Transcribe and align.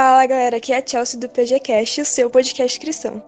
Fala 0.00 0.26
galera, 0.26 0.58
aqui 0.58 0.72
é 0.72 0.78
a 0.78 0.86
Chelsea 0.86 1.18
do 1.18 1.28
PGCast, 1.28 2.02
o 2.02 2.04
seu 2.04 2.30
podcast 2.30 2.78
cristão. 2.78 3.20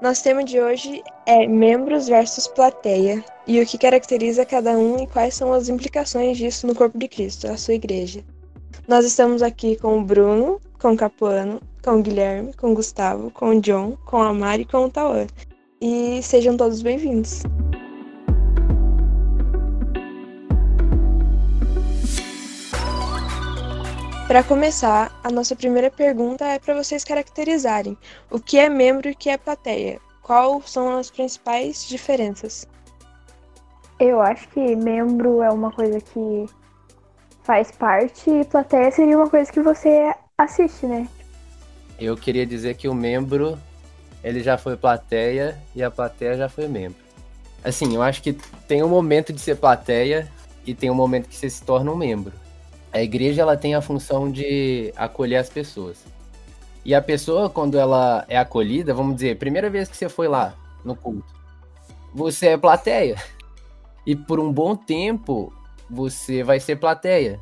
Nosso 0.00 0.22
tema 0.22 0.44
de 0.44 0.60
hoje 0.60 1.02
é 1.26 1.48
membros 1.48 2.06
versus 2.06 2.46
plateia 2.46 3.24
e 3.44 3.60
o 3.60 3.66
que 3.66 3.76
caracteriza 3.76 4.46
cada 4.46 4.70
um 4.70 5.02
e 5.02 5.08
quais 5.08 5.34
são 5.34 5.52
as 5.52 5.68
implicações 5.68 6.38
disso 6.38 6.64
no 6.64 6.76
corpo 6.76 6.96
de 6.96 7.08
Cristo, 7.08 7.48
a 7.48 7.56
sua 7.56 7.74
igreja. 7.74 8.22
Nós 8.86 9.04
estamos 9.04 9.42
aqui 9.42 9.74
com 9.74 9.98
o 9.98 10.04
Bruno, 10.04 10.60
com 10.78 10.92
o 10.92 10.96
Capuano, 10.96 11.60
com 11.82 11.98
o 11.98 12.02
Guilherme, 12.02 12.54
com 12.54 12.70
o 12.70 12.74
Gustavo, 12.76 13.32
com 13.32 13.48
o 13.48 13.60
John, 13.60 13.98
com 14.06 14.22
a 14.22 14.32
Mari 14.32 14.62
e 14.62 14.66
com 14.66 14.84
o 14.84 14.88
Tauan. 14.88 15.26
E 15.80 16.22
sejam 16.22 16.56
todos 16.56 16.82
bem-vindos. 16.82 17.42
Para 24.32 24.42
começar, 24.42 25.20
a 25.22 25.30
nossa 25.30 25.54
primeira 25.54 25.90
pergunta 25.90 26.46
é 26.46 26.58
para 26.58 26.72
vocês 26.72 27.04
caracterizarem 27.04 27.98
o 28.30 28.40
que 28.40 28.58
é 28.58 28.66
membro 28.66 29.10
e 29.10 29.12
o 29.12 29.14
que 29.14 29.28
é 29.28 29.36
plateia. 29.36 30.00
Quais 30.22 30.70
são 30.70 30.96
as 30.96 31.10
principais 31.10 31.86
diferenças? 31.86 32.66
Eu 34.00 34.22
acho 34.22 34.48
que 34.48 34.74
membro 34.74 35.42
é 35.42 35.50
uma 35.50 35.70
coisa 35.70 36.00
que 36.00 36.46
faz 37.42 37.72
parte 37.72 38.30
e 38.30 38.42
plateia 38.46 38.90
seria 38.90 39.18
uma 39.18 39.28
coisa 39.28 39.52
que 39.52 39.60
você 39.60 40.14
assiste, 40.38 40.86
né? 40.86 41.06
Eu 42.00 42.16
queria 42.16 42.46
dizer 42.46 42.74
que 42.74 42.88
o 42.88 42.94
membro 42.94 43.58
ele 44.24 44.42
já 44.42 44.56
foi 44.56 44.78
plateia 44.78 45.58
e 45.74 45.82
a 45.82 45.90
plateia 45.90 46.38
já 46.38 46.48
foi 46.48 46.66
membro. 46.68 47.02
Assim, 47.62 47.94
eu 47.94 48.00
acho 48.00 48.22
que 48.22 48.32
tem 48.66 48.82
um 48.82 48.88
momento 48.88 49.30
de 49.30 49.42
ser 49.42 49.56
plateia 49.56 50.26
e 50.66 50.74
tem 50.74 50.90
um 50.90 50.94
momento 50.94 51.28
que 51.28 51.36
você 51.36 51.50
se 51.50 51.62
torna 51.62 51.92
um 51.92 51.96
membro. 51.96 52.40
A 52.92 53.00
igreja 53.00 53.42
ela 53.42 53.56
tem 53.56 53.74
a 53.74 53.80
função 53.80 54.30
de 54.30 54.92
acolher 54.96 55.36
as 55.36 55.48
pessoas. 55.48 56.04
E 56.84 56.94
a 56.94 57.00
pessoa, 57.00 57.48
quando 57.48 57.78
ela 57.78 58.24
é 58.28 58.36
acolhida, 58.36 58.92
vamos 58.92 59.14
dizer, 59.14 59.38
primeira 59.38 59.70
vez 59.70 59.88
que 59.88 59.96
você 59.96 60.08
foi 60.08 60.28
lá 60.28 60.54
no 60.84 60.96
culto, 60.96 61.32
você 62.12 62.48
é 62.48 62.56
plateia. 62.56 63.16
E 64.04 64.16
por 64.16 64.40
um 64.40 64.52
bom 64.52 64.74
tempo, 64.74 65.52
você 65.88 66.42
vai 66.42 66.58
ser 66.58 66.74
plateia. 66.74 67.40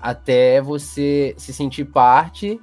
Até 0.00 0.58
você 0.58 1.34
se 1.36 1.52
sentir 1.52 1.84
parte 1.84 2.58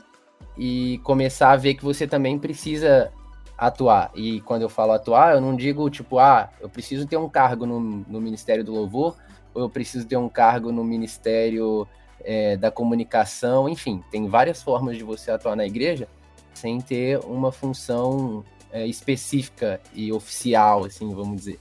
e 0.58 0.98
começar 1.04 1.52
a 1.52 1.56
ver 1.56 1.76
que 1.76 1.84
você 1.84 2.08
também 2.08 2.40
precisa 2.40 3.14
atuar. 3.58 4.10
E 4.16 4.42
quando 4.42 4.64
eu 4.64 4.70
falo 4.70 4.94
atuar, 4.94 5.36
eu 5.36 5.42
não 5.42 5.56
digo 5.56 5.88
tipo, 5.92 6.18
ah, 6.18 6.50
eu 6.60 6.68
preciso 6.68 7.06
ter 7.06 7.18
um 7.18 7.30
cargo 7.30 7.68
no, 7.68 7.80
no 7.80 8.20
Ministério 8.20 8.64
do 8.64 8.74
Louvor, 8.74 9.16
eu 9.56 9.70
preciso 9.70 10.06
ter 10.08 10.18
um 10.18 10.30
cargo 10.30 10.72
no 10.72 10.84
Ministério 10.84 11.88
é, 12.24 12.56
da 12.58 12.72
Comunicação, 12.72 13.68
enfim, 13.68 14.04
tem 14.12 14.28
várias 14.28 14.62
formas 14.62 14.98
de 14.98 15.04
você 15.04 15.32
atuar 15.32 15.56
na 15.56 15.66
igreja 15.66 16.08
sem 16.54 16.80
ter 16.80 17.20
uma 17.20 17.52
função 17.52 18.44
é, 18.72 18.86
específica 18.86 19.80
e 19.94 20.12
oficial, 20.12 20.86
assim, 20.86 21.14
vamos 21.14 21.38
dizer. 21.38 21.60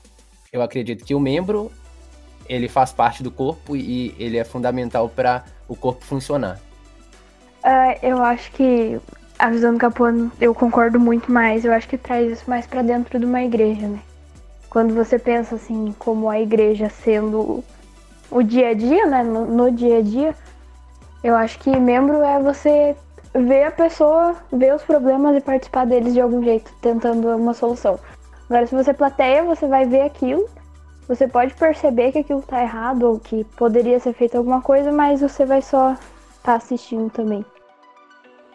Eu 0.53 0.63
acredito 0.63 1.05
que 1.05 1.15
o 1.15 1.21
membro 1.21 1.71
ele 2.49 2.69
faz 2.69 2.93
parte 2.93 3.23
do 3.23 3.31
corpo 3.31 3.77
e 3.77 4.15
ele 4.19 4.37
é 4.37 4.45
fundamental 4.45 5.09
para 5.09 5.45
o 5.69 5.77
corpo 5.77 6.05
funcionar. 6.05 6.61
Uh, 7.65 7.95
eu 8.03 8.23
acho 8.23 8.51
que 8.53 8.99
a 9.39 9.51
visão 9.51 9.73
do 9.73 9.79
Capuano 9.79 10.33
eu 10.41 10.55
concordo 10.55 10.99
muito 10.99 11.31
mais. 11.31 11.65
Eu 11.65 11.73
acho 11.73 11.89
que 11.89 11.97
traz 11.97 12.33
isso 12.33 12.51
mais 12.51 12.67
para 12.67 12.83
dentro 12.83 13.19
de 13.19 13.25
uma 13.25 13.43
igreja, 13.43 13.87
né? 13.87 14.01
Quando 14.69 14.95
você 14.95 15.19
pensa 15.19 15.55
assim, 15.55 15.95
como 15.99 16.29
a 16.29 16.41
igreja 16.41 16.89
sendo 16.89 17.63
o 18.31 18.43
dia 18.43 18.69
a 18.69 18.75
dia, 18.75 19.07
né? 19.07 19.23
No, 19.23 19.45
no 19.45 19.71
dia 19.71 19.99
a 19.99 20.03
dia, 20.03 20.35
eu 21.23 21.35
acho 21.37 21.59
que 21.59 21.71
membro 21.79 22.23
é 22.23 22.41
você 22.41 22.97
ver 23.35 23.65
a 23.65 23.71
pessoa, 23.71 24.37
ver 24.53 24.75
os 24.75 24.83
problemas 24.83 25.37
e 25.37 25.41
participar 25.41 25.87
deles 25.87 26.15
de 26.15 26.21
algum 26.21 26.43
jeito, 26.43 26.73
tentando 26.81 27.29
uma 27.37 27.55
solução. 27.55 27.99
Agora, 28.49 28.67
se 28.67 28.75
você 28.75 28.93
plateia, 28.93 29.45
você 29.45 29.67
vai 29.67 29.87
ver 29.87 30.03
aquilo 30.03 30.49
você 31.11 31.27
pode 31.27 31.53
perceber 31.55 32.13
que 32.13 32.19
aquilo 32.19 32.41
tá 32.41 32.63
errado 32.63 33.03
ou 33.03 33.19
que 33.19 33.43
poderia 33.57 33.99
ser 33.99 34.13
feito 34.13 34.37
alguma 34.37 34.63
coisa, 34.63 34.93
mas 34.93 35.21
você 35.21 35.45
vai 35.45 35.61
só 35.61 35.95
estar 35.95 36.01
tá 36.45 36.55
assistindo 36.55 37.11
também. 37.11 37.45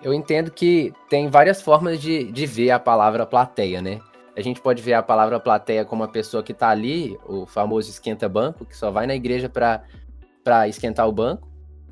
Eu 0.01 0.13
entendo 0.13 0.49
que 0.49 0.93
tem 1.09 1.27
várias 1.27 1.61
formas 1.61 1.99
de, 1.99 2.31
de 2.31 2.45
ver 2.45 2.71
a 2.71 2.79
palavra 2.79 3.25
plateia, 3.25 3.81
né? 3.81 3.99
A 4.35 4.41
gente 4.41 4.59
pode 4.59 4.81
ver 4.81 4.93
a 4.93 5.01
palavra 5.01 5.39
plateia 5.39 5.85
como 5.85 6.03
uma 6.03 6.11
pessoa 6.11 6.43
que 6.43 6.53
tá 6.53 6.69
ali, 6.69 7.17
o 7.25 7.45
famoso 7.45 7.89
esquenta-banco, 7.89 8.65
que 8.65 8.75
só 8.75 8.91
vai 8.91 9.07
na 9.07 9.15
igreja 9.15 9.49
para 9.49 10.67
esquentar 10.67 11.07
o 11.07 11.11
banco. 11.11 11.47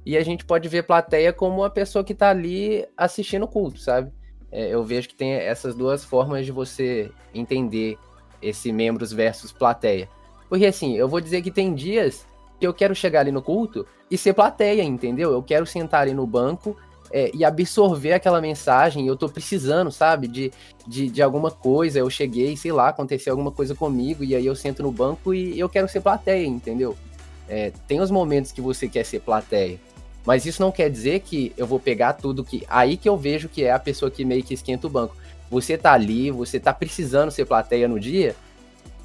E 0.05 0.17
a 0.17 0.23
gente 0.23 0.43
pode 0.43 0.67
ver 0.67 0.83
plateia 0.83 1.31
como 1.31 1.61
uma 1.61 1.69
pessoa 1.69 2.03
que 2.03 2.13
tá 2.13 2.29
ali 2.29 2.85
assistindo 2.97 3.43
o 3.43 3.47
culto, 3.47 3.79
sabe? 3.79 4.11
É, 4.51 4.67
eu 4.67 4.83
vejo 4.83 5.07
que 5.07 5.15
tem 5.15 5.31
essas 5.31 5.73
duas 5.73 6.03
formas 6.03 6.45
de 6.45 6.51
você 6.51 7.09
entender 7.33 7.97
esse 8.41 8.73
membros 8.73 9.13
versus 9.13 9.53
plateia. 9.53 10.09
Porque 10.49 10.65
assim, 10.65 10.97
eu 10.97 11.07
vou 11.07 11.21
dizer 11.21 11.41
que 11.41 11.49
tem 11.49 11.73
dias 11.73 12.27
que 12.59 12.67
eu 12.67 12.73
quero 12.73 12.93
chegar 12.93 13.21
ali 13.21 13.31
no 13.31 13.41
culto 13.41 13.87
e 14.11 14.17
ser 14.17 14.33
plateia, 14.33 14.83
entendeu? 14.83 15.31
Eu 15.31 15.41
quero 15.41 15.65
sentar 15.65 16.01
ali 16.01 16.13
no 16.13 16.27
banco 16.27 16.77
é, 17.13 17.29
e 17.31 17.45
absorver 17.45 18.13
aquela 18.13 18.41
mensagem. 18.41 19.05
Eu 19.05 19.15
tô 19.15 19.29
precisando, 19.29 19.91
sabe, 19.91 20.27
de, 20.27 20.51
de, 20.87 21.07
de, 21.07 21.21
alguma 21.21 21.51
coisa. 21.51 21.99
Eu 21.99 22.09
cheguei, 22.09 22.57
sei 22.57 22.71
lá, 22.71 22.89
aconteceu 22.89 23.31
alguma 23.31 23.51
coisa 23.51 23.75
comigo 23.75 24.23
e 24.23 24.35
aí 24.35 24.43
eu 24.43 24.55
sento 24.55 24.81
no 24.81 24.91
banco 24.91 25.31
e 25.31 25.57
eu 25.57 25.69
quero 25.69 25.87
ser 25.87 26.01
plateia, 26.01 26.47
entendeu? 26.47 26.97
É, 27.47 27.71
tem 27.87 28.01
os 28.01 28.09
momentos 28.09 28.51
que 28.51 28.59
você 28.59 28.89
quer 28.89 29.05
ser 29.05 29.19
plateia. 29.19 29.79
Mas 30.25 30.45
isso 30.47 30.61
não 30.61 30.71
quer 30.71 30.89
dizer 30.89 31.19
que 31.19 31.53
eu 31.55 31.67
vou 31.67 31.79
pegar 31.79 32.13
tudo 32.13 32.43
que. 32.43 32.65
Aí 32.67 32.97
que 32.97 33.07
eu 33.07 33.15
vejo 33.15 33.47
que 33.47 33.63
é 33.63 33.71
a 33.71 33.79
pessoa 33.79 34.09
que 34.09 34.25
meio 34.25 34.41
que 34.41 34.55
esquenta 34.55 34.87
o 34.87 34.89
banco. 34.89 35.15
Você 35.51 35.77
tá 35.77 35.93
ali, 35.93 36.31
você 36.31 36.59
tá 36.59 36.73
precisando 36.73 37.29
ser 37.29 37.45
plateia 37.45 37.87
no 37.87 37.99
dia, 37.99 38.35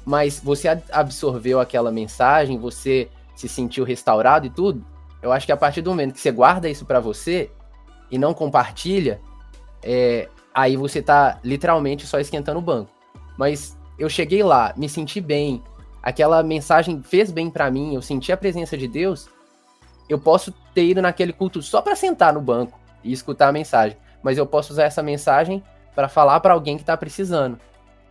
mas 0.03 0.39
você 0.39 0.67
absorveu 0.91 1.59
aquela 1.59 1.91
mensagem, 1.91 2.57
você 2.57 3.07
se 3.35 3.47
sentiu 3.47 3.83
restaurado 3.83 4.47
e 4.47 4.49
tudo. 4.49 4.83
Eu 5.21 5.31
acho 5.31 5.45
que 5.45 5.51
a 5.51 5.57
partir 5.57 5.81
do 5.81 5.91
momento 5.91 6.13
que 6.13 6.19
você 6.19 6.31
guarda 6.31 6.69
isso 6.69 6.85
para 6.85 6.99
você 6.99 7.51
e 8.11 8.17
não 8.17 8.33
compartilha, 8.33 9.21
é, 9.83 10.27
aí 10.53 10.75
você 10.75 11.01
tá 11.01 11.39
literalmente 11.43 12.05
só 12.05 12.19
esquentando 12.19 12.59
o 12.59 12.61
banco. 12.61 12.91
Mas 13.37 13.77
eu 13.97 14.09
cheguei 14.09 14.43
lá, 14.43 14.73
me 14.75 14.89
senti 14.89 15.21
bem, 15.21 15.63
aquela 16.01 16.41
mensagem 16.43 17.01
fez 17.01 17.31
bem 17.31 17.49
para 17.49 17.69
mim, 17.69 17.95
eu 17.95 18.01
senti 18.01 18.31
a 18.31 18.37
presença 18.37 18.77
de 18.77 18.87
Deus. 18.87 19.29
Eu 20.07 20.19
posso 20.19 20.51
ter 20.73 20.85
ido 20.85 21.01
naquele 21.01 21.31
culto 21.31 21.61
só 21.61 21.81
para 21.81 21.95
sentar 21.95 22.33
no 22.33 22.41
banco 22.41 22.79
e 23.03 23.11
escutar 23.11 23.49
a 23.49 23.51
mensagem, 23.51 23.97
mas 24.23 24.37
eu 24.37 24.45
posso 24.45 24.73
usar 24.73 24.83
essa 24.83 25.03
mensagem 25.03 25.63
para 25.95 26.07
falar 26.07 26.39
para 26.39 26.53
alguém 26.53 26.77
que 26.77 26.83
tá 26.83 26.97
precisando, 26.97 27.59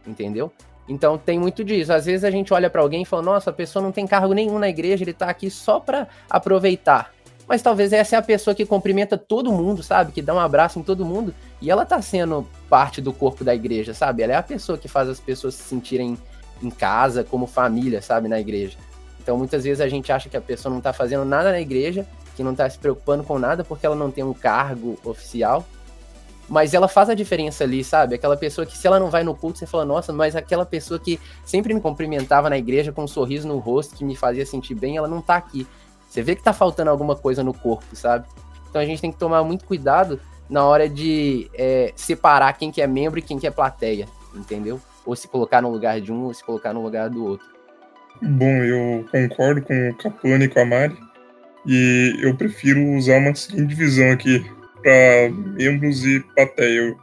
entendeu? 0.06 0.52
Então 0.88 1.18
tem 1.18 1.38
muito 1.38 1.62
disso. 1.62 1.92
Às 1.92 2.06
vezes 2.06 2.24
a 2.24 2.30
gente 2.30 2.52
olha 2.54 2.70
para 2.70 2.80
alguém 2.80 3.02
e 3.02 3.04
fala: 3.04 3.22
"Nossa, 3.22 3.50
a 3.50 3.52
pessoa 3.52 3.82
não 3.82 3.92
tem 3.92 4.06
cargo 4.06 4.32
nenhum 4.32 4.58
na 4.58 4.68
igreja, 4.68 5.04
ele 5.04 5.12
tá 5.12 5.28
aqui 5.28 5.50
só 5.50 5.78
para 5.78 6.08
aproveitar". 6.30 7.12
Mas 7.48 7.62
talvez 7.62 7.92
essa 7.92 8.14
é 8.14 8.18
a 8.18 8.22
pessoa 8.22 8.54
que 8.54 8.66
cumprimenta 8.66 9.16
todo 9.16 9.50
mundo, 9.50 9.82
sabe? 9.82 10.12
Que 10.12 10.20
dá 10.20 10.34
um 10.34 10.38
abraço 10.38 10.78
em 10.78 10.82
todo 10.82 11.04
mundo 11.04 11.34
e 11.62 11.70
ela 11.70 11.86
tá 11.86 12.00
sendo 12.02 12.46
parte 12.68 13.00
do 13.00 13.12
corpo 13.12 13.42
da 13.42 13.54
igreja, 13.54 13.94
sabe? 13.94 14.22
Ela 14.22 14.34
é 14.34 14.36
a 14.36 14.42
pessoa 14.42 14.76
que 14.76 14.86
faz 14.86 15.08
as 15.08 15.18
pessoas 15.18 15.54
se 15.54 15.62
sentirem 15.62 16.18
em 16.62 16.70
casa, 16.70 17.24
como 17.24 17.46
família, 17.46 18.02
sabe, 18.02 18.28
na 18.28 18.38
igreja. 18.38 18.76
Então 19.22 19.38
muitas 19.38 19.64
vezes 19.64 19.80
a 19.80 19.88
gente 19.88 20.12
acha 20.12 20.28
que 20.28 20.36
a 20.36 20.40
pessoa 20.40 20.72
não 20.72 20.80
tá 20.80 20.92
fazendo 20.92 21.24
nada 21.24 21.50
na 21.50 21.60
igreja, 21.60 22.06
que 22.36 22.42
não 22.42 22.54
tá 22.54 22.68
se 22.68 22.78
preocupando 22.78 23.24
com 23.24 23.38
nada 23.38 23.64
porque 23.64 23.86
ela 23.86 23.96
não 23.96 24.10
tem 24.10 24.22
um 24.22 24.34
cargo 24.34 24.98
oficial, 25.02 25.64
mas 26.48 26.72
ela 26.72 26.88
faz 26.88 27.10
a 27.10 27.14
diferença 27.14 27.64
ali, 27.64 27.84
sabe? 27.84 28.14
Aquela 28.14 28.36
pessoa 28.36 28.66
que, 28.66 28.76
se 28.76 28.86
ela 28.86 28.98
não 28.98 29.10
vai 29.10 29.22
no 29.22 29.34
culto, 29.34 29.58
você 29.58 29.66
fala, 29.66 29.84
nossa, 29.84 30.12
mas 30.12 30.34
aquela 30.34 30.64
pessoa 30.64 30.98
que 30.98 31.20
sempre 31.44 31.74
me 31.74 31.80
cumprimentava 31.80 32.48
na 32.48 32.56
igreja 32.56 32.90
com 32.90 33.04
um 33.04 33.08
sorriso 33.08 33.46
no 33.46 33.58
rosto, 33.58 33.94
que 33.94 34.04
me 34.04 34.16
fazia 34.16 34.46
sentir 34.46 34.74
bem, 34.74 34.96
ela 34.96 35.08
não 35.08 35.20
tá 35.20 35.36
aqui. 35.36 35.66
Você 36.08 36.22
vê 36.22 36.34
que 36.34 36.42
tá 36.42 36.52
faltando 36.52 36.90
alguma 36.90 37.14
coisa 37.14 37.44
no 37.44 37.52
corpo, 37.52 37.94
sabe? 37.94 38.26
Então 38.68 38.80
a 38.80 38.84
gente 38.84 39.00
tem 39.00 39.12
que 39.12 39.18
tomar 39.18 39.42
muito 39.44 39.64
cuidado 39.64 40.20
na 40.48 40.64
hora 40.64 40.88
de 40.88 41.50
é, 41.54 41.92
separar 41.94 42.52
quem 42.54 42.70
que 42.70 42.80
é 42.80 42.86
membro 42.86 43.18
e 43.18 43.22
quem 43.22 43.38
que 43.38 43.46
é 43.46 43.50
plateia, 43.50 44.06
entendeu? 44.34 44.80
Ou 45.04 45.14
se 45.14 45.28
colocar 45.28 45.60
no 45.60 45.70
lugar 45.70 46.00
de 46.00 46.12
um, 46.12 46.24
ou 46.24 46.34
se 46.34 46.42
colocar 46.44 46.72
no 46.72 46.82
lugar 46.82 47.10
do 47.10 47.24
outro. 47.24 47.46
Bom, 48.20 48.64
eu 48.64 49.04
concordo 49.10 49.62
com 49.62 49.90
o 49.90 49.94
Capone 49.94 50.44
e 50.44 50.48
com 50.48 50.60
a 50.60 50.64
Mari. 50.64 50.96
E 51.66 52.18
eu 52.20 52.34
prefiro 52.34 52.80
usar 52.96 53.18
uma 53.18 53.34
seguinte 53.34 53.66
divisão 53.66 54.10
aqui 54.10 54.44
para 54.82 55.30
membros 55.30 56.04
e 56.04 56.20
plateia, 56.34 56.96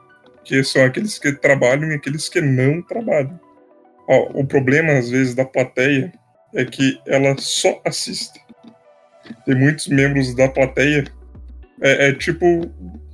que 0.43 0.63
são 0.63 0.83
aqueles 0.83 1.19
que 1.19 1.31
trabalham 1.33 1.91
e 1.91 1.95
aqueles 1.95 2.27
que 2.27 2.41
não 2.41 2.81
trabalham. 2.81 3.39
Ó, 4.07 4.29
o 4.33 4.45
problema, 4.45 4.93
às 4.93 5.09
vezes, 5.09 5.35
da 5.35 5.45
plateia 5.45 6.11
é 6.53 6.65
que 6.65 6.99
ela 7.05 7.35
só 7.37 7.79
assiste. 7.85 8.39
Tem 9.45 9.55
muitos 9.55 9.87
membros 9.87 10.33
da 10.35 10.47
plateia. 10.47 11.05
É, 11.81 12.09
é 12.09 12.13
tipo 12.13 12.69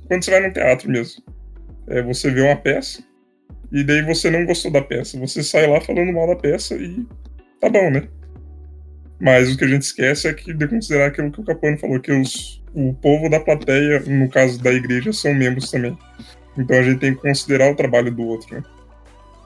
quando 0.06 0.24
você 0.24 0.30
vai 0.30 0.46
no 0.46 0.52
teatro 0.52 0.90
mesmo. 0.90 1.22
É, 1.86 2.02
você 2.02 2.30
vê 2.30 2.42
uma 2.42 2.56
peça 2.56 3.02
e 3.70 3.82
daí 3.82 4.02
você 4.02 4.30
não 4.30 4.44
gostou 4.44 4.70
da 4.70 4.82
peça. 4.82 5.18
Você 5.18 5.42
sai 5.42 5.66
lá 5.66 5.80
falando 5.80 6.12
mal 6.12 6.26
da 6.26 6.36
peça 6.36 6.74
e 6.74 7.06
tá 7.60 7.68
bom, 7.68 7.90
né? 7.90 8.08
Mas 9.18 9.52
o 9.52 9.56
que 9.56 9.64
a 9.64 9.68
gente 9.68 9.82
esquece 9.82 10.28
é 10.28 10.34
que 10.34 10.52
de 10.52 10.66
considerar 10.66 11.06
aquilo 11.06 11.30
que 11.30 11.40
o 11.40 11.44
Capone 11.44 11.78
falou, 11.78 12.00
que 12.00 12.12
os, 12.12 12.62
o 12.74 12.92
povo 12.92 13.30
da 13.30 13.40
plateia, 13.40 14.00
no 14.00 14.28
caso 14.28 14.60
da 14.60 14.72
igreja, 14.72 15.12
são 15.12 15.32
membros 15.32 15.70
também. 15.70 15.96
Então 16.58 16.76
a 16.76 16.82
gente 16.82 16.98
tem 16.98 17.14
que 17.14 17.22
considerar 17.22 17.70
o 17.70 17.76
trabalho 17.76 18.10
do 18.10 18.22
outro, 18.22 18.54
né? 18.54 18.62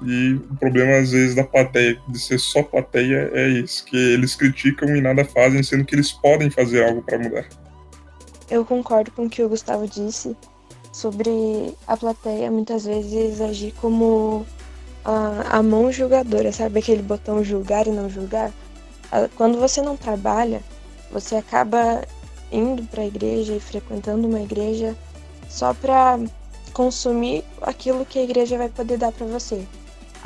E 0.03 0.35
o 0.35 0.57
problema, 0.57 0.99
às 0.99 1.11
vezes, 1.11 1.35
da 1.35 1.45
plateia, 1.45 1.99
de 2.09 2.19
ser 2.19 2.39
só 2.39 2.63
plateia, 2.63 3.31
é 3.33 3.49
isso, 3.49 3.85
que 3.85 3.97
eles 3.97 4.35
criticam 4.35 4.95
e 4.95 5.01
nada 5.01 5.25
fazem, 5.25 5.63
sendo 5.63 5.85
que 5.85 5.95
eles 5.95 6.13
podem 6.13 6.51
fazer 6.51 6.85
algo 6.85 7.03
para 7.03 7.19
mudar. 7.19 7.47
Eu 8.51 8.65
concordo 8.65 9.11
com 9.11 9.27
o 9.27 9.31
que 9.31 9.43
o 9.43 9.49
Gustavo 9.49 9.89
disse 9.89 10.37
sobre 10.93 11.75
a 11.87 11.97
plateia 11.97 12.51
muitas 12.51 12.85
vezes 12.85 13.41
agir 13.41 13.75
como 13.81 14.47
a, 15.05 15.59
a 15.59 15.63
mão 15.63 15.91
julgadora, 15.91 16.53
sabe 16.53 16.79
aquele 16.79 17.03
botão 17.03 17.43
julgar 17.45 17.87
e 17.87 17.91
não 17.91 18.09
julgar? 18.09 18.53
Quando 19.37 19.59
você 19.59 19.81
não 19.81 19.97
trabalha, 19.97 20.63
você 21.11 21.37
acaba 21.37 22.03
indo 22.51 22.83
para 22.85 23.03
a 23.03 23.07
igreja 23.07 23.55
e 23.55 23.61
frequentando 23.61 24.27
uma 24.27 24.41
igreja 24.41 24.97
só 25.49 25.73
para 25.73 26.19
consumir 26.73 27.45
aquilo 27.63 28.05
que 28.05 28.19
a 28.19 28.23
igreja 28.23 28.59
vai 28.59 28.69
poder 28.69 28.99
dar 28.99 29.13
para 29.13 29.27
você. 29.27 29.65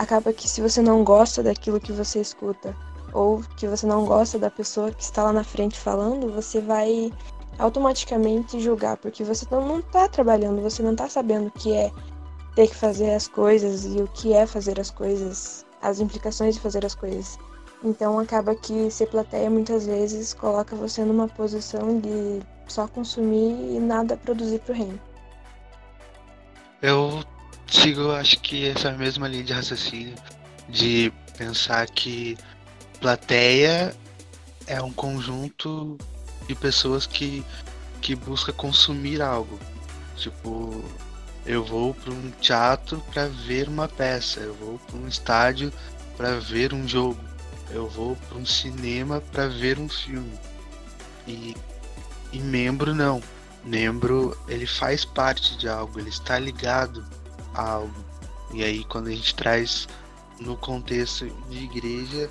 Acaba 0.00 0.32
que 0.32 0.48
se 0.48 0.62
você 0.62 0.80
não 0.80 1.04
gosta 1.04 1.42
daquilo 1.42 1.78
que 1.78 1.92
você 1.92 2.22
escuta 2.22 2.74
ou 3.12 3.42
que 3.58 3.68
você 3.68 3.86
não 3.86 4.06
gosta 4.06 4.38
da 4.38 4.50
pessoa 4.50 4.90
que 4.90 5.02
está 5.02 5.24
lá 5.24 5.30
na 5.30 5.44
frente 5.44 5.78
falando, 5.78 6.32
você 6.32 6.58
vai 6.58 7.12
automaticamente 7.58 8.58
julgar, 8.60 8.96
porque 8.96 9.22
você 9.22 9.44
não 9.50 9.80
está 9.80 10.08
trabalhando, 10.08 10.62
você 10.62 10.82
não 10.82 10.92
está 10.92 11.06
sabendo 11.06 11.48
o 11.48 11.50
que 11.50 11.74
é 11.74 11.92
ter 12.54 12.68
que 12.68 12.74
fazer 12.74 13.12
as 13.12 13.28
coisas 13.28 13.84
e 13.84 14.00
o 14.00 14.08
que 14.08 14.32
é 14.32 14.46
fazer 14.46 14.80
as 14.80 14.90
coisas, 14.90 15.66
as 15.82 16.00
implicações 16.00 16.54
de 16.54 16.62
fazer 16.62 16.86
as 16.86 16.94
coisas. 16.94 17.38
Então 17.84 18.18
acaba 18.18 18.54
que 18.54 18.90
ser 18.90 19.06
plateia 19.06 19.50
muitas 19.50 19.84
vezes 19.84 20.32
coloca 20.32 20.74
você 20.74 21.04
numa 21.04 21.28
posição 21.28 22.00
de 22.00 22.40
só 22.66 22.88
consumir 22.88 23.76
e 23.76 23.78
nada 23.78 24.16
produzir 24.16 24.60
para 24.60 24.72
o 24.72 24.76
reino. 24.78 25.00
Eu 26.80 27.22
sigo, 27.70 28.12
acho 28.12 28.40
que 28.40 28.68
essa 28.68 28.92
mesma 28.92 29.28
linha 29.28 29.44
de 29.44 29.52
raciocínio 29.52 30.14
de 30.68 31.12
pensar 31.36 31.88
que 31.88 32.36
plateia 33.00 33.94
é 34.66 34.80
um 34.82 34.92
conjunto 34.92 35.96
de 36.46 36.54
pessoas 36.54 37.06
que, 37.06 37.44
que 38.00 38.14
busca 38.14 38.52
consumir 38.52 39.22
algo. 39.22 39.58
Tipo, 40.16 40.84
eu 41.46 41.64
vou 41.64 41.94
para 41.94 42.12
um 42.12 42.30
teatro 42.40 43.02
para 43.12 43.26
ver 43.26 43.68
uma 43.68 43.88
peça, 43.88 44.40
eu 44.40 44.54
vou 44.54 44.78
para 44.78 44.96
um 44.96 45.08
estádio 45.08 45.72
para 46.16 46.38
ver 46.38 46.74
um 46.74 46.86
jogo 46.86 47.30
eu 47.72 47.88
vou 47.88 48.16
para 48.16 48.38
um 48.38 48.46
cinema 48.46 49.20
para 49.32 49.48
ver 49.48 49.78
um 49.78 49.88
filme. 49.88 50.38
E, 51.26 51.56
e 52.32 52.38
membro 52.38 52.94
não. 52.94 53.22
Membro, 53.64 54.36
ele 54.48 54.66
faz 54.66 55.04
parte 55.04 55.56
de 55.56 55.68
algo, 55.68 55.98
ele 56.00 56.08
está 56.08 56.38
ligado 56.38 57.04
algo. 57.54 57.94
E 58.52 58.64
aí 58.64 58.84
quando 58.84 59.08
a 59.08 59.12
gente 59.12 59.34
traz 59.34 59.88
no 60.40 60.56
contexto 60.56 61.28
de 61.48 61.64
igreja, 61.64 62.30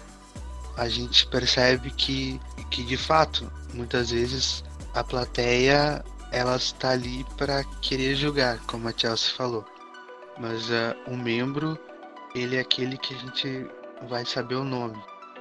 a 0.77 0.87
gente 0.87 1.27
percebe 1.27 1.91
que, 1.91 2.39
que 2.69 2.83
de 2.83 2.97
fato, 2.97 3.51
muitas 3.73 4.11
vezes 4.11 4.63
a 4.93 5.03
plateia 5.03 6.03
ela 6.31 6.55
está 6.55 6.91
ali 6.91 7.25
para 7.37 7.63
querer 7.81 8.15
julgar, 8.15 8.59
como 8.65 8.87
a 8.87 8.93
Chelsea 8.95 9.33
falou. 9.35 9.65
Mas 10.39 10.69
uh, 10.69 10.95
o 11.07 11.17
membro, 11.17 11.77
ele 12.33 12.55
é 12.55 12.59
aquele 12.59 12.97
que 12.97 13.13
a 13.13 13.17
gente 13.17 13.67
vai 14.07 14.25
saber 14.25 14.55
o 14.55 14.63
nome. 14.63 14.97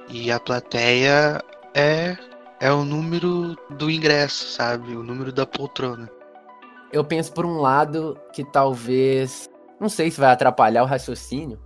E 0.09 0.31
a 0.31 0.39
plateia 0.39 1.43
é 1.73 2.17
é 2.59 2.71
o 2.71 2.83
número 2.83 3.55
do 3.69 3.89
ingresso, 3.89 4.45
sabe? 4.53 4.95
O 4.95 5.03
número 5.03 5.31
da 5.31 5.45
poltrona. 5.45 6.09
Eu 6.91 7.03
penso 7.05 7.31
por 7.31 7.45
um 7.45 7.59
lado 7.59 8.19
que 8.33 8.43
talvez, 8.43 9.48
não 9.79 9.89
sei 9.89 10.11
se 10.11 10.19
vai 10.19 10.31
atrapalhar 10.31 10.83
o 10.83 10.87
raciocínio, 10.87 11.59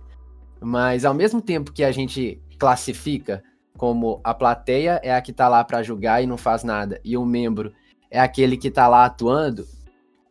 mas 0.60 1.04
ao 1.04 1.14
mesmo 1.14 1.40
tempo 1.40 1.72
que 1.72 1.84
a 1.84 1.92
gente 1.92 2.40
classifica 2.58 3.42
como 3.76 4.20
a 4.22 4.32
plateia 4.32 5.00
é 5.02 5.14
a 5.14 5.20
que 5.20 5.32
tá 5.32 5.48
lá 5.48 5.64
para 5.64 5.82
julgar 5.82 6.22
e 6.22 6.26
não 6.26 6.36
faz 6.36 6.62
nada, 6.62 7.00
e 7.04 7.16
o 7.16 7.24
membro 7.24 7.72
é 8.10 8.20
aquele 8.20 8.56
que 8.56 8.70
tá 8.70 8.86
lá 8.86 9.04
atuando, 9.04 9.66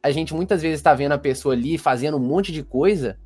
a 0.02 0.12
gente 0.12 0.34
muitas 0.34 0.62
vezes 0.62 0.80
está 0.80 0.94
vendo 0.94 1.14
a 1.14 1.18
pessoa 1.18 1.54
ali 1.54 1.78
fazendo 1.78 2.18
um 2.18 2.22
monte 2.22 2.52
de 2.52 2.64
coisa, 2.64 3.18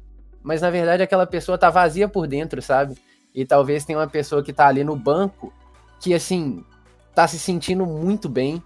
mas 0.43 0.61
na 0.61 0.69
verdade 0.69 1.03
aquela 1.03 1.25
pessoa 1.25 1.57
tá 1.57 1.69
vazia 1.69 2.07
por 2.07 2.27
dentro, 2.27 2.61
sabe? 2.61 2.95
E 3.33 3.45
talvez 3.45 3.85
tenha 3.85 3.99
uma 3.99 4.07
pessoa 4.07 4.43
que 4.43 4.51
tá 4.51 4.67
ali 4.67 4.83
no 4.83 4.95
banco 4.95 5.53
que, 5.99 6.13
assim, 6.13 6.63
tá 7.13 7.27
se 7.27 7.39
sentindo 7.39 7.85
muito 7.85 8.29
bem 8.29 8.61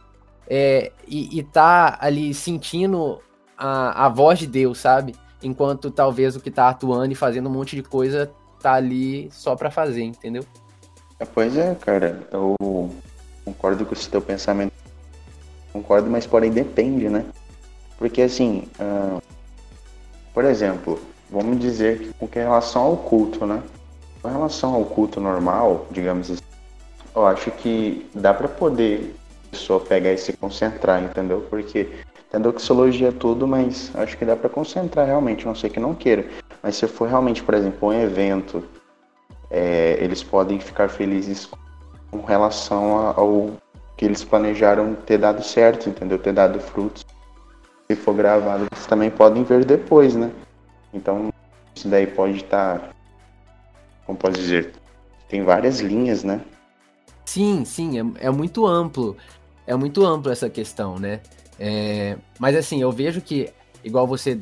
é, 0.47 0.91
e, 1.07 1.39
e 1.39 1.43
tá 1.43 1.97
ali 1.99 2.33
sentindo 2.33 3.21
a, 3.57 4.05
a 4.05 4.09
voz 4.09 4.39
de 4.39 4.47
Deus, 4.47 4.77
sabe? 4.77 5.15
Enquanto 5.43 5.89
talvez 5.89 6.35
o 6.35 6.39
que 6.39 6.51
tá 6.51 6.69
atuando 6.69 7.11
e 7.11 7.15
fazendo 7.15 7.49
um 7.49 7.51
monte 7.51 7.75
de 7.75 7.83
coisa 7.83 8.31
tá 8.61 8.73
ali 8.73 9.29
só 9.31 9.55
para 9.55 9.71
fazer, 9.71 10.03
entendeu? 10.03 10.45
É, 11.19 11.25
pois 11.25 11.57
é, 11.57 11.75
cara. 11.75 12.27
Eu 12.31 12.55
concordo 13.43 13.85
com 13.85 13.93
esse 13.93 14.09
teu 14.09 14.21
pensamento. 14.21 14.73
Concordo, 15.73 16.09
mas 16.09 16.25
porém 16.25 16.51
depende, 16.51 17.09
né? 17.09 17.25
Porque 17.97 18.21
assim, 18.23 18.67
uh, 18.79 19.21
por 20.33 20.43
exemplo, 20.45 20.99
vamos 21.29 21.59
dizer 21.59 21.99
que 21.99 22.13
com 22.13 22.27
relação 22.31 22.81
ao 22.83 22.97
culto, 22.97 23.45
né? 23.45 23.61
Com 24.21 24.29
relação 24.29 24.73
ao 24.73 24.85
culto 24.85 25.19
normal, 25.19 25.88
digamos 25.91 26.31
assim, 26.31 26.41
eu 27.15 27.25
acho 27.25 27.51
que 27.51 28.09
dá 28.13 28.33
para 28.33 28.47
poder 28.47 29.15
a 29.47 29.51
pessoa 29.51 29.79
pegar 29.79 30.13
e 30.13 30.17
se 30.17 30.33
concentrar, 30.33 31.03
entendeu? 31.03 31.45
Porque 31.49 31.89
doxologia 32.39 33.10
é 33.10 33.12
tudo, 33.12 33.48
mas 33.48 33.92
acho 33.95 34.18
que 34.18 34.25
dá 34.25 34.36
para 34.36 34.50
concentrar 34.50 35.06
realmente, 35.06 35.45
não 35.45 35.56
sei 35.56 35.69
que 35.69 35.80
não 35.80 35.94
queira. 35.94 36.25
Mas 36.63 36.75
se 36.75 36.88
for 36.88 37.07
realmente, 37.07 37.44
por 37.44 37.54
exemplo, 37.54 37.89
um 37.89 37.94
evento, 37.94 38.63
é, 39.50 39.98
eles 40.00 40.24
podem 40.24 40.60
ficar 40.60 40.89
felizes 40.89 41.50
com 42.10 42.22
relação 42.22 43.13
ao 43.16 43.51
que 43.98 44.06
eles 44.06 44.24
planejaram 44.24 44.95
ter 44.95 45.18
dado 45.18 45.44
certo, 45.44 45.89
entendeu? 45.89 46.18
Ter 46.18 46.33
dado 46.33 46.60
frutos. 46.60 47.06
Se 47.89 47.95
for 47.95 48.13
gravado, 48.13 48.68
eles 48.72 48.86
também 48.86 49.10
podem 49.10 49.44
ver 49.44 49.66
depois, 49.66 50.16
né? 50.16 50.31
Então, 50.94 51.30
isso 51.75 51.88
daí 51.88 52.07
pode 52.07 52.38
estar 52.38 52.94
como 54.12 54.18
pode 54.18 54.36
dizer, 54.38 54.74
tem 55.30 55.42
várias 55.44 55.80
linhas, 55.80 56.24
né? 56.24 56.42
Sim, 57.25 57.63
sim, 57.63 57.98
é, 57.98 58.27
é 58.27 58.30
muito 58.30 58.66
amplo. 58.66 59.16
É 59.66 59.74
muito 59.74 60.06
amplo 60.06 60.30
essa 60.30 60.50
questão, 60.50 61.00
né? 61.00 61.22
É, 61.63 62.18
mas 62.40 62.56
assim, 62.56 62.82
eu 62.82 62.91
vejo 62.91 63.22
que, 63.22 63.51
igual 63.84 64.08
você 64.08 64.39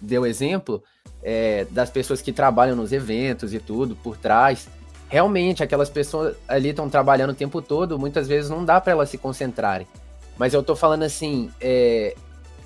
deu 0.00 0.24
exemplo, 0.24 0.82
é, 1.22 1.66
das 1.70 1.90
pessoas 1.90 2.22
que 2.22 2.32
trabalham 2.32 2.76
nos 2.76 2.92
eventos 2.92 3.52
e 3.52 3.58
tudo, 3.58 3.96
por 3.96 4.16
trás, 4.16 4.68
realmente 5.08 5.64
aquelas 5.64 5.90
pessoas 5.90 6.36
ali 6.46 6.68
estão 6.68 6.88
trabalhando 6.88 7.30
o 7.30 7.34
tempo 7.34 7.60
todo, 7.60 7.98
muitas 7.98 8.28
vezes 8.28 8.48
não 8.48 8.64
dá 8.64 8.80
para 8.80 8.92
elas 8.92 9.10
se 9.10 9.18
concentrarem. 9.18 9.86
Mas 10.38 10.54
eu 10.54 10.62
tô 10.62 10.76
falando 10.76 11.02
assim, 11.02 11.50
é, 11.60 12.14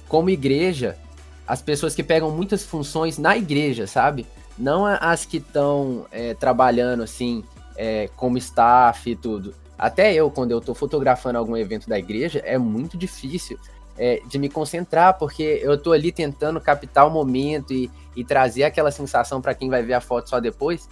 como 0.06 0.28
igreja, 0.28 0.98
as 1.46 1.62
pessoas 1.62 1.94
que 1.94 2.02
pegam 2.02 2.30
muitas 2.30 2.62
funções 2.62 3.16
na 3.16 3.36
igreja, 3.36 3.86
sabe? 3.86 4.26
não 4.58 4.86
as 4.86 5.24
que 5.24 5.38
estão 5.38 6.06
é, 6.10 6.34
trabalhando 6.34 7.02
assim 7.02 7.44
é, 7.76 8.08
como 8.16 8.38
staff 8.38 9.10
e 9.10 9.16
tudo. 9.16 9.54
Até 9.76 10.14
eu, 10.14 10.30
quando 10.30 10.52
eu 10.52 10.58
estou 10.58 10.74
fotografando 10.74 11.38
algum 11.38 11.56
evento 11.56 11.88
da 11.88 11.98
igreja, 11.98 12.40
é 12.44 12.56
muito 12.56 12.96
difícil 12.96 13.58
é, 13.96 14.20
de 14.26 14.38
me 14.38 14.48
concentrar, 14.48 15.18
porque 15.18 15.60
eu 15.62 15.74
estou 15.74 15.92
ali 15.92 16.10
tentando 16.10 16.60
captar 16.60 17.06
o 17.06 17.10
momento 17.10 17.72
e, 17.72 17.90
e 18.16 18.24
trazer 18.24 18.64
aquela 18.64 18.90
sensação 18.90 19.40
para 19.40 19.54
quem 19.54 19.68
vai 19.68 19.82
ver 19.82 19.94
a 19.94 20.00
foto 20.00 20.28
só 20.28 20.40
depois. 20.40 20.88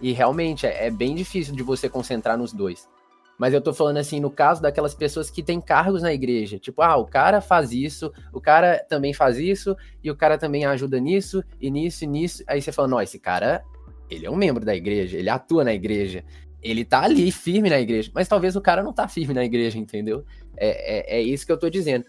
E 0.00 0.12
realmente 0.12 0.66
é, 0.66 0.86
é 0.86 0.90
bem 0.90 1.14
difícil 1.14 1.54
de 1.54 1.62
você 1.62 1.88
concentrar 1.88 2.36
nos 2.36 2.52
dois. 2.52 2.88
Mas 3.36 3.52
eu 3.52 3.60
tô 3.60 3.72
falando 3.72 3.96
assim, 3.96 4.20
no 4.20 4.30
caso 4.30 4.62
daquelas 4.62 4.94
pessoas 4.94 5.28
que 5.28 5.42
têm 5.42 5.60
cargos 5.60 6.02
na 6.02 6.12
igreja. 6.12 6.58
Tipo, 6.58 6.82
ah, 6.82 6.96
o 6.96 7.04
cara 7.04 7.40
faz 7.40 7.72
isso, 7.72 8.12
o 8.32 8.40
cara 8.40 8.78
também 8.88 9.12
faz 9.12 9.38
isso, 9.38 9.76
e 10.02 10.10
o 10.10 10.16
cara 10.16 10.38
também 10.38 10.64
ajuda 10.64 11.00
nisso, 11.00 11.42
e 11.60 11.70
nisso, 11.70 12.04
e 12.04 12.06
nisso. 12.06 12.44
Aí 12.46 12.62
você 12.62 12.70
fala, 12.70 12.88
não, 12.88 13.00
esse 13.00 13.18
cara, 13.18 13.64
ele 14.08 14.26
é 14.26 14.30
um 14.30 14.36
membro 14.36 14.64
da 14.64 14.74
igreja, 14.74 15.18
ele 15.18 15.28
atua 15.28 15.64
na 15.64 15.74
igreja, 15.74 16.24
ele 16.62 16.84
tá 16.84 17.02
ali 17.02 17.30
firme 17.32 17.68
na 17.68 17.80
igreja. 17.80 18.10
Mas 18.14 18.28
talvez 18.28 18.54
o 18.54 18.60
cara 18.60 18.82
não 18.82 18.92
tá 18.92 19.08
firme 19.08 19.34
na 19.34 19.44
igreja, 19.44 19.78
entendeu? 19.78 20.24
É, 20.56 21.16
é, 21.16 21.18
é 21.18 21.22
isso 21.22 21.44
que 21.44 21.52
eu 21.52 21.58
tô 21.58 21.68
dizendo. 21.68 22.04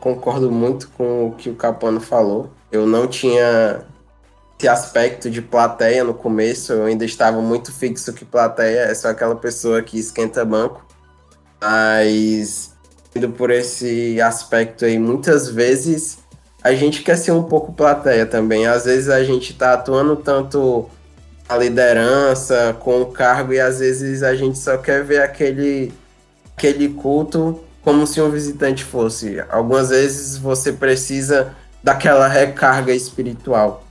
Concordo 0.00 0.50
muito 0.50 0.88
com 0.90 1.28
o 1.28 1.32
que 1.32 1.50
o 1.50 1.54
Capano 1.54 2.00
falou. 2.00 2.50
Eu 2.70 2.86
não 2.86 3.06
tinha 3.06 3.84
esse 4.58 4.68
aspecto 4.68 5.30
de 5.30 5.40
plateia 5.40 6.02
no 6.02 6.12
começo, 6.12 6.72
eu 6.72 6.84
ainda 6.84 7.04
estava 7.04 7.40
muito 7.40 7.72
fixo 7.72 8.12
que 8.12 8.24
plateia 8.24 8.80
é 8.80 8.94
só 8.94 9.08
aquela 9.08 9.36
pessoa 9.36 9.82
que 9.82 9.98
esquenta 9.98 10.44
banco. 10.44 10.84
Mas 11.60 12.72
indo 13.14 13.30
por 13.30 13.50
esse 13.50 14.20
aspecto 14.20 14.84
aí, 14.84 14.98
muitas 14.98 15.48
vezes 15.48 16.18
a 16.62 16.72
gente 16.74 17.02
quer 17.02 17.16
ser 17.16 17.32
um 17.32 17.42
pouco 17.42 17.72
plateia 17.72 18.26
também. 18.26 18.66
Às 18.66 18.84
vezes 18.84 19.08
a 19.08 19.22
gente 19.22 19.52
está 19.52 19.74
atuando 19.74 20.16
tanto 20.16 20.88
a 21.48 21.56
liderança 21.56 22.76
com 22.80 23.00
o 23.00 23.06
cargo 23.06 23.52
e 23.52 23.60
às 23.60 23.78
vezes 23.78 24.22
a 24.22 24.34
gente 24.34 24.58
só 24.58 24.76
quer 24.76 25.02
ver 25.02 25.22
aquele 25.22 25.92
aquele 26.54 26.88
culto 26.88 27.60
como 27.88 28.06
se 28.06 28.20
um 28.20 28.30
visitante 28.30 28.84
fosse. 28.84 29.42
Algumas 29.48 29.88
vezes 29.88 30.36
você 30.36 30.70
precisa 30.70 31.56
daquela 31.82 32.28
recarga 32.28 32.92
espiritual. 32.92 33.82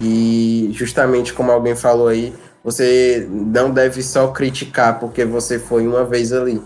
E 0.00 0.70
justamente 0.72 1.34
como 1.34 1.52
alguém 1.52 1.76
falou 1.76 2.08
aí, 2.08 2.32
você 2.64 3.28
não 3.30 3.70
deve 3.70 4.02
só 4.02 4.28
criticar 4.28 4.98
porque 4.98 5.26
você 5.26 5.58
foi 5.58 5.86
uma 5.86 6.02
vez 6.02 6.32
ali, 6.32 6.62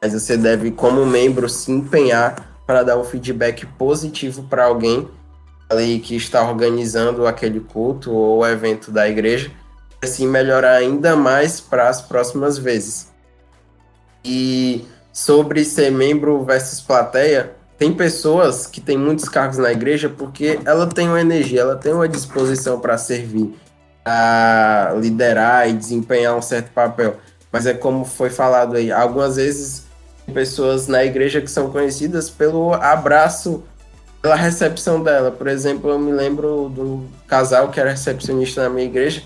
mas 0.00 0.12
você 0.12 0.36
deve, 0.36 0.70
como 0.70 1.04
membro, 1.04 1.48
se 1.48 1.72
empenhar 1.72 2.56
para 2.64 2.84
dar 2.84 2.96
um 2.96 3.02
feedback 3.02 3.66
positivo 3.66 4.44
para 4.44 4.66
alguém 4.66 5.08
ali 5.68 5.98
que 5.98 6.14
está 6.14 6.48
organizando 6.48 7.26
aquele 7.26 7.58
culto 7.58 8.12
ou 8.12 8.46
evento 8.46 8.92
da 8.92 9.08
igreja, 9.08 9.50
assim 10.00 10.28
melhorar 10.28 10.76
ainda 10.76 11.16
mais 11.16 11.60
para 11.60 11.88
as 11.88 12.00
próximas 12.00 12.56
vezes. 12.56 13.08
E 14.24 14.86
sobre 15.16 15.64
ser 15.64 15.90
membro 15.90 16.44
versus 16.44 16.78
plateia, 16.78 17.52
tem 17.78 17.90
pessoas 17.90 18.66
que 18.66 18.82
têm 18.82 18.98
muitos 18.98 19.26
cargos 19.26 19.56
na 19.56 19.72
igreja 19.72 20.10
porque 20.10 20.60
ela 20.66 20.86
tem 20.86 21.08
uma 21.08 21.18
energia, 21.18 21.62
ela 21.62 21.74
tem 21.74 21.94
uma 21.94 22.06
disposição 22.06 22.78
para 22.78 22.98
servir, 22.98 23.54
a 24.04 24.94
liderar 25.00 25.70
e 25.70 25.72
desempenhar 25.72 26.36
um 26.36 26.42
certo 26.42 26.70
papel. 26.70 27.16
Mas 27.50 27.64
é 27.64 27.72
como 27.72 28.04
foi 28.04 28.28
falado 28.28 28.76
aí, 28.76 28.92
algumas 28.92 29.36
vezes 29.36 29.84
pessoas 30.34 30.86
na 30.86 31.02
igreja 31.02 31.40
que 31.40 31.50
são 31.50 31.70
conhecidas 31.70 32.28
pelo 32.28 32.74
abraço, 32.74 33.64
pela 34.20 34.34
recepção 34.34 35.02
dela. 35.02 35.30
Por 35.30 35.46
exemplo, 35.46 35.88
eu 35.88 35.98
me 35.98 36.12
lembro 36.12 36.68
do 36.68 37.08
casal 37.26 37.70
que 37.70 37.80
era 37.80 37.88
recepcionista 37.88 38.64
na 38.64 38.68
minha 38.68 38.84
igreja 38.84 39.22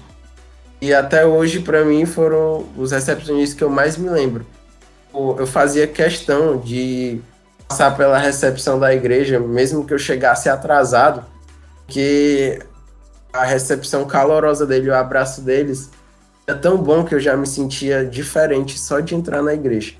e 0.80 0.94
até 0.94 1.26
hoje 1.26 1.58
para 1.58 1.84
mim 1.84 2.06
foram 2.06 2.64
os 2.76 2.92
recepcionistas 2.92 3.58
que 3.58 3.64
eu 3.64 3.68
mais 3.68 3.96
me 3.96 4.08
lembro. 4.08 4.46
Eu 5.12 5.46
fazia 5.46 5.86
questão 5.86 6.58
de 6.58 7.20
passar 7.68 7.96
pela 7.96 8.18
recepção 8.18 8.78
da 8.78 8.94
igreja, 8.94 9.38
mesmo 9.38 9.84
que 9.84 9.94
eu 9.94 9.98
chegasse 9.98 10.48
atrasado, 10.48 11.24
que 11.86 12.58
a 13.32 13.44
recepção 13.44 14.04
calorosa 14.04 14.66
dele, 14.66 14.90
o 14.90 14.94
abraço 14.94 15.40
deles, 15.40 15.90
é 16.46 16.54
tão 16.54 16.76
bom 16.76 17.04
que 17.04 17.14
eu 17.14 17.20
já 17.20 17.36
me 17.36 17.46
sentia 17.46 18.04
diferente 18.04 18.78
só 18.78 19.00
de 19.00 19.14
entrar 19.14 19.42
na 19.42 19.54
igreja. 19.54 19.94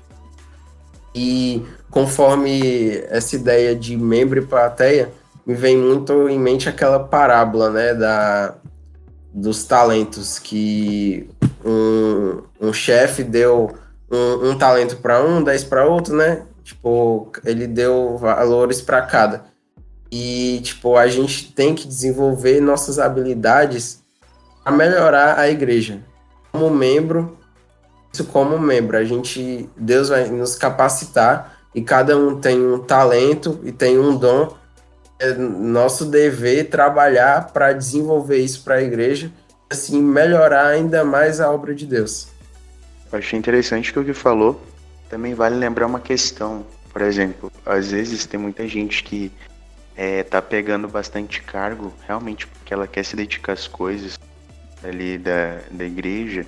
E 1.15 1.65
conforme 1.89 3.03
essa 3.09 3.35
ideia 3.35 3.75
de 3.75 3.97
membro 3.97 4.39
e 4.39 4.45
plateia, 4.45 5.11
me 5.45 5.53
vem 5.53 5.77
muito 5.77 6.29
em 6.29 6.39
mente 6.39 6.69
aquela 6.69 6.99
parábola, 6.99 7.69
né, 7.69 7.93
da, 7.93 8.55
dos 9.33 9.63
talentos, 9.63 10.39
que 10.39 11.29
um, 11.65 12.41
um 12.59 12.73
chefe 12.73 13.23
deu 13.23 13.75
um, 14.11 14.49
um 14.49 14.57
talento 14.57 14.97
para 14.97 15.23
um, 15.23 15.41
dez 15.41 15.63
para 15.63 15.85
outro, 15.85 16.15
né? 16.15 16.43
Tipo, 16.63 17.31
ele 17.45 17.65
deu 17.65 18.17
valores 18.17 18.81
para 18.81 19.01
cada. 19.01 19.45
E, 20.11 20.59
tipo, 20.63 20.97
a 20.97 21.07
gente 21.07 21.53
tem 21.53 21.73
que 21.73 21.87
desenvolver 21.87 22.59
nossas 22.59 22.99
habilidades 22.99 24.03
para 24.63 24.73
melhorar 24.73 25.39
a 25.39 25.49
igreja. 25.49 26.03
Como 26.51 26.69
membro, 26.69 27.37
isso 28.11 28.25
como 28.25 28.59
membro, 28.59 28.97
a 28.97 29.03
gente, 29.05 29.69
Deus 29.77 30.09
vai 30.09 30.27
nos 30.27 30.55
capacitar 30.55 31.57
e 31.73 31.81
cada 31.81 32.17
um 32.17 32.39
tem 32.39 32.59
um 32.59 32.79
talento 32.79 33.59
e 33.63 33.71
tem 33.71 33.97
um 33.97 34.17
dom. 34.17 34.53
É 35.17 35.33
nosso 35.33 36.05
dever 36.05 36.69
trabalhar 36.69 37.53
para 37.53 37.71
desenvolver 37.71 38.37
isso 38.37 38.63
para 38.63 38.75
a 38.75 38.81
igreja, 38.81 39.31
assim 39.69 40.01
melhorar 40.01 40.65
ainda 40.65 41.05
mais 41.05 41.39
a 41.39 41.49
obra 41.49 41.73
de 41.73 41.85
Deus. 41.85 42.30
Eu 43.11 43.19
achei 43.19 43.37
interessante 43.37 43.91
que 43.91 43.99
o 43.99 44.05
que 44.05 44.13
falou 44.13 44.61
também 45.09 45.33
vale 45.33 45.55
lembrar 45.55 45.85
uma 45.85 45.99
questão. 45.99 46.65
Por 46.93 47.01
exemplo, 47.01 47.51
às 47.65 47.91
vezes 47.91 48.25
tem 48.25 48.39
muita 48.39 48.65
gente 48.67 49.03
que 49.03 49.31
é, 49.95 50.23
tá 50.23 50.41
pegando 50.41 50.87
bastante 50.87 51.41
cargo 51.41 51.93
realmente 52.07 52.47
porque 52.47 52.73
ela 52.73 52.87
quer 52.87 53.03
se 53.03 53.15
dedicar 53.15 53.53
às 53.53 53.67
coisas 53.67 54.17
ali 54.81 55.17
da, 55.17 55.59
da 55.69 55.83
igreja, 55.83 56.45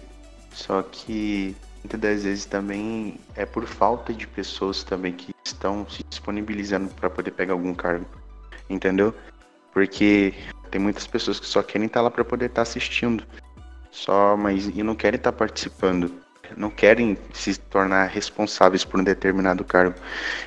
só 0.51 0.81
que 0.81 1.55
muitas 1.83 1.99
das 1.99 2.23
vezes 2.23 2.45
também 2.45 3.19
é 3.35 3.45
por 3.45 3.65
falta 3.65 4.13
de 4.13 4.25
pessoas 4.25 4.83
também 4.83 5.11
que 5.11 5.35
estão 5.43 5.85
se 5.89 6.03
disponibilizando 6.09 6.89
para 6.95 7.09
poder 7.09 7.31
pegar 7.31 7.53
algum 7.53 7.75
cargo, 7.75 8.05
entendeu? 8.69 9.13
Porque 9.73 10.33
tem 10.71 10.79
muitas 10.79 11.05
pessoas 11.05 11.39
que 11.39 11.45
só 11.45 11.61
querem 11.61 11.87
estar 11.87 11.99
tá 11.99 12.03
lá 12.03 12.11
para 12.11 12.23
poder 12.23 12.45
estar 12.45 12.55
tá 12.55 12.61
assistindo, 12.61 13.23
só, 13.91 14.37
mas 14.37 14.67
e 14.67 14.81
não 14.81 14.95
querem 14.95 15.17
estar 15.17 15.31
tá 15.31 15.37
participando 15.37 16.22
não 16.57 16.69
querem 16.69 17.17
se 17.33 17.57
tornar 17.57 18.07
responsáveis 18.07 18.83
por 18.83 18.99
um 18.99 19.03
determinado 19.03 19.63
cargo. 19.63 19.95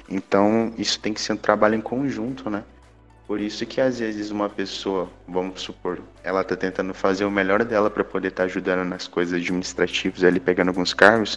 Então, 0.09 0.73
isso 0.79 0.99
tem 1.01 1.13
que 1.13 1.21
ser 1.21 1.33
um 1.33 1.37
trabalho 1.37 1.75
em 1.75 1.81
conjunto, 1.81 2.49
né? 2.51 2.65
Por 3.27 3.41
isso 3.41 3.67
que 3.67 3.81
às 3.81 3.99
vezes 3.99 4.31
uma 4.31 4.49
pessoa, 4.49 5.11
vamos 5.27 5.61
supor, 5.61 6.01
ela 6.23 6.45
tá 6.45 6.55
tentando 6.55 6.95
fazer 6.95 7.25
o 7.25 7.31
melhor 7.31 7.65
dela 7.65 7.91
para 7.91 8.05
poder 8.05 8.29
estar 8.29 8.45
tá 8.45 8.47
ajudando 8.47 8.89
nas 8.89 9.09
coisas 9.09 9.41
administrativas, 9.41 10.23
ali 10.23 10.39
pegando 10.39 10.69
alguns 10.69 10.95
cargos, 10.95 11.37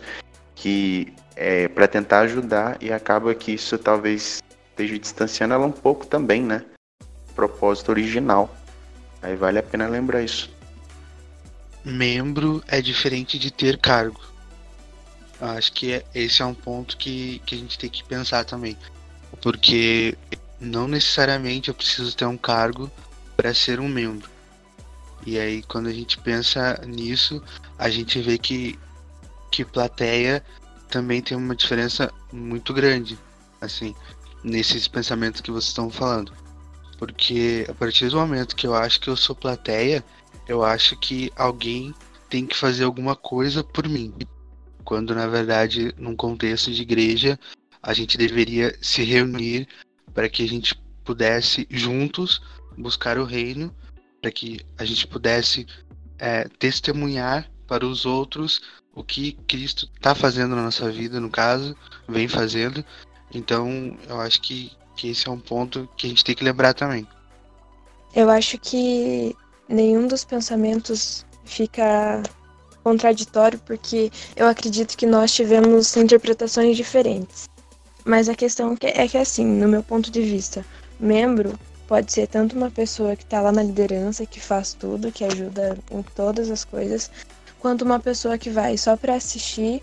que 0.54 1.12
é 1.36 1.68
para 1.68 1.88
tentar 1.88 2.20
ajudar 2.22 2.78
e 2.80 2.92
acaba 2.94 3.34
que 3.34 3.54
isso 3.54 3.76
talvez 3.78 4.44
esteja 4.70 5.00
distanciando 5.00 5.56
ela 5.56 5.66
um 5.66 5.72
pouco 5.72 6.06
também, 6.06 6.44
né? 6.44 6.64
Propósito 7.36 7.90
original. 7.90 8.56
Aí 9.22 9.36
vale 9.36 9.58
a 9.58 9.64
pena 9.64 9.88
lembrar 9.88 10.22
isso. 10.22 10.52
Membro 11.84 12.64
é 12.68 12.82
diferente 12.82 13.40
de 13.40 13.52
ter 13.52 13.78
cargo. 13.78 14.20
Acho 15.40 15.72
que 15.72 15.94
é, 15.94 16.06
esse 16.14 16.42
é 16.42 16.46
um 16.46 16.54
ponto 16.54 16.98
que, 16.98 17.40
que 17.46 17.56
a 17.56 17.58
gente 17.58 17.80
tem 17.80 17.90
que 17.90 18.04
pensar 18.04 18.44
também. 18.44 18.78
Porque 19.42 20.18
não 20.60 20.88
necessariamente 20.88 21.70
eu 21.70 21.74
preciso 21.74 22.16
ter 22.16 22.26
um 22.26 22.38
cargo 22.38 22.92
para 23.38 23.54
ser 23.54 23.80
um 23.80 23.88
membro. 23.88 24.30
E 25.26 25.40
aí, 25.40 25.64
quando 25.64 25.88
a 25.88 25.94
gente 25.94 26.18
pensa 26.18 26.82
nisso, 26.86 27.42
a 27.78 27.90
gente 27.90 28.20
vê 28.22 28.38
que, 28.38 28.78
que 29.52 29.64
plateia 29.64 30.44
também 30.90 31.22
tem 31.22 31.38
uma 31.38 31.56
diferença 31.56 32.12
muito 32.34 32.74
grande, 32.74 33.18
assim, 33.62 33.96
nesses 34.44 34.88
pensamentos 34.88 35.40
que 35.40 35.52
vocês 35.52 35.70
estão 35.70 35.90
falando. 35.90 36.34
Porque 36.98 37.66
a 37.70 37.74
partir 37.74 38.10
do 38.10 38.18
momento 38.18 38.56
que 38.56 38.68
eu 38.68 38.76
acho 38.76 39.00
que 39.00 39.10
eu 39.10 39.16
sou 39.16 39.36
plateia, 39.36 40.04
eu 40.48 40.64
acho 40.64 40.98
que 40.98 41.32
alguém 41.36 41.94
tem 42.30 42.46
que 42.46 42.58
fazer 42.58 42.84
alguma 42.84 43.16
coisa 43.16 43.64
por 43.64 43.88
mim 43.88 44.14
quando 44.90 45.14
na 45.14 45.28
verdade, 45.28 45.94
num 46.00 46.16
contexto 46.16 46.72
de 46.72 46.82
igreja, 46.82 47.40
a 47.80 47.94
gente 47.94 48.18
deveria 48.18 48.76
se 48.82 49.04
reunir 49.04 49.68
para 50.16 50.28
que 50.28 50.44
a 50.44 50.48
gente 50.48 50.74
pudesse 51.06 51.68
juntos 51.70 52.42
buscar 52.76 53.20
o 53.20 53.24
reino, 53.24 53.72
para 54.20 54.32
que 54.32 54.62
a 54.80 54.86
gente 54.86 55.06
pudesse 55.06 55.68
é, 56.18 56.46
testemunhar 56.58 57.48
para 57.68 57.86
os 57.86 58.04
outros 58.04 58.62
o 58.96 59.04
que 59.04 59.34
Cristo 59.48 59.88
está 59.94 60.16
fazendo 60.16 60.56
na 60.56 60.64
nossa 60.64 60.92
vida, 60.92 61.20
no 61.20 61.30
caso, 61.30 61.78
vem 62.08 62.28
fazendo. 62.28 62.84
Então, 63.32 63.96
eu 64.08 64.20
acho 64.20 64.42
que, 64.42 64.72
que 64.96 65.10
esse 65.10 65.28
é 65.28 65.32
um 65.32 65.40
ponto 65.40 65.88
que 65.98 66.08
a 66.08 66.10
gente 66.10 66.24
tem 66.24 66.34
que 66.34 66.44
lembrar 66.44 66.74
também. 66.74 67.08
Eu 68.16 68.28
acho 68.28 68.58
que 68.58 69.36
nenhum 69.68 70.08
dos 70.08 70.26
pensamentos 70.26 71.28
fica 71.46 72.24
contraditório 72.84 73.60
porque 73.66 74.12
eu 74.36 74.48
acredito 74.48 74.98
que 74.98 75.06
nós 75.06 75.32
tivemos 75.32 75.96
interpretações 75.96 76.76
diferentes. 76.76 77.50
Mas 78.06 78.30
a 78.30 78.36
questão 78.36 78.76
é 78.82 79.08
que, 79.08 79.18
assim, 79.18 79.46
no 79.46 79.68
meu 79.68 79.84
ponto 79.84 80.10
de 80.10 80.22
vista, 80.22 80.66
membro 81.00 81.58
pode 81.88 82.12
ser 82.12 82.28
tanto 82.28 82.56
uma 82.56 82.70
pessoa 82.70 83.16
que 83.16 83.24
está 83.24 83.42
lá 83.42 83.52
na 83.52 83.64
liderança, 83.64 84.26
que 84.26 84.40
faz 84.40 84.74
tudo, 84.74 85.12
que 85.12 85.24
ajuda 85.24 85.78
em 85.92 86.02
todas 86.02 86.50
as 86.50 86.64
coisas, 86.64 87.10
quanto 87.60 87.84
uma 87.84 88.00
pessoa 88.00 88.38
que 88.38 88.50
vai 88.50 88.78
só 88.78 88.96
para 88.96 89.16
assistir 89.16 89.82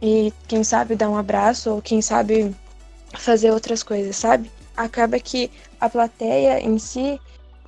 e 0.00 0.32
quem 0.46 0.62
sabe 0.62 0.94
dar 0.94 1.08
um 1.08 1.16
abraço 1.16 1.70
ou 1.70 1.82
quem 1.82 2.02
sabe 2.02 2.54
fazer 3.14 3.50
outras 3.50 3.82
coisas, 3.82 4.16
sabe? 4.16 4.50
Acaba 4.76 5.18
que 5.18 5.50
a 5.80 5.88
plateia 5.88 6.60
em 6.60 6.78
si 6.78 7.20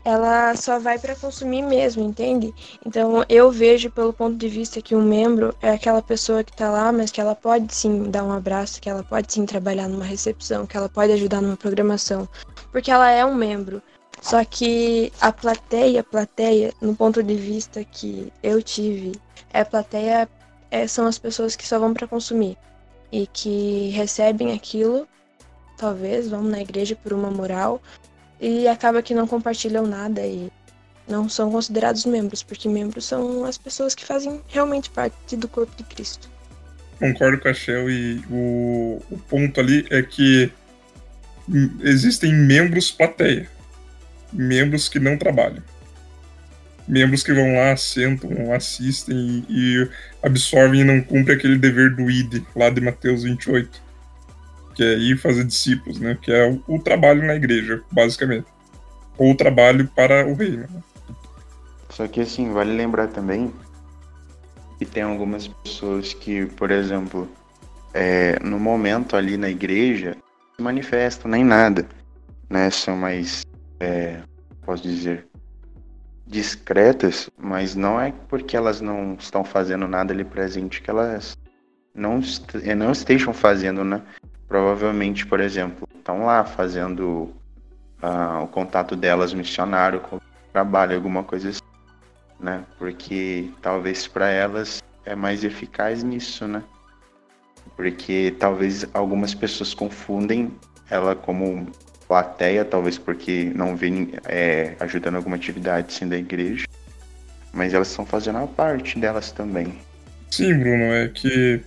ela 0.09 0.57
só 0.57 0.79
vai 0.79 0.99
para 0.99 1.15
consumir 1.15 1.61
mesmo, 1.61 2.03
entende? 2.03 2.55
Então 2.85 3.23
eu 3.29 3.50
vejo 3.50 3.91
pelo 3.91 4.11
ponto 4.11 4.38
de 4.38 4.49
vista 4.49 4.81
que 4.81 4.95
um 4.95 5.03
membro 5.03 5.55
é 5.61 5.69
aquela 5.69 6.00
pessoa 6.00 6.43
que 6.43 6.57
tá 6.57 6.71
lá, 6.71 6.91
mas 6.91 7.11
que 7.11 7.21
ela 7.21 7.35
pode 7.35 7.75
sim 7.75 8.05
dar 8.05 8.25
um 8.25 8.33
abraço, 8.33 8.81
que 8.81 8.88
ela 8.88 9.05
pode 9.05 9.31
sim 9.31 9.45
trabalhar 9.45 9.87
numa 9.87 10.07
recepção, 10.07 10.67
que 10.67 10.79
ela 10.79 10.88
pode 10.88 11.12
ajudar 11.12 11.43
numa 11.43 11.59
programação, 11.59 12.27
porque 12.73 12.91
ela 12.91 13.11
é 13.11 13.23
um 13.23 13.35
membro. 13.35 13.83
Só 14.23 14.43
que 14.47 15.12
a 15.21 15.31
plateia, 15.31 16.03
plateia, 16.03 16.73
no 16.81 16.97
ponto 16.97 17.23
de 17.23 17.35
vista 17.35 17.85
que 17.85 18.33
eu 18.43 18.62
tive, 18.62 19.12
é 19.53 19.62
plateia 19.62 20.27
é, 20.71 20.87
são 20.87 21.07
as 21.07 21.19
pessoas 21.19 21.55
que 21.55 21.69
só 21.69 21.79
vão 21.79 21.93
para 21.93 22.09
consumir 22.09 22.57
e 23.12 23.27
que 23.27 23.91
recebem 23.91 24.55
aquilo, 24.55 25.07
talvez 25.77 26.31
vão 26.31 26.43
na 26.43 26.62
igreja 26.62 26.97
por 26.97 27.12
uma 27.12 27.31
moral, 27.31 27.79
e 28.40 28.68
acaba 28.68 29.02
que 29.02 29.14
não 29.14 29.26
compartilham 29.26 29.87
nada 29.87 30.25
e 30.26 30.50
não 31.09 31.28
são 31.28 31.50
considerados 31.50 32.04
membros, 32.04 32.42
porque 32.42 32.68
membros 32.68 33.07
são 33.07 33.45
as 33.45 33.57
pessoas 33.57 33.95
que 33.95 34.04
fazem 34.04 34.40
realmente 34.49 34.90
parte 34.90 35.37
do 35.37 35.49
corpo 35.49 35.75
de 35.76 35.85
Cristo. 35.85 36.28
concordo 36.99 37.38
com 37.40 37.49
a 37.49 37.54
Shell 37.54 37.90
e 37.90 38.23
o, 38.30 39.02
o 39.11 39.18
ponto 39.28 39.59
ali 39.61 39.87
é 39.90 40.02
que 40.02 40.52
existem 41.83 42.33
membros 42.33 42.90
plateia, 42.90 43.49
membros 44.33 44.88
que 44.88 44.99
não 44.99 45.16
trabalham. 45.16 45.62
Membros 46.87 47.23
que 47.23 47.33
vão 47.33 47.54
lá, 47.54 47.76
sentam, 47.76 48.52
assistem 48.52 49.45
e, 49.49 49.83
e 49.83 49.90
absorvem 50.23 50.80
e 50.80 50.85
não 50.85 51.02
cumprem 51.02 51.37
aquele 51.37 51.59
dever 51.59 51.95
do 51.95 52.11
ID, 52.11 52.42
lá 52.57 52.71
de 52.71 52.80
Mateus 52.80 53.25
28, 53.25 53.88
que 54.79 54.85
é 54.85 54.97
ir 54.97 55.19
fazer 55.19 55.43
discípulos, 55.43 55.99
né? 55.99 56.17
Que 56.23 56.31
é 56.31 56.49
o, 56.49 56.77
o 56.77 56.79
trabalho 56.79 57.27
na 57.27 57.35
igreja, 57.35 57.83
basicamente. 57.91 58.47
Ou 59.19 59.33
o 59.33 59.37
trabalho 59.37 59.89
para 59.89 60.25
o 60.25 60.35
reino. 60.35 60.69
Só 61.91 62.07
que 62.07 62.21
assim, 62.21 62.53
vale 62.53 62.77
lembrar 62.77 63.09
também 63.09 63.53
que 64.79 64.87
tem 64.87 65.03
algumas 65.03 65.49
pessoas 65.49 66.15
que, 66.15 66.47
por 66.47 66.71
exemplo, 66.71 67.29
é, 67.93 68.39
no 68.39 68.61
momento 68.61 69.17
ali 69.17 69.37
na 69.37 69.51
igreja, 69.51 70.17
se 70.55 70.63
manifestam 70.63 71.29
nem 71.29 71.43
nada, 71.43 71.85
né? 72.49 72.71
São 72.71 72.97
mais, 72.97 73.45
é, 73.81 74.21
posso 74.65 74.85
dizer, 74.85 75.27
discretas, 76.25 77.29
mas 77.37 77.75
não 77.75 78.01
é 78.01 78.13
porque 78.29 78.57
elas 78.57 78.81
não 78.81 79.17
estão 79.19 79.43
fazendo 79.43 79.89
nada 79.89 80.13
ali 80.13 80.23
presente 80.23 80.81
que 80.81 80.89
elas 80.89 81.37
não, 81.93 82.21
não 82.77 82.93
estejam 82.93 83.35
fazendo, 83.35 83.83
né? 83.83 84.01
Provavelmente, 84.49 85.26
por 85.26 85.40
exemplo, 85.40 85.87
estão 85.95 86.25
lá 86.25 86.43
fazendo 86.43 87.35
uh, 88.02 88.43
o 88.43 88.49
contato 88.49 88.97
delas 88.97 89.35
missionário, 89.35 90.00
com 90.00 90.19
trabalho, 90.52 90.97
alguma 90.97 91.23
coisa 91.23 91.50
assim, 91.50 91.61
né? 92.40 92.64
Porque 92.78 93.50
talvez 93.61 94.09
para 94.09 94.31
elas 94.31 94.83
é 95.05 95.14
mais 95.14 95.45
eficaz 95.45 96.02
nisso, 96.02 96.49
né? 96.49 96.62
Porque 97.76 98.35
talvez 98.38 98.87
algumas 98.95 99.35
pessoas 99.35 99.75
confundem 99.75 100.50
ela 100.90 101.14
como 101.14 101.67
plateia, 102.09 102.64
talvez 102.64 102.97
porque 102.97 103.52
não 103.55 103.76
vem 103.76 104.12
é, 104.25 104.75
ajudando 104.81 105.17
alguma 105.17 105.37
atividade 105.37 105.93
sim 105.93 106.09
da 106.09 106.17
igreja, 106.17 106.67
mas 107.52 107.75
elas 107.75 107.90
estão 107.90 108.07
fazendo 108.07 108.38
a 108.38 108.47
parte 108.47 108.99
delas 108.99 109.31
também. 109.31 109.78
Sim, 110.31 110.59
Bruno, 110.59 110.85
é 110.85 111.09
que 111.09 111.62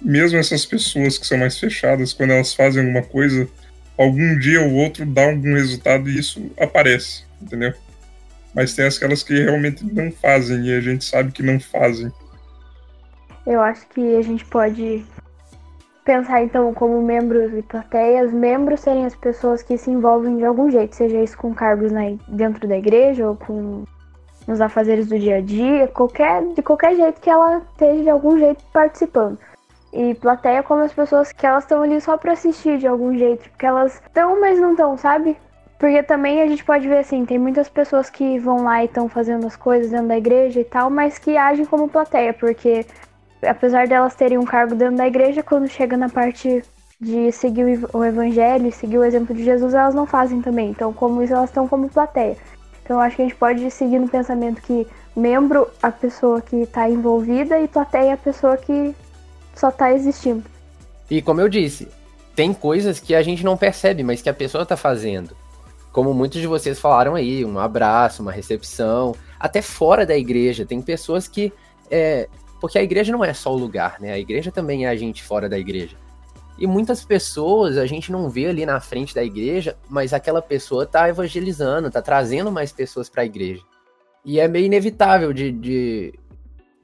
mesmo 0.00 0.38
essas 0.38 0.64
pessoas 0.64 1.18
que 1.18 1.26
são 1.26 1.38
mais 1.38 1.58
fechadas, 1.58 2.12
quando 2.12 2.32
elas 2.32 2.54
fazem 2.54 2.82
alguma 2.82 3.02
coisa, 3.02 3.48
algum 3.98 4.38
dia 4.38 4.62
ou 4.62 4.74
outro 4.74 5.06
dá 5.06 5.24
algum 5.24 5.54
resultado 5.54 6.08
e 6.08 6.18
isso 6.18 6.50
aparece, 6.58 7.24
entendeu? 7.40 7.72
Mas 8.54 8.74
tem 8.74 8.86
aquelas 8.86 9.22
que 9.22 9.34
realmente 9.34 9.84
não 9.84 10.10
fazem 10.10 10.66
e 10.66 10.74
a 10.74 10.80
gente 10.80 11.04
sabe 11.04 11.32
que 11.32 11.42
não 11.42 11.60
fazem. 11.60 12.10
Eu 13.46 13.60
acho 13.60 13.86
que 13.88 14.16
a 14.16 14.22
gente 14.22 14.44
pode 14.46 15.04
pensar 16.04 16.42
então 16.42 16.72
como 16.72 17.02
membros 17.02 17.52
e 17.52 17.62
plateias, 17.62 18.32
membros 18.32 18.80
serem 18.80 19.04
as 19.04 19.14
pessoas 19.14 19.62
que 19.62 19.76
se 19.76 19.90
envolvem 19.90 20.36
de 20.36 20.44
algum 20.44 20.70
jeito, 20.70 20.94
seja 20.94 21.20
isso 21.20 21.36
com 21.36 21.52
cargos 21.52 21.90
na, 21.90 22.02
dentro 22.28 22.66
da 22.66 22.76
igreja 22.76 23.28
ou 23.28 23.36
com 23.36 23.84
nos 24.46 24.60
afazeres 24.60 25.08
do 25.08 25.18
dia 25.18 25.36
a 25.36 25.40
dia, 25.40 25.88
qualquer, 25.88 26.42
de 26.54 26.62
qualquer 26.62 26.94
jeito 26.94 27.20
que 27.20 27.28
ela 27.28 27.58
esteja 27.72 28.02
de 28.04 28.08
algum 28.08 28.38
jeito 28.38 28.64
participando. 28.72 29.38
E 29.92 30.14
plateia 30.14 30.62
como 30.62 30.82
as 30.82 30.92
pessoas 30.92 31.32
que 31.32 31.46
elas 31.46 31.64
estão 31.64 31.82
ali 31.82 32.00
só 32.00 32.16
para 32.16 32.32
assistir 32.32 32.78
de 32.78 32.86
algum 32.86 33.16
jeito, 33.16 33.48
porque 33.50 33.66
elas 33.66 33.94
estão, 33.94 34.40
mas 34.40 34.58
não 34.58 34.72
estão, 34.72 34.96
sabe? 34.96 35.36
Porque 35.78 36.02
também 36.02 36.42
a 36.42 36.46
gente 36.46 36.64
pode 36.64 36.88
ver 36.88 36.98
assim, 36.98 37.24
tem 37.24 37.38
muitas 37.38 37.68
pessoas 37.68 38.10
que 38.10 38.38
vão 38.38 38.64
lá 38.64 38.82
e 38.82 38.86
estão 38.86 39.08
fazendo 39.08 39.46
as 39.46 39.56
coisas 39.56 39.90
dentro 39.90 40.08
da 40.08 40.16
igreja 40.16 40.60
e 40.60 40.64
tal, 40.64 40.90
mas 40.90 41.18
que 41.18 41.36
agem 41.36 41.64
como 41.64 41.88
plateia, 41.88 42.32
porque 42.32 42.84
apesar 43.42 43.86
delas 43.86 44.14
terem 44.14 44.38
um 44.38 44.44
cargo 44.44 44.74
dentro 44.74 44.96
da 44.96 45.06
igreja, 45.06 45.42
quando 45.42 45.68
chega 45.68 45.96
na 45.96 46.08
parte 46.08 46.62
de 47.00 47.30
seguir 47.30 47.86
o 47.92 48.04
evangelho, 48.04 48.72
seguir 48.72 48.98
o 48.98 49.04
exemplo 49.04 49.34
de 49.34 49.44
Jesus, 49.44 49.74
elas 49.74 49.94
não 49.94 50.06
fazem 50.06 50.40
também. 50.40 50.70
Então, 50.70 50.92
como 50.92 51.22
isso, 51.22 51.34
elas 51.34 51.50
estão 51.50 51.68
como 51.68 51.88
plateia. 51.88 52.36
Então, 52.82 53.00
acho 53.00 53.16
que 53.16 53.22
a 53.22 53.24
gente 53.26 53.36
pode 53.36 53.70
seguir 53.70 53.98
no 53.98 54.08
pensamento 54.08 54.62
que 54.62 54.86
membro 55.14 55.68
a 55.82 55.90
pessoa 55.90 56.40
que 56.40 56.56
está 56.62 56.88
envolvida 56.88 57.58
e 57.60 57.68
plateia 57.68 58.14
a 58.14 58.16
pessoa 58.16 58.56
que 58.56 58.94
só 59.60 59.68
está 59.68 59.92
existindo. 59.92 60.44
E 61.10 61.22
como 61.22 61.40
eu 61.40 61.48
disse, 61.48 61.88
tem 62.34 62.52
coisas 62.52 63.00
que 63.00 63.14
a 63.14 63.22
gente 63.22 63.44
não 63.44 63.56
percebe, 63.56 64.02
mas 64.02 64.22
que 64.22 64.28
a 64.28 64.34
pessoa 64.34 64.62
está 64.62 64.76
fazendo. 64.76 65.36
Como 65.92 66.12
muitos 66.12 66.40
de 66.40 66.46
vocês 66.46 66.78
falaram 66.78 67.14
aí, 67.14 67.44
um 67.44 67.58
abraço, 67.58 68.22
uma 68.22 68.32
recepção, 68.32 69.14
até 69.40 69.62
fora 69.62 70.04
da 70.04 70.16
igreja. 70.16 70.66
Tem 70.66 70.82
pessoas 70.82 71.26
que 71.26 71.52
é, 71.90 72.28
porque 72.60 72.78
a 72.78 72.82
igreja 72.82 73.12
não 73.12 73.24
é 73.24 73.32
só 73.32 73.52
o 73.52 73.58
lugar, 73.58 74.00
né? 74.00 74.12
A 74.12 74.18
igreja 74.18 74.50
também 74.50 74.86
é 74.86 74.88
a 74.88 74.96
gente 74.96 75.22
fora 75.22 75.48
da 75.48 75.58
igreja. 75.58 75.96
E 76.58 76.66
muitas 76.66 77.04
pessoas 77.04 77.76
a 77.76 77.86
gente 77.86 78.10
não 78.10 78.30
vê 78.30 78.46
ali 78.46 78.64
na 78.64 78.80
frente 78.80 79.14
da 79.14 79.22
igreja, 79.22 79.76
mas 79.88 80.12
aquela 80.12 80.40
pessoa 80.40 80.84
está 80.84 81.08
evangelizando, 81.08 81.88
está 81.88 82.00
trazendo 82.00 82.50
mais 82.50 82.72
pessoas 82.72 83.08
para 83.08 83.22
a 83.22 83.26
igreja. 83.26 83.62
E 84.24 84.40
é 84.40 84.48
meio 84.48 84.66
inevitável 84.66 85.32
de, 85.32 85.52
de, 85.52 86.14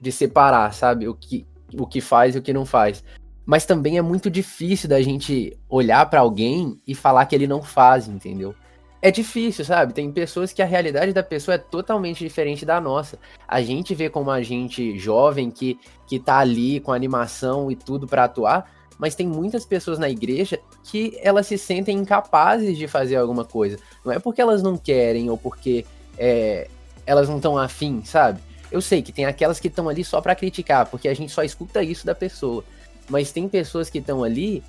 de 0.01 0.13
separar, 0.13 0.73
sabe? 0.75 1.09
O 1.09 1.15
que, 1.15 1.47
o 1.79 1.87
que 1.87 2.01
faz 2.01 2.35
e 2.35 2.39
o 2.39 2.43
que 2.43 2.53
não 2.53 2.65
faz. 2.65 3.05
Mas 3.45 3.67
também 3.67 3.99
é 3.99 4.03
muito 4.03 4.31
difícil 4.31 4.89
da 4.89 5.01
gente 5.03 5.57
olhar 5.69 6.09
para 6.09 6.21
alguém 6.21 6.81
e 6.87 6.95
falar 6.95 7.27
que 7.27 7.35
ele 7.35 7.47
não 7.47 7.63
faz, 7.63 8.07
entendeu? 8.09 8.55
é 9.03 9.11
difícil, 9.11 9.65
sabe? 9.65 9.93
Tem 9.93 10.11
pessoas 10.13 10.53
que 10.53 10.63
a 10.63 10.65
realidade 10.65 11.13
da 11.13 11.25
pessoa 11.25 11.57
é 11.57 11.59
totalmente 11.59 12.23
diferente 12.23 12.65
da 12.65 12.81
nossa. 12.81 13.19
A 13.49 13.61
gente 13.61 13.97
vê 13.97 14.09
como 14.09 14.31
a 14.31 14.41
gente 14.43 14.97
jovem 14.97 15.51
que, 15.51 15.77
que 16.07 16.21
tá 16.21 16.39
ali 16.39 16.79
com 16.79 16.93
animação 16.93 17.69
e 17.69 17.75
tudo 17.75 18.07
para 18.07 18.25
atuar, 18.25 18.71
mas 18.97 19.17
tem 19.17 19.27
muitas 19.27 19.67
pessoas 19.67 19.99
na 19.99 20.09
igreja 20.09 20.61
que 20.85 21.19
elas 21.21 21.49
se 21.49 21.59
sentem 21.59 21.99
incapazes 21.99 22.79
de 22.79 22.87
fazer 22.87 23.17
alguma 23.17 23.45
coisa. 23.45 23.77
Não 24.05 24.13
é 24.13 24.21
porque 24.21 24.41
elas 24.41 24.63
não 24.63 24.77
querem 24.77 25.29
ou 25.29 25.37
porque 25.37 25.85
é, 26.17 26.69
elas 27.05 27.29
não 27.29 27.37
estão 27.37 27.59
afim, 27.59 28.05
sabe? 28.05 28.41
Eu 28.73 28.81
sei 28.81 29.03
que 29.03 29.13
tem 29.13 29.27
aquelas 29.27 29.61
que 29.61 29.69
estão 29.69 29.89
ali 29.89 30.03
só 30.03 30.21
para 30.21 30.35
criticar, 30.35 30.87
porque 30.87 31.07
a 31.07 31.15
gente 31.15 31.31
só 31.31 31.43
escuta 31.43 31.83
isso 31.83 32.07
da 32.07 32.15
pessoa. 32.15 32.65
Mas 33.09 33.31
tem 33.31 33.47
pessoas 33.49 33.91
que 33.91 33.99
estão 33.99 34.25
ali 34.25 34.65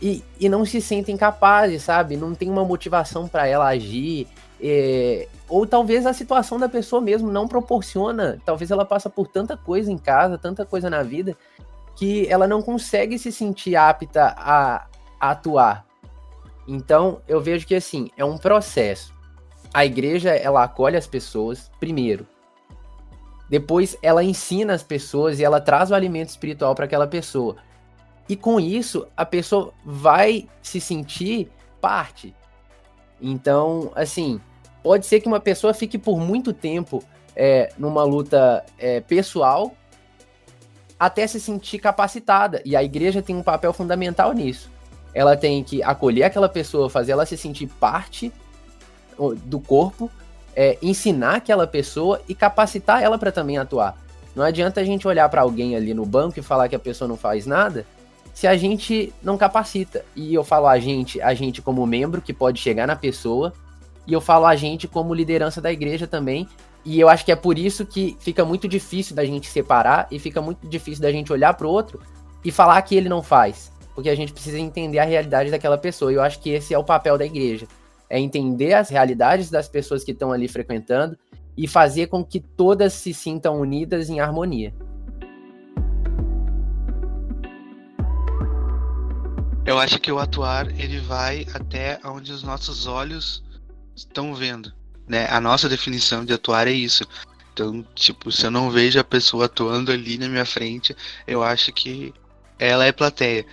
e, 0.00 0.22
e 0.38 0.48
não 0.48 0.64
se 0.64 0.80
sentem 0.80 1.16
capazes, 1.16 1.82
sabe? 1.82 2.16
Não 2.16 2.34
tem 2.34 2.48
uma 2.48 2.64
motivação 2.64 3.26
para 3.26 3.46
ela 3.46 3.66
agir. 3.66 4.28
É, 4.60 5.26
ou 5.48 5.66
talvez 5.66 6.06
a 6.06 6.12
situação 6.12 6.58
da 6.58 6.68
pessoa 6.68 7.02
mesmo 7.02 7.30
não 7.30 7.48
proporciona, 7.48 8.38
talvez 8.44 8.70
ela 8.70 8.84
passa 8.84 9.10
por 9.10 9.26
tanta 9.26 9.56
coisa 9.56 9.90
em 9.90 9.98
casa, 9.98 10.38
tanta 10.38 10.64
coisa 10.64 10.88
na 10.88 11.02
vida, 11.02 11.36
que 11.96 12.26
ela 12.28 12.46
não 12.46 12.62
consegue 12.62 13.18
se 13.18 13.32
sentir 13.32 13.76
apta 13.76 14.34
a, 14.38 14.86
a 15.20 15.30
atuar. 15.30 15.84
Então, 16.66 17.20
eu 17.26 17.40
vejo 17.40 17.66
que 17.66 17.74
assim, 17.74 18.10
é 18.16 18.24
um 18.24 18.38
processo. 18.38 19.12
A 19.72 19.84
igreja, 19.84 20.30
ela 20.30 20.62
acolhe 20.62 20.96
as 20.96 21.06
pessoas 21.06 21.70
primeiro. 21.80 22.26
Depois 23.54 23.96
ela 24.02 24.24
ensina 24.24 24.72
as 24.72 24.82
pessoas 24.82 25.38
e 25.38 25.44
ela 25.44 25.60
traz 25.60 25.92
o 25.92 25.94
alimento 25.94 26.28
espiritual 26.28 26.74
para 26.74 26.86
aquela 26.86 27.06
pessoa. 27.06 27.54
E 28.28 28.34
com 28.34 28.58
isso, 28.58 29.06
a 29.16 29.24
pessoa 29.24 29.72
vai 29.84 30.48
se 30.60 30.80
sentir 30.80 31.48
parte. 31.80 32.34
Então, 33.22 33.92
assim, 33.94 34.40
pode 34.82 35.06
ser 35.06 35.20
que 35.20 35.28
uma 35.28 35.38
pessoa 35.38 35.72
fique 35.72 35.96
por 35.96 36.18
muito 36.18 36.52
tempo 36.52 37.00
é, 37.36 37.72
numa 37.78 38.02
luta 38.02 38.66
é, 38.76 39.00
pessoal 39.00 39.72
até 40.98 41.24
se 41.24 41.38
sentir 41.38 41.78
capacitada. 41.78 42.60
E 42.64 42.74
a 42.74 42.82
igreja 42.82 43.22
tem 43.22 43.36
um 43.36 43.42
papel 43.44 43.72
fundamental 43.72 44.32
nisso. 44.32 44.68
Ela 45.14 45.36
tem 45.36 45.62
que 45.62 45.80
acolher 45.80 46.24
aquela 46.24 46.48
pessoa, 46.48 46.90
fazer 46.90 47.12
ela 47.12 47.24
se 47.24 47.36
sentir 47.36 47.68
parte 47.68 48.32
do 49.44 49.60
corpo, 49.60 50.10
é, 50.54 50.78
ensinar 50.80 51.36
aquela 51.36 51.66
pessoa 51.66 52.20
e 52.28 52.34
capacitar 52.34 53.02
ela 53.02 53.18
para 53.18 53.32
também 53.32 53.58
atuar. 53.58 53.96
Não 54.34 54.44
adianta 54.44 54.80
a 54.80 54.84
gente 54.84 55.06
olhar 55.06 55.28
para 55.28 55.42
alguém 55.42 55.76
ali 55.76 55.94
no 55.94 56.04
banco 56.04 56.38
e 56.38 56.42
falar 56.42 56.68
que 56.68 56.74
a 56.74 56.78
pessoa 56.78 57.08
não 57.08 57.16
faz 57.16 57.46
nada 57.46 57.86
se 58.34 58.48
a 58.48 58.56
gente 58.56 59.14
não 59.22 59.38
capacita. 59.38 60.04
E 60.14 60.34
eu 60.34 60.42
falo 60.42 60.66
a 60.66 60.78
gente, 60.78 61.22
a 61.22 61.32
gente 61.32 61.62
como 61.62 61.86
membro 61.86 62.20
que 62.20 62.32
pode 62.32 62.60
chegar 62.60 62.86
na 62.86 62.96
pessoa, 62.96 63.52
e 64.06 64.12
eu 64.12 64.20
falo 64.20 64.44
a 64.44 64.56
gente 64.56 64.88
como 64.88 65.14
liderança 65.14 65.60
da 65.60 65.72
igreja 65.72 66.06
também. 66.06 66.48
E 66.84 67.00
eu 67.00 67.08
acho 67.08 67.24
que 67.24 67.32
é 67.32 67.36
por 67.36 67.56
isso 67.56 67.86
que 67.86 68.16
fica 68.20 68.44
muito 68.44 68.68
difícil 68.68 69.16
da 69.16 69.24
gente 69.24 69.48
separar 69.48 70.06
e 70.10 70.18
fica 70.18 70.42
muito 70.42 70.66
difícil 70.66 71.00
da 71.00 71.10
gente 71.10 71.32
olhar 71.32 71.54
para 71.54 71.66
o 71.66 71.70
outro 71.70 72.02
e 72.44 72.50
falar 72.50 72.82
que 72.82 72.94
ele 72.94 73.08
não 73.08 73.22
faz, 73.22 73.72
porque 73.94 74.10
a 74.10 74.14
gente 74.14 74.34
precisa 74.34 74.58
entender 74.58 74.98
a 74.98 75.04
realidade 75.04 75.50
daquela 75.50 75.78
pessoa. 75.78 76.12
E 76.12 76.16
eu 76.16 76.22
acho 76.22 76.40
que 76.40 76.50
esse 76.50 76.74
é 76.74 76.78
o 76.78 76.84
papel 76.84 77.16
da 77.16 77.24
igreja, 77.24 77.66
é 78.08 78.18
entender 78.18 78.74
as 78.74 78.88
realidades 78.88 79.50
das 79.50 79.68
pessoas 79.68 80.04
que 80.04 80.12
estão 80.12 80.32
ali 80.32 80.48
frequentando 80.48 81.18
e 81.56 81.68
fazer 81.68 82.08
com 82.08 82.24
que 82.24 82.40
todas 82.40 82.92
se 82.92 83.14
sintam 83.14 83.60
unidas 83.60 84.10
em 84.10 84.20
harmonia. 84.20 84.74
Eu 89.66 89.78
acho 89.78 89.98
que 89.98 90.12
o 90.12 90.18
atuar 90.18 90.68
ele 90.78 91.00
vai 91.00 91.46
até 91.54 91.98
onde 92.04 92.30
os 92.32 92.42
nossos 92.42 92.86
olhos 92.86 93.42
estão 93.96 94.34
vendo, 94.34 94.70
né? 95.08 95.26
A 95.30 95.40
nossa 95.40 95.68
definição 95.68 96.22
de 96.24 96.34
atuar 96.34 96.68
é 96.68 96.72
isso. 96.72 97.06
Então, 97.52 97.82
tipo, 97.94 98.30
se 98.30 98.44
eu 98.44 98.50
não 98.50 98.70
vejo 98.70 98.98
a 98.98 99.04
pessoa 99.04 99.46
atuando 99.46 99.90
ali 99.90 100.18
na 100.18 100.28
minha 100.28 100.44
frente, 100.44 100.94
eu 101.26 101.42
acho 101.42 101.72
que 101.72 102.12
ela 102.58 102.84
é 102.84 102.92
plateia. 102.92 103.46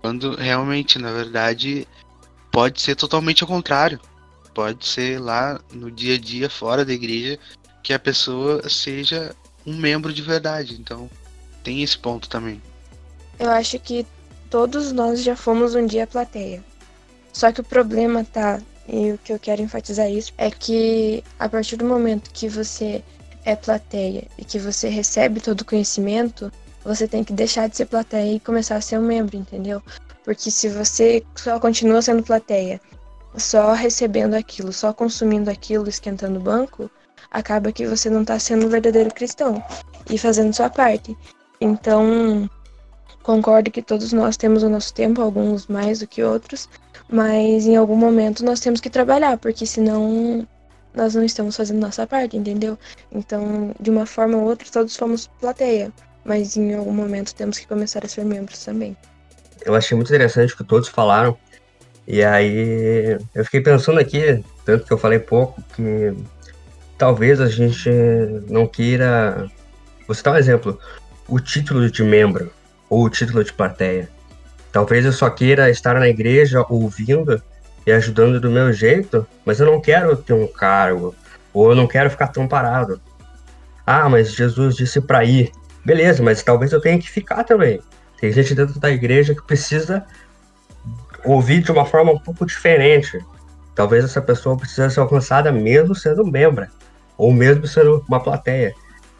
Quando 0.00 0.36
realmente, 0.36 0.98
na 0.98 1.12
verdade, 1.12 1.86
pode 2.58 2.80
ser 2.80 2.96
totalmente 2.96 3.44
ao 3.44 3.48
contrário. 3.48 4.00
Pode 4.52 4.84
ser 4.84 5.20
lá 5.20 5.60
no 5.72 5.92
dia 5.92 6.16
a 6.16 6.18
dia, 6.18 6.50
fora 6.50 6.84
da 6.84 6.92
igreja, 6.92 7.38
que 7.84 7.92
a 7.92 8.00
pessoa 8.00 8.68
seja 8.68 9.32
um 9.64 9.76
membro 9.76 10.12
de 10.12 10.22
verdade. 10.22 10.74
Então, 10.74 11.08
tem 11.62 11.84
esse 11.84 11.96
ponto 11.96 12.28
também. 12.28 12.60
Eu 13.38 13.48
acho 13.48 13.78
que 13.78 14.04
todos 14.50 14.90
nós 14.90 15.22
já 15.22 15.36
fomos 15.36 15.76
um 15.76 15.86
dia 15.86 16.04
plateia. 16.04 16.60
Só 17.32 17.52
que 17.52 17.60
o 17.60 17.64
problema 17.64 18.24
tá, 18.24 18.60
e 18.88 19.12
o 19.12 19.18
que 19.18 19.32
eu 19.32 19.38
quero 19.38 19.62
enfatizar 19.62 20.10
isso, 20.10 20.32
é 20.36 20.50
que 20.50 21.22
a 21.38 21.48
partir 21.48 21.76
do 21.76 21.84
momento 21.84 22.28
que 22.32 22.48
você 22.48 23.04
é 23.44 23.54
plateia 23.54 24.26
e 24.36 24.44
que 24.44 24.58
você 24.58 24.88
recebe 24.88 25.38
todo 25.40 25.60
o 25.60 25.64
conhecimento, 25.64 26.52
você 26.82 27.06
tem 27.06 27.22
que 27.22 27.32
deixar 27.32 27.68
de 27.68 27.76
ser 27.76 27.86
plateia 27.86 28.34
e 28.34 28.40
começar 28.40 28.74
a 28.74 28.80
ser 28.80 28.98
um 28.98 29.06
membro, 29.06 29.36
entendeu? 29.36 29.80
Porque 30.28 30.50
se 30.50 30.68
você 30.68 31.24
só 31.34 31.58
continua 31.58 32.02
sendo 32.02 32.22
plateia, 32.22 32.78
só 33.38 33.72
recebendo 33.72 34.34
aquilo, 34.34 34.74
só 34.74 34.92
consumindo 34.92 35.50
aquilo, 35.50 35.88
esquentando 35.88 36.38
o 36.38 36.42
banco, 36.42 36.90
acaba 37.30 37.72
que 37.72 37.86
você 37.86 38.10
não 38.10 38.20
está 38.20 38.38
sendo 38.38 38.66
um 38.66 38.68
verdadeiro 38.68 39.08
cristão 39.14 39.64
e 40.10 40.18
fazendo 40.18 40.52
sua 40.52 40.68
parte. 40.68 41.16
Então, 41.62 42.46
concordo 43.22 43.70
que 43.70 43.80
todos 43.80 44.12
nós 44.12 44.36
temos 44.36 44.62
o 44.62 44.68
nosso 44.68 44.92
tempo, 44.92 45.22
alguns 45.22 45.66
mais 45.66 46.00
do 46.00 46.06
que 46.06 46.22
outros, 46.22 46.68
mas 47.08 47.66
em 47.66 47.76
algum 47.76 47.96
momento 47.96 48.44
nós 48.44 48.60
temos 48.60 48.82
que 48.82 48.90
trabalhar, 48.90 49.38
porque 49.38 49.64
senão 49.64 50.46
nós 50.92 51.14
não 51.14 51.24
estamos 51.24 51.56
fazendo 51.56 51.80
nossa 51.80 52.06
parte, 52.06 52.36
entendeu? 52.36 52.78
Então, 53.10 53.74
de 53.80 53.88
uma 53.88 54.04
forma 54.04 54.36
ou 54.36 54.44
outra, 54.44 54.68
todos 54.70 54.94
fomos 54.94 55.26
plateia, 55.40 55.90
mas 56.22 56.54
em 56.54 56.74
algum 56.74 56.92
momento 56.92 57.34
temos 57.34 57.58
que 57.58 57.66
começar 57.66 58.04
a 58.04 58.08
ser 58.08 58.26
membros 58.26 58.62
também. 58.62 58.94
Eu 59.64 59.74
achei 59.74 59.96
muito 59.96 60.08
interessante 60.08 60.54
o 60.54 60.56
que 60.56 60.64
todos 60.64 60.88
falaram, 60.88 61.36
e 62.06 62.24
aí 62.24 63.18
eu 63.34 63.44
fiquei 63.44 63.60
pensando 63.60 64.00
aqui, 64.00 64.42
tanto 64.64 64.86
que 64.86 64.92
eu 64.92 64.98
falei 64.98 65.18
pouco, 65.18 65.62
que 65.74 66.14
talvez 66.96 67.40
a 67.40 67.48
gente 67.48 67.90
não 68.48 68.66
queira. 68.66 69.46
Vou 70.06 70.14
citar 70.14 70.34
um 70.34 70.38
exemplo: 70.38 70.78
o 71.28 71.38
título 71.38 71.90
de 71.90 72.02
membro 72.02 72.50
ou 72.88 73.04
o 73.04 73.10
título 73.10 73.44
de 73.44 73.52
plateia. 73.52 74.08
Talvez 74.72 75.04
eu 75.04 75.12
só 75.12 75.30
queira 75.30 75.70
estar 75.70 75.94
na 75.94 76.08
igreja 76.08 76.64
ouvindo 76.68 77.42
e 77.86 77.92
ajudando 77.92 78.40
do 78.40 78.50
meu 78.50 78.72
jeito, 78.72 79.26
mas 79.44 79.60
eu 79.60 79.66
não 79.66 79.80
quero 79.80 80.16
ter 80.16 80.34
um 80.34 80.46
cargo, 80.46 81.14
ou 81.52 81.70
eu 81.70 81.76
não 81.76 81.86
quero 81.86 82.10
ficar 82.10 82.28
tão 82.28 82.46
parado. 82.46 83.00
Ah, 83.86 84.08
mas 84.08 84.32
Jesus 84.32 84.76
disse 84.76 85.00
para 85.00 85.24
ir. 85.24 85.50
Beleza, 85.84 86.22
mas 86.22 86.42
talvez 86.42 86.72
eu 86.72 86.80
tenha 86.80 86.98
que 86.98 87.08
ficar 87.08 87.44
também. 87.44 87.80
Tem 88.20 88.32
gente 88.32 88.54
dentro 88.54 88.78
da 88.80 88.90
igreja 88.90 89.34
que 89.34 89.42
precisa 89.42 90.04
ouvir 91.24 91.62
de 91.62 91.70
uma 91.70 91.84
forma 91.84 92.12
um 92.12 92.18
pouco 92.18 92.44
diferente. 92.44 93.24
Talvez 93.74 94.04
essa 94.04 94.20
pessoa 94.20 94.56
precise 94.56 94.90
ser 94.90 95.00
alcançada 95.00 95.52
mesmo 95.52 95.94
sendo 95.94 96.26
membro, 96.26 96.66
ou 97.16 97.32
mesmo 97.32 97.66
sendo 97.66 98.04
uma 98.08 98.20
plateia. 98.20 98.74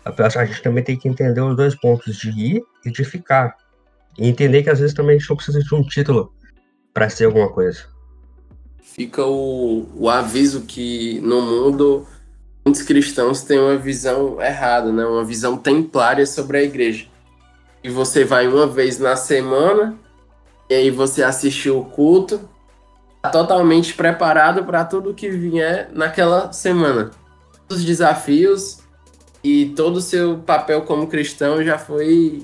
A 0.04 0.44
gente 0.44 0.62
também 0.62 0.82
tem 0.82 0.96
que 0.96 1.08
entender 1.08 1.40
os 1.40 1.56
dois 1.56 1.74
pontos, 1.74 2.16
de 2.16 2.30
ir 2.30 2.62
e 2.84 2.90
de 2.90 3.04
ficar. 3.04 3.56
E 4.18 4.26
entender 4.26 4.62
que 4.62 4.70
às 4.70 4.80
vezes 4.80 4.94
também 4.94 5.16
a 5.16 5.18
gente 5.18 5.28
não 5.28 5.36
precisa 5.36 5.60
de 5.60 5.74
um 5.74 5.82
título 5.82 6.32
para 6.92 7.08
ser 7.08 7.26
alguma 7.26 7.48
coisa. 7.48 7.84
Fica 8.82 9.24
o, 9.24 9.86
o 9.94 10.08
aviso 10.08 10.62
que 10.62 11.20
no 11.20 11.40
mundo 11.42 12.06
muitos 12.64 12.82
cristãos 12.82 13.42
têm 13.42 13.58
uma 13.58 13.76
visão 13.76 14.42
errada, 14.42 14.90
né? 14.90 15.04
uma 15.04 15.24
visão 15.24 15.56
templária 15.56 16.26
sobre 16.26 16.58
a 16.58 16.62
igreja. 16.62 17.06
E 17.88 17.90
você 17.90 18.22
vai 18.22 18.46
uma 18.46 18.66
vez 18.66 18.98
na 18.98 19.16
semana, 19.16 19.96
e 20.68 20.74
aí 20.74 20.90
você 20.90 21.22
assistiu 21.22 21.78
o 21.78 21.86
culto, 21.86 22.38
tá 23.22 23.30
totalmente 23.30 23.94
preparado 23.94 24.62
para 24.62 24.84
tudo 24.84 25.14
que 25.14 25.30
vier 25.30 25.88
naquela 25.94 26.52
semana. 26.52 27.10
Os 27.66 27.82
desafios 27.82 28.80
e 29.42 29.72
todo 29.74 29.96
o 29.96 30.00
seu 30.02 30.36
papel 30.36 30.82
como 30.82 31.06
cristão 31.06 31.64
já 31.64 31.78
foi 31.78 32.42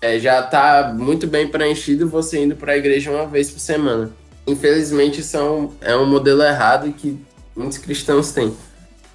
é, 0.00 0.18
já 0.18 0.40
está 0.40 0.94
muito 0.96 1.26
bem 1.26 1.46
preenchido 1.46 2.08
você 2.08 2.42
indo 2.42 2.56
para 2.56 2.72
a 2.72 2.78
igreja 2.78 3.10
uma 3.10 3.26
vez 3.26 3.50
por 3.50 3.60
semana. 3.60 4.10
Infelizmente, 4.46 5.20
isso 5.20 5.36
é 5.36 5.42
um, 5.42 5.70
é 5.82 5.94
um 5.94 6.06
modelo 6.06 6.42
errado 6.42 6.90
que 6.94 7.18
muitos 7.54 7.76
cristãos 7.76 8.32
têm. 8.32 8.56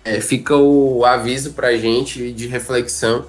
É, 0.03 0.21
fica 0.21 0.55
o 0.55 1.03
aviso 1.03 1.53
para 1.53 1.69
a 1.69 1.75
gente 1.75 2.31
de 2.31 2.45
reflexão. 2.45 3.25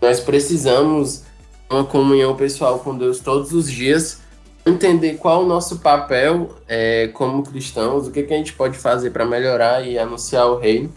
Nós 0.00 0.20
precisamos 0.20 1.23
uma 1.70 1.84
comunhão 1.84 2.36
pessoal 2.36 2.78
com 2.78 2.96
Deus 2.96 3.20
todos 3.20 3.52
os 3.52 3.70
dias, 3.70 4.20
entender 4.66 5.14
qual 5.14 5.44
o 5.44 5.46
nosso 5.46 5.78
papel 5.78 6.56
é, 6.68 7.08
como 7.08 7.42
cristãos, 7.42 8.06
o 8.06 8.10
que, 8.10 8.22
que 8.22 8.32
a 8.32 8.36
gente 8.36 8.52
pode 8.54 8.78
fazer 8.78 9.10
para 9.10 9.24
melhorar 9.24 9.86
e 9.86 9.98
anunciar 9.98 10.46
o 10.46 10.58
reino. 10.58 10.92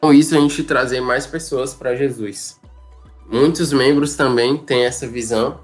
Com 0.00 0.12
isso, 0.12 0.36
a 0.36 0.40
gente 0.40 0.62
trazer 0.62 1.00
mais 1.00 1.26
pessoas 1.26 1.74
para 1.74 1.94
Jesus. 1.94 2.60
Muitos 3.30 3.72
membros 3.72 4.14
também 4.14 4.56
têm 4.56 4.84
essa 4.84 5.06
visão, 5.06 5.60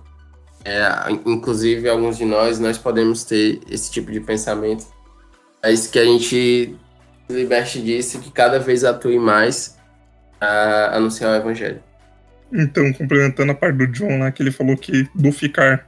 é, 0.64 0.83
inclusive 1.27 1.88
alguns 1.88 2.16
de 2.16 2.25
nós, 2.25 2.59
nós 2.59 2.77
podemos 2.77 3.25
ter 3.25 3.61
esse 3.71 3.90
tipo 3.90 4.11
de 4.11 4.21
pensamento. 4.21 4.85
É 5.62 5.73
isso 5.73 5.90
que 5.90 5.99
a 5.99 6.05
gente 6.05 6.77
liberte 7.31 7.81
disso, 7.81 8.18
que 8.18 8.31
cada 8.31 8.59
vez 8.59 8.85
atue 8.85 9.18
mais 9.18 9.79
a 10.40 10.97
anunciar 10.97 11.33
o 11.33 11.37
evangelho. 11.37 11.83
Então, 12.52 12.92
complementando 12.92 13.50
a 13.50 13.54
parte 13.54 13.78
do 13.78 13.86
John 13.86 14.18
lá, 14.18 14.30
que 14.30 14.42
ele 14.42 14.52
falou 14.52 14.76
que 14.76 15.08
do 15.14 15.32
ficar. 15.32 15.86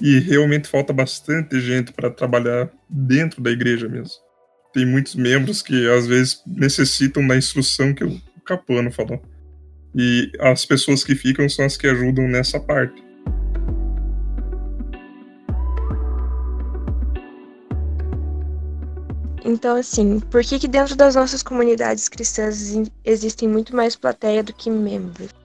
E 0.00 0.18
realmente 0.18 0.68
falta 0.68 0.92
bastante 0.92 1.60
gente 1.60 1.92
para 1.92 2.10
trabalhar 2.10 2.70
dentro 2.88 3.42
da 3.42 3.50
igreja 3.50 3.88
mesmo. 3.88 4.14
Tem 4.72 4.86
muitos 4.86 5.14
membros 5.14 5.62
que 5.62 5.88
às 5.90 6.06
vezes 6.06 6.42
necessitam 6.46 7.26
da 7.26 7.36
instrução 7.36 7.92
que 7.92 8.04
o 8.04 8.20
Capano 8.46 8.90
falou. 8.90 9.22
E 9.94 10.30
as 10.40 10.64
pessoas 10.64 11.02
que 11.02 11.14
ficam 11.14 11.48
são 11.48 11.64
as 11.64 11.76
que 11.76 11.86
ajudam 11.86 12.28
nessa 12.28 12.60
parte. 12.60 13.02
Então, 19.44 19.76
assim, 19.76 20.20
por 20.20 20.42
que, 20.42 20.58
que 20.58 20.68
dentro 20.68 20.94
das 20.94 21.14
nossas 21.14 21.42
comunidades 21.42 22.08
cristãs 22.08 22.74
existem 23.04 23.48
muito 23.48 23.74
mais 23.74 23.96
plateia 23.96 24.42
do 24.42 24.52
que 24.52 24.70
membros? 24.70 25.39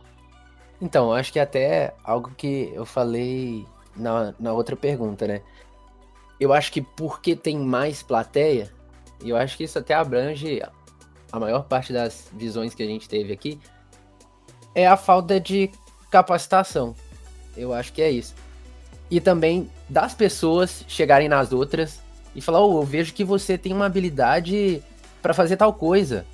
Então, 0.81 1.13
acho 1.13 1.31
que 1.31 1.39
até 1.39 1.93
algo 2.03 2.31
que 2.35 2.71
eu 2.73 2.85
falei 2.85 3.65
na, 3.95 4.33
na 4.39 4.53
outra 4.53 4.75
pergunta, 4.75 5.27
né? 5.27 5.41
Eu 6.39 6.51
acho 6.51 6.71
que 6.71 6.81
porque 6.81 7.35
tem 7.35 7.57
mais 7.57 8.03
plateia, 8.03 8.71
e 9.23 9.29
eu 9.29 9.37
acho 9.37 9.55
que 9.55 9.63
isso 9.63 9.79
até 9.79 9.93
abrange 9.93 10.61
a 11.31 11.39
maior 11.39 11.63
parte 11.63 11.93
das 11.93 12.27
visões 12.33 12.73
que 12.73 12.83
a 12.83 12.85
gente 12.85 13.07
teve 13.07 13.31
aqui, 13.31 13.59
é 14.73 14.85
a 14.85 14.97
falta 14.97 15.39
de 15.39 15.71
capacitação. 16.11 16.93
Eu 17.55 17.73
acho 17.73 17.93
que 17.93 18.01
é 18.01 18.11
isso. 18.11 18.35
E 19.09 19.21
também 19.21 19.69
das 19.87 20.13
pessoas 20.13 20.83
chegarem 20.87 21.29
nas 21.29 21.53
outras 21.53 22.01
e 22.35 22.41
falar: 22.41 22.59
oh, 22.65 22.79
eu 22.79 22.83
vejo 22.83 23.13
que 23.13 23.23
você 23.23 23.57
tem 23.57 23.71
uma 23.71 23.85
habilidade 23.85 24.83
para 25.21 25.33
fazer 25.33 25.57
tal 25.57 25.73
coisa. 25.73 26.25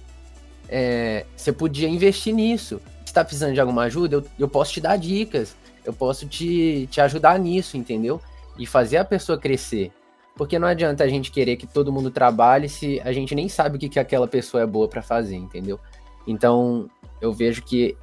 É, 0.68 1.26
você 1.36 1.52
podia 1.52 1.88
investir 1.88 2.34
nisso. 2.34 2.82
Se 3.12 3.16
tá 3.16 3.26
precisando 3.26 3.54
de 3.54 3.60
alguma 3.60 3.82
ajuda, 3.84 4.16
eu, 4.16 4.26
eu 4.40 4.48
posso 4.48 4.72
te 4.72 4.80
dar 4.80 4.96
dicas. 4.96 5.54
Eu 5.84 5.92
posso 5.92 6.26
te, 6.26 6.88
te 6.90 7.02
ajudar 7.02 7.38
nisso, 7.38 7.76
entendeu? 7.76 8.22
E 8.58 8.66
fazer 8.66 8.96
a 8.96 9.04
pessoa 9.04 9.38
crescer. 9.38 9.92
Porque 10.34 10.58
não 10.58 10.66
adianta 10.66 11.04
a 11.04 11.10
gente 11.10 11.30
querer 11.30 11.58
que 11.58 11.68
todo 11.68 11.92
mundo 11.92 12.10
trabalhe 12.10 12.70
se 12.70 13.02
a 13.02 13.12
gente 13.12 13.36
nem 13.36 13.50
sabe 13.50 13.76
o 13.76 13.80
que, 13.80 13.90
que 13.90 14.00
aquela 14.00 14.30
pessoa 14.30 14.64
é 14.64 14.66
boa 14.66 14.88
para 14.88 15.02
fazer, 15.02 15.36
entendeu? 15.36 15.78
Então, 16.26 16.90
eu 17.20 17.34
vejo 17.34 17.64
que 17.64 17.98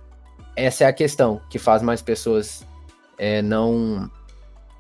essa 0.55 0.85
é 0.85 0.87
a 0.87 0.93
questão 0.93 1.41
que 1.49 1.59
faz 1.59 1.81
mais 1.81 2.03
pessoas 2.03 2.67
é, 3.17 3.41
não 3.41 4.11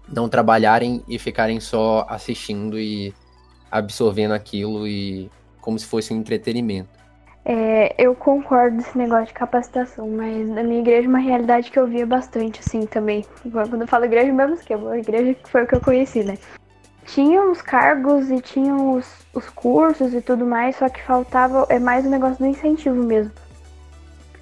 não 0.06 0.28
trabalharem 0.28 1.02
e 1.08 1.18
ficarem 1.18 1.58
só 1.58 2.04
assistindo 2.06 2.78
e 2.78 3.14
absorvendo 3.70 4.32
aquilo 4.34 4.86
e 4.86 5.30
como 5.58 5.78
se 5.78 5.86
fosse 5.86 6.12
um 6.12 6.18
entretenimento. 6.18 6.97
É, 7.50 7.94
eu 7.96 8.14
concordo 8.14 8.76
nesse 8.76 8.96
negócio 8.96 9.28
de 9.28 9.32
capacitação, 9.32 10.06
mas 10.06 10.46
na 10.48 10.62
minha 10.62 10.80
igreja 10.80 11.08
uma 11.08 11.18
realidade 11.18 11.70
que 11.70 11.78
eu 11.78 11.86
via 11.86 12.04
bastante 12.04 12.60
assim 12.60 12.84
também. 12.84 13.24
Quando 13.50 13.80
eu 13.80 13.88
falo 13.88 14.04
igreja, 14.04 14.30
mesmo 14.30 14.54
esquema, 14.54 14.92
a 14.92 14.98
igreja 14.98 15.32
que 15.32 15.48
foi 15.48 15.62
o 15.62 15.66
que 15.66 15.74
eu 15.74 15.80
conheci, 15.80 16.22
né? 16.22 16.36
Tinha 17.06 17.42
os 17.50 17.62
cargos 17.62 18.30
e 18.30 18.38
tinha 18.42 18.74
os, 18.74 19.26
os 19.32 19.48
cursos 19.48 20.12
e 20.12 20.20
tudo 20.20 20.44
mais, 20.44 20.76
só 20.76 20.90
que 20.90 21.02
faltava 21.02 21.66
é 21.70 21.78
mais 21.78 22.04
o 22.04 22.10
negócio 22.10 22.38
do 22.38 22.46
incentivo 22.46 23.02
mesmo 23.02 23.32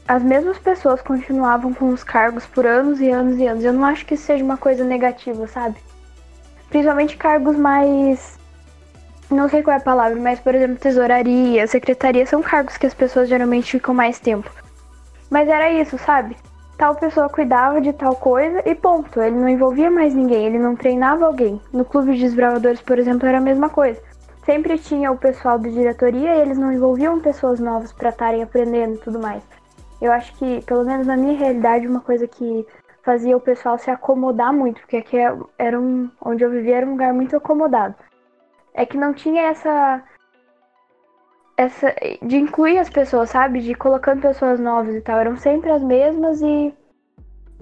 as 0.09 0.23
mesmas 0.23 0.59
pessoas 0.59 1.03
continuavam 1.03 1.75
com 1.75 1.88
os 1.88 2.05
cargos 2.05 2.47
por 2.47 2.64
anos 2.64 3.01
e 3.01 3.11
anos 3.11 3.38
e 3.38 3.47
anos. 3.47 3.64
Eu 3.64 3.73
não 3.73 3.85
acho 3.85 4.07
que 4.07 4.14
isso 4.14 4.25
seja 4.25 4.45
uma 4.45 4.57
coisa 4.57 4.85
negativa, 4.85 5.47
sabe? 5.49 5.77
Principalmente 6.69 7.16
cargos 7.16 7.57
mais. 7.57 8.38
Não 9.30 9.48
sei 9.48 9.62
qual 9.62 9.74
é 9.74 9.78
a 9.78 9.82
palavra, 9.82 10.18
mas, 10.20 10.38
por 10.38 10.54
exemplo, 10.54 10.76
tesouraria, 10.76 11.66
secretaria 11.66 12.24
são 12.26 12.42
cargos 12.42 12.76
que 12.76 12.86
as 12.86 12.94
pessoas 12.94 13.28
geralmente 13.28 13.72
ficam 13.72 13.94
mais 13.94 14.20
tempo. 14.20 14.50
Mas 15.30 15.48
era 15.48 15.70
isso, 15.72 15.98
sabe? 15.98 16.36
tal 16.76 16.94
pessoa 16.94 17.28
cuidava 17.28 17.80
de 17.80 17.92
tal 17.92 18.14
coisa 18.16 18.62
e 18.64 18.74
ponto. 18.74 19.20
Ele 19.20 19.36
não 19.36 19.48
envolvia 19.48 19.90
mais 19.90 20.14
ninguém, 20.14 20.46
ele 20.46 20.58
não 20.58 20.76
treinava 20.76 21.26
alguém. 21.26 21.60
No 21.72 21.84
clube 21.84 22.14
de 22.14 22.20
desbravadores, 22.20 22.80
por 22.80 22.98
exemplo, 22.98 23.26
era 23.26 23.38
a 23.38 23.40
mesma 23.40 23.68
coisa. 23.68 24.00
Sempre 24.44 24.78
tinha 24.78 25.10
o 25.10 25.18
pessoal 25.18 25.58
de 25.58 25.72
diretoria 25.72 26.36
e 26.36 26.40
eles 26.40 26.58
não 26.58 26.72
envolviam 26.72 27.20
pessoas 27.20 27.58
novas 27.58 27.92
para 27.92 28.10
estarem 28.10 28.42
aprendendo 28.42 28.94
e 28.94 28.98
tudo 28.98 29.18
mais. 29.18 29.42
Eu 30.00 30.12
acho 30.12 30.34
que, 30.36 30.62
pelo 30.64 30.84
menos 30.84 31.06
na 31.06 31.16
minha 31.16 31.36
realidade, 31.36 31.86
uma 31.86 32.00
coisa 32.00 32.28
que 32.28 32.66
fazia 33.02 33.36
o 33.36 33.40
pessoal 33.40 33.78
se 33.78 33.90
acomodar 33.90 34.52
muito, 34.52 34.80
porque 34.80 34.98
aqui 34.98 35.16
era 35.58 35.80
um, 35.80 36.10
onde 36.20 36.44
eu 36.44 36.50
vivia 36.50 36.76
era 36.76 36.86
um 36.86 36.90
lugar 36.90 37.12
muito 37.12 37.36
acomodado. 37.36 37.94
É 38.76 38.86
que 38.86 38.96
não 38.96 39.12
tinha 39.14 39.42
essa 39.42 40.02
essa 41.56 41.94
de 42.22 42.36
incluir 42.36 42.78
as 42.78 42.90
pessoas, 42.90 43.30
sabe? 43.30 43.60
De 43.60 43.74
colocando 43.74 44.20
pessoas 44.20 44.60
novas 44.60 44.94
e 44.94 45.00
tal, 45.00 45.18
eram 45.18 45.36
sempre 45.36 45.70
as 45.70 45.82
mesmas 45.82 46.40
e 46.42 46.74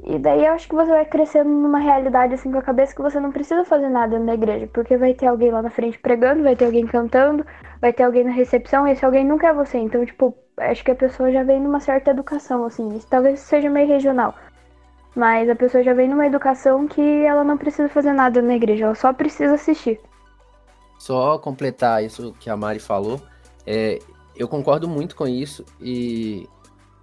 e 0.06 0.18
daí 0.18 0.44
eu 0.44 0.52
acho 0.52 0.68
que 0.68 0.74
você 0.74 0.90
vai 0.90 1.04
crescendo 1.06 1.48
numa 1.48 1.78
realidade 1.78 2.34
assim 2.34 2.50
com 2.52 2.58
a 2.58 2.62
cabeça 2.62 2.94
que 2.94 3.00
você 3.00 3.18
não 3.20 3.32
precisa 3.32 3.64
fazer 3.64 3.88
nada 3.88 4.18
da 4.18 4.34
igreja, 4.34 4.68
porque 4.72 4.96
vai 4.96 5.14
ter 5.14 5.26
alguém 5.26 5.50
lá 5.50 5.62
na 5.62 5.70
frente 5.70 5.98
pregando, 5.98 6.42
vai 6.42 6.56
ter 6.56 6.66
alguém 6.66 6.86
cantando, 6.86 7.46
vai 7.80 7.92
ter 7.92 8.02
alguém 8.02 8.24
na 8.24 8.32
recepção, 8.32 8.86
e 8.86 8.92
esse 8.92 9.04
alguém 9.04 9.24
nunca 9.24 9.48
é 9.48 9.52
você. 9.54 9.78
Então, 9.78 10.04
tipo, 10.04 10.36
acho 10.58 10.84
que 10.84 10.90
a 10.90 10.94
pessoa 10.94 11.30
já 11.30 11.42
vem 11.42 11.60
numa 11.60 11.80
certa 11.80 12.10
educação, 12.10 12.64
assim. 12.66 12.96
Isso 12.96 13.06
talvez 13.08 13.40
seja 13.40 13.70
meio 13.70 13.88
regional. 13.88 14.34
Mas 15.14 15.48
a 15.48 15.54
pessoa 15.54 15.82
já 15.82 15.94
vem 15.94 16.08
numa 16.08 16.26
educação 16.26 16.86
que 16.88 17.24
ela 17.24 17.44
não 17.44 17.56
precisa 17.56 17.88
fazer 17.88 18.12
nada 18.12 18.42
na 18.42 18.56
igreja, 18.56 18.86
ela 18.86 18.94
só 18.94 19.12
precisa 19.12 19.54
assistir. 19.54 20.00
Só 21.04 21.36
completar 21.36 22.02
isso 22.02 22.34
que 22.40 22.48
a 22.48 22.56
Mari 22.56 22.78
falou, 22.78 23.20
é, 23.66 23.98
eu 24.34 24.48
concordo 24.48 24.88
muito 24.88 25.14
com 25.14 25.28
isso 25.28 25.62
e 25.78 26.48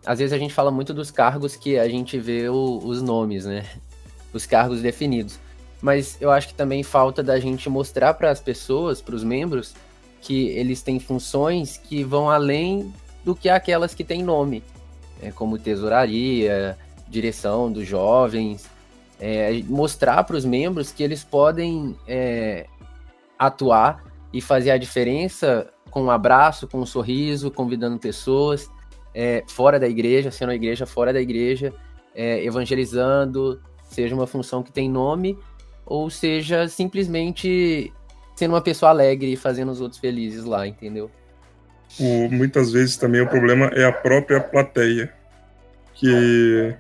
às 0.04 0.18
vezes 0.18 0.34
a 0.34 0.40
gente 0.40 0.56
fala 0.56 0.72
muito 0.72 0.92
dos 0.92 1.12
cargos 1.12 1.56
que 1.56 1.78
a 1.78 1.88
gente 1.88 2.18
vê 2.18 2.50
o, 2.50 2.80
os 2.84 3.00
nomes, 3.00 3.46
né? 3.46 3.64
Os 4.34 4.48
cargos 4.48 4.82
definidos. 4.82 5.38
Mas 5.80 6.18
eu 6.20 6.32
acho 6.32 6.48
que 6.48 6.54
também 6.56 6.82
falta 6.82 7.22
da 7.22 7.40
gente 7.40 7.70
mostrar 7.70 8.16
para 8.16 8.32
as 8.32 8.40
pessoas, 8.40 9.02
para 9.02 9.14
os 9.14 9.24
membros, 9.24 9.76
que 10.20 10.48
eles 10.48 10.82
têm 10.82 11.00
funções 11.00 11.78
que 11.78 12.04
vão 12.04 12.28
além 12.28 12.92
do 13.24 13.36
que 13.36 13.50
aquelas 13.50 13.94
que 13.94 14.04
têm 14.04 14.24
nome, 14.24 14.64
é, 15.22 15.32
como 15.32 15.60
tesouraria, 15.60 16.76
direção 17.08 17.72
dos 17.72 17.86
jovens, 17.86 18.66
é, 19.20 19.62
mostrar 19.68 20.24
para 20.24 20.38
os 20.38 20.46
membros 20.46 20.92
que 20.92 21.04
eles 21.04 21.24
podem 21.24 21.96
é, 22.08 22.66
atuar 23.48 24.04
e 24.32 24.40
fazer 24.40 24.72
a 24.72 24.78
diferença 24.78 25.68
com 25.90 26.04
um 26.04 26.12
abraço, 26.12 26.68
com 26.68 26.80
um 26.80 26.86
sorriso, 26.86 27.52
convidando 27.52 27.98
pessoas 27.98 28.70
é, 29.14 29.44
fora 29.48 29.80
da 29.80 29.88
igreja, 29.88 30.32
sendo 30.32 30.52
a 30.52 30.56
igreja 30.56 30.86
fora 30.86 31.12
da 31.12 31.20
igreja, 31.20 31.74
é, 32.16 32.44
evangelizando, 32.46 33.62
seja 33.84 34.16
uma 34.16 34.28
função 34.28 34.64
que 34.64 34.72
tem 34.72 34.90
nome, 34.90 35.38
ou 35.86 36.10
seja 36.10 36.68
simplesmente 36.68 37.92
sendo 38.36 38.54
uma 38.54 38.62
pessoa 38.62 38.92
alegre 38.92 39.34
e 39.34 39.38
fazendo 39.38 39.72
os 39.72 39.82
outros 39.82 40.00
felizes 40.00 40.46
lá, 40.46 40.66
entendeu? 40.66 41.12
O, 42.00 42.30
muitas 42.32 42.72
vezes 42.72 42.96
também 42.96 43.22
o 43.22 43.28
problema 43.28 43.66
é 43.74 43.84
a 43.84 43.92
própria 43.92 44.40
plateia, 44.40 45.14
que 45.94 46.74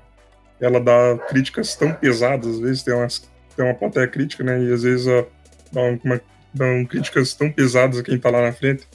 ela 0.59 0.79
dá 0.79 1.17
críticas 1.27 1.75
tão 1.75 1.91
pesadas, 1.91 2.47
às 2.47 2.59
vezes 2.59 2.83
tem, 2.83 2.93
umas, 2.93 3.29
tem 3.55 3.65
uma 3.65 3.73
plateia 3.73 4.07
crítica, 4.07 4.43
né, 4.43 4.63
e 4.63 4.71
às 4.71 4.83
vezes 4.83 5.07
a, 5.07 5.25
dá 5.71 5.81
uma, 5.81 6.21
dão 6.53 6.85
críticas 6.85 7.33
tão 7.33 7.51
pesadas 7.51 7.99
a 7.99 8.03
quem 8.03 8.17
tá 8.17 8.29
lá 8.29 8.41
na 8.41 8.51
frente, 8.53 8.87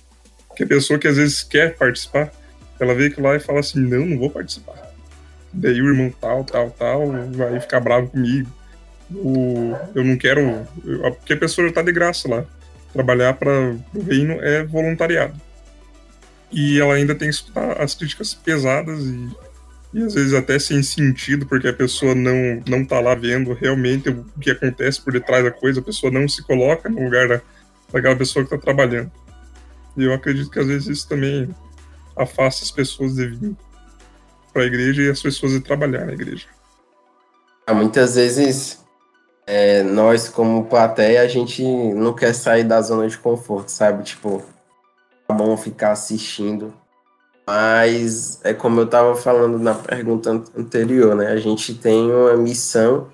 que 0.54 0.64
a 0.64 0.66
pessoa 0.66 0.98
que 0.98 1.08
às 1.08 1.16
vezes 1.16 1.42
quer 1.42 1.74
participar, 1.76 2.32
ela 2.80 2.94
vê 2.94 3.06
aquilo 3.06 3.26
lá 3.26 3.36
e 3.36 3.40
fala 3.40 3.60
assim, 3.60 3.80
não, 3.80 4.04
não 4.04 4.18
vou 4.18 4.30
participar. 4.30 4.92
Daí 5.52 5.80
o 5.80 5.88
irmão 5.88 6.12
tal, 6.20 6.44
tal, 6.44 6.70
tal, 6.70 7.12
vai 7.32 7.58
ficar 7.60 7.80
bravo 7.80 8.08
comigo. 8.08 8.50
O, 9.10 9.74
eu 9.94 10.04
não 10.04 10.16
quero. 10.16 10.66
Eu, 10.84 11.12
porque 11.12 11.32
a 11.32 11.36
pessoa 11.36 11.66
já 11.68 11.74
tá 11.74 11.82
de 11.82 11.92
graça 11.92 12.28
lá. 12.28 12.44
Trabalhar 12.92 13.34
para 13.34 13.74
o 13.94 14.02
reino 14.02 14.34
é 14.42 14.64
voluntariado. 14.64 15.34
E 16.52 16.78
ela 16.80 16.94
ainda 16.94 17.14
tem 17.14 17.28
que 17.28 17.34
escutar 17.34 17.80
as 17.80 17.94
críticas 17.94 18.34
pesadas 18.34 19.00
e, 19.00 19.28
e 19.96 20.02
às 20.02 20.12
vezes 20.12 20.34
até 20.34 20.58
sem 20.58 20.82
sentido, 20.82 21.46
porque 21.46 21.66
a 21.68 21.72
pessoa 21.72 22.14
não, 22.14 22.62
não 22.68 22.84
tá 22.84 23.00
lá 23.00 23.14
vendo 23.14 23.54
realmente 23.54 24.10
o 24.10 24.26
que 24.38 24.50
acontece 24.50 25.00
por 25.00 25.10
detrás 25.10 25.42
da 25.42 25.50
coisa, 25.50 25.80
a 25.80 25.82
pessoa 25.82 26.12
não 26.12 26.28
se 26.28 26.42
coloca 26.42 26.86
no 26.86 27.02
lugar 27.02 27.26
da, 27.26 27.40
daquela 27.90 28.14
pessoa 28.14 28.44
que 28.44 28.54
está 28.54 28.62
trabalhando. 28.62 29.10
E 29.96 30.04
eu 30.04 30.12
acredito 30.12 30.50
que 30.50 30.58
às 30.58 30.66
vezes 30.66 30.86
isso 30.86 31.08
também 31.08 31.48
afasta 32.14 32.62
as 32.62 32.70
pessoas 32.70 33.14
de 33.14 33.26
vir 33.26 33.56
para 34.52 34.64
a 34.64 34.66
igreja 34.66 35.00
e 35.00 35.08
as 35.08 35.22
pessoas 35.22 35.52
de 35.52 35.60
trabalhar 35.60 36.04
na 36.04 36.12
igreja. 36.12 36.46
Ah, 37.66 37.72
muitas 37.72 38.16
vezes 38.16 38.84
é, 39.46 39.82
nós, 39.82 40.28
como 40.28 40.66
plateia, 40.66 41.22
a 41.22 41.26
gente 41.26 41.62
não 41.62 42.12
quer 42.12 42.34
sair 42.34 42.64
da 42.64 42.82
zona 42.82 43.08
de 43.08 43.16
conforto, 43.16 43.70
sabe? 43.70 44.04
Tipo, 44.04 44.44
tá 45.26 45.32
bom 45.32 45.56
ficar 45.56 45.92
assistindo. 45.92 46.74
Mas 47.46 48.40
é 48.42 48.52
como 48.52 48.80
eu 48.80 48.84
estava 48.86 49.14
falando 49.14 49.58
na 49.58 49.74
pergunta 49.74 50.30
anterior, 50.56 51.14
né? 51.14 51.28
A 51.28 51.36
gente 51.36 51.74
tem 51.74 52.10
uma 52.10 52.36
missão, 52.36 53.06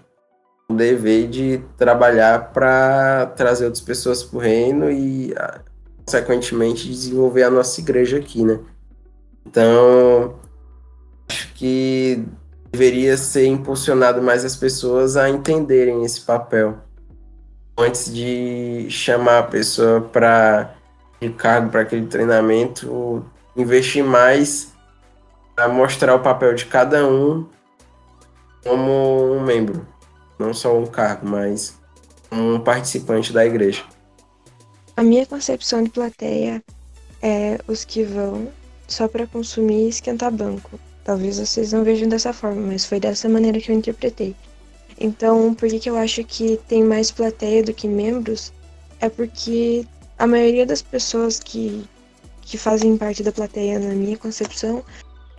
um 0.71 0.75
dever 0.75 1.29
de 1.29 1.63
trabalhar 1.77 2.51
para 2.53 3.27
trazer 3.37 3.67
outras 3.67 3.85
pessoas 3.85 4.23
para 4.23 4.39
o 4.39 4.41
reino 4.41 4.91
e, 4.91 5.35
ah, 5.37 5.61
consequentemente, 6.07 6.89
desenvolver 6.89 7.43
a 7.43 7.51
nossa 7.51 7.79
igreja 7.81 8.17
aqui, 8.17 8.43
né? 8.43 8.59
Então, 9.47 10.37
acho 11.29 11.53
que 11.55 12.25
deveria 12.73 13.19
ser 13.19 13.47
impulsionado 13.47 14.23
mais 14.23 14.47
as 14.47 14.57
pessoas 14.57 15.15
a 15.15 15.29
entenderem 15.29 16.05
esse 16.05 16.23
papel. 16.23 16.79
Antes 17.77 18.13
de 18.13 18.87
chamar 18.89 19.41
a 19.41 19.43
pessoa 19.43 20.01
para 20.01 20.75
de 21.21 21.31
cargo 21.31 21.71
para 21.71 21.83
aquele 21.83 22.07
treinamento, 22.07 23.25
investir 23.57 24.05
mais 24.05 24.73
para 25.55 25.69
mostrar 25.69 26.15
o 26.15 26.21
papel 26.21 26.55
de 26.55 26.67
cada 26.67 27.07
um 27.07 27.47
como 28.65 29.35
um 29.35 29.41
membro, 29.41 29.87
não 30.39 30.55
só 30.55 30.77
um 30.79 30.87
cargo, 30.87 31.29
mas 31.29 31.79
um 32.31 32.59
participante 32.59 33.33
da 33.33 33.45
igreja. 33.45 33.85
A 34.97 35.03
minha 35.03 35.27
concepção 35.27 35.83
de 35.83 35.91
plateia 35.91 36.63
é 37.21 37.59
os 37.67 37.85
que 37.85 38.03
vão 38.03 38.49
só 38.87 39.09
para 39.09 39.27
consumir 39.27 39.87
e 39.87 39.89
esquentar 39.89 40.31
banco. 40.31 40.79
Talvez 41.05 41.39
vocês 41.39 41.73
não 41.73 41.83
vejam 41.83 42.09
dessa 42.09 42.33
forma, 42.33 42.61
mas 42.61 42.85
foi 42.85 43.01
dessa 43.01 43.29
maneira 43.29 43.59
que 43.61 43.71
eu 43.71 43.75
interpretei. 43.75 44.37
Então, 44.99 45.55
por 45.55 45.69
que, 45.69 45.81
que 45.81 45.91
eu 45.91 45.97
acho 45.97 46.23
que 46.25 46.59
tem 46.69 46.85
mais 46.85 47.11
plateia 47.11 47.63
do 47.63 47.75
que 47.75 47.89
membros? 47.89 48.53
É 49.01 49.09
porque 49.09 49.85
a 50.19 50.27
maioria 50.27 50.65
das 50.65 50.83
pessoas 50.83 51.41
que, 51.41 51.85
que 52.53 52.59
fazem 52.59 52.99
parte 52.99 53.23
da 53.23 53.33
plateia, 53.33 53.79
na 53.79 53.95
minha 53.95 54.19
concepção, 54.19 54.85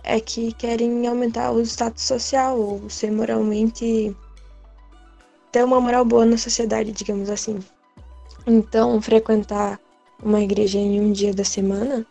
é 0.02 0.18
que 0.18 0.52
querem 0.54 1.06
aumentar 1.06 1.52
o 1.52 1.60
status 1.60 2.02
social 2.02 2.58
ou 2.58 2.90
ser 2.90 3.12
moralmente. 3.12 4.12
ter 5.52 5.64
uma 5.64 5.80
moral 5.80 6.04
boa 6.04 6.26
na 6.26 6.36
sociedade, 6.36 6.90
digamos 6.90 7.30
assim. 7.30 7.60
Então, 8.44 9.00
frequentar 9.00 9.78
uma 10.24 10.40
igreja 10.40 10.76
em 10.76 11.00
um 11.00 11.12
dia 11.12 11.32
da 11.32 11.44
semana 11.44 12.04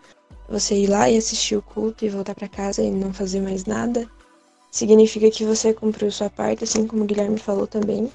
você 0.48 0.74
ir 0.76 0.88
lá 0.88 1.10
e 1.10 1.18
assistir 1.18 1.58
o 1.58 1.62
culto 1.62 2.06
e 2.06 2.10
voltar 2.10 2.34
para 2.34 2.48
casa 2.48 2.82
e 2.82 2.89
não 2.89 3.13
fazer 3.13 3.42
mais 3.42 3.66
nada, 3.66 4.10
significa 4.72 5.30
que 5.30 5.44
você 5.44 5.74
cumpriu 5.74 6.10
sua 6.12 6.30
parte, 6.30 6.63
assim 6.63 6.88
como 6.88 7.04
o 7.04 7.06
Guilherme 7.06 7.38
falou 7.38 7.68
também, 7.68 8.10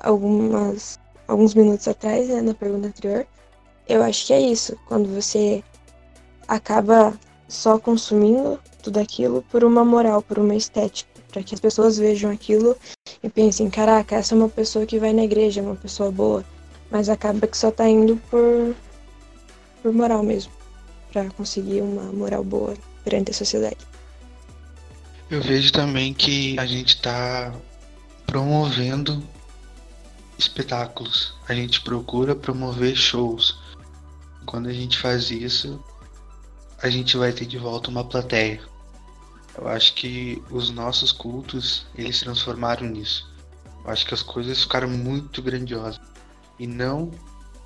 algumas, 0.00 1.00
alguns 1.26 1.54
minutos 1.54 1.88
atrás, 1.88 2.28
né, 2.28 2.42
na 2.42 2.52
pergunta 2.52 2.88
anterior. 2.88 3.26
Eu 3.88 4.02
acho 4.02 4.26
que 4.26 4.34
é 4.34 4.40
isso, 4.40 4.76
quando 4.86 5.08
você 5.08 5.64
acaba 6.48 7.12
só 7.46 7.78
consumindo 7.78 8.58
tudo 8.82 8.98
aquilo 8.98 9.42
por 9.50 9.62
uma 9.62 9.84
moral, 9.84 10.22
por 10.22 10.38
uma 10.38 10.56
estética, 10.56 11.08
para 11.30 11.42
que 11.42 11.54
as 11.54 11.60
pessoas 11.60 11.98
vejam 11.98 12.30
aquilo 12.30 12.76
e 13.22 13.28
pensem, 13.28 13.68
caraca, 13.70 14.16
essa 14.16 14.34
é 14.34 14.38
uma 14.38 14.48
pessoa 14.48 14.86
que 14.86 14.98
vai 14.98 15.12
na 15.12 15.24
igreja, 15.24 15.60
é 15.60 15.62
uma 15.62 15.76
pessoa 15.76 16.10
boa, 16.10 16.44
mas 16.90 17.08
acaba 17.08 17.46
que 17.46 17.56
só 17.56 17.70
tá 17.70 17.88
indo 17.88 18.16
por 18.30 18.74
por 19.82 19.92
moral 19.92 20.22
mesmo 20.22 20.52
para 21.12 21.30
conseguir 21.30 21.82
uma 21.82 22.12
moral 22.12 22.44
boa 22.44 22.74
perante 23.04 23.30
a 23.30 23.34
sociedade. 23.34 23.78
Eu 25.30 25.42
vejo 25.42 25.72
também 25.72 26.12
que 26.14 26.58
a 26.58 26.66
gente 26.66 26.96
está 26.96 27.54
promovendo 28.26 29.22
espetáculos. 30.38 31.34
A 31.48 31.54
gente 31.54 31.80
procura 31.80 32.34
promover 32.34 32.94
shows. 32.96 33.58
Quando 34.46 34.68
a 34.68 34.72
gente 34.72 34.98
faz 34.98 35.30
isso, 35.30 35.82
a 36.80 36.88
gente 36.88 37.16
vai 37.16 37.32
ter 37.32 37.46
de 37.46 37.58
volta 37.58 37.90
uma 37.90 38.04
plateia. 38.04 38.60
Eu 39.56 39.66
acho 39.66 39.94
que 39.94 40.42
os 40.50 40.70
nossos 40.70 41.10
cultos, 41.10 41.86
eles 41.94 42.20
transformaram 42.20 42.86
nisso. 42.86 43.28
Eu 43.84 43.90
acho 43.90 44.06
que 44.06 44.14
as 44.14 44.22
coisas 44.22 44.62
ficaram 44.62 44.88
muito 44.88 45.42
grandiosas. 45.42 46.00
E 46.58 46.66
não 46.66 47.10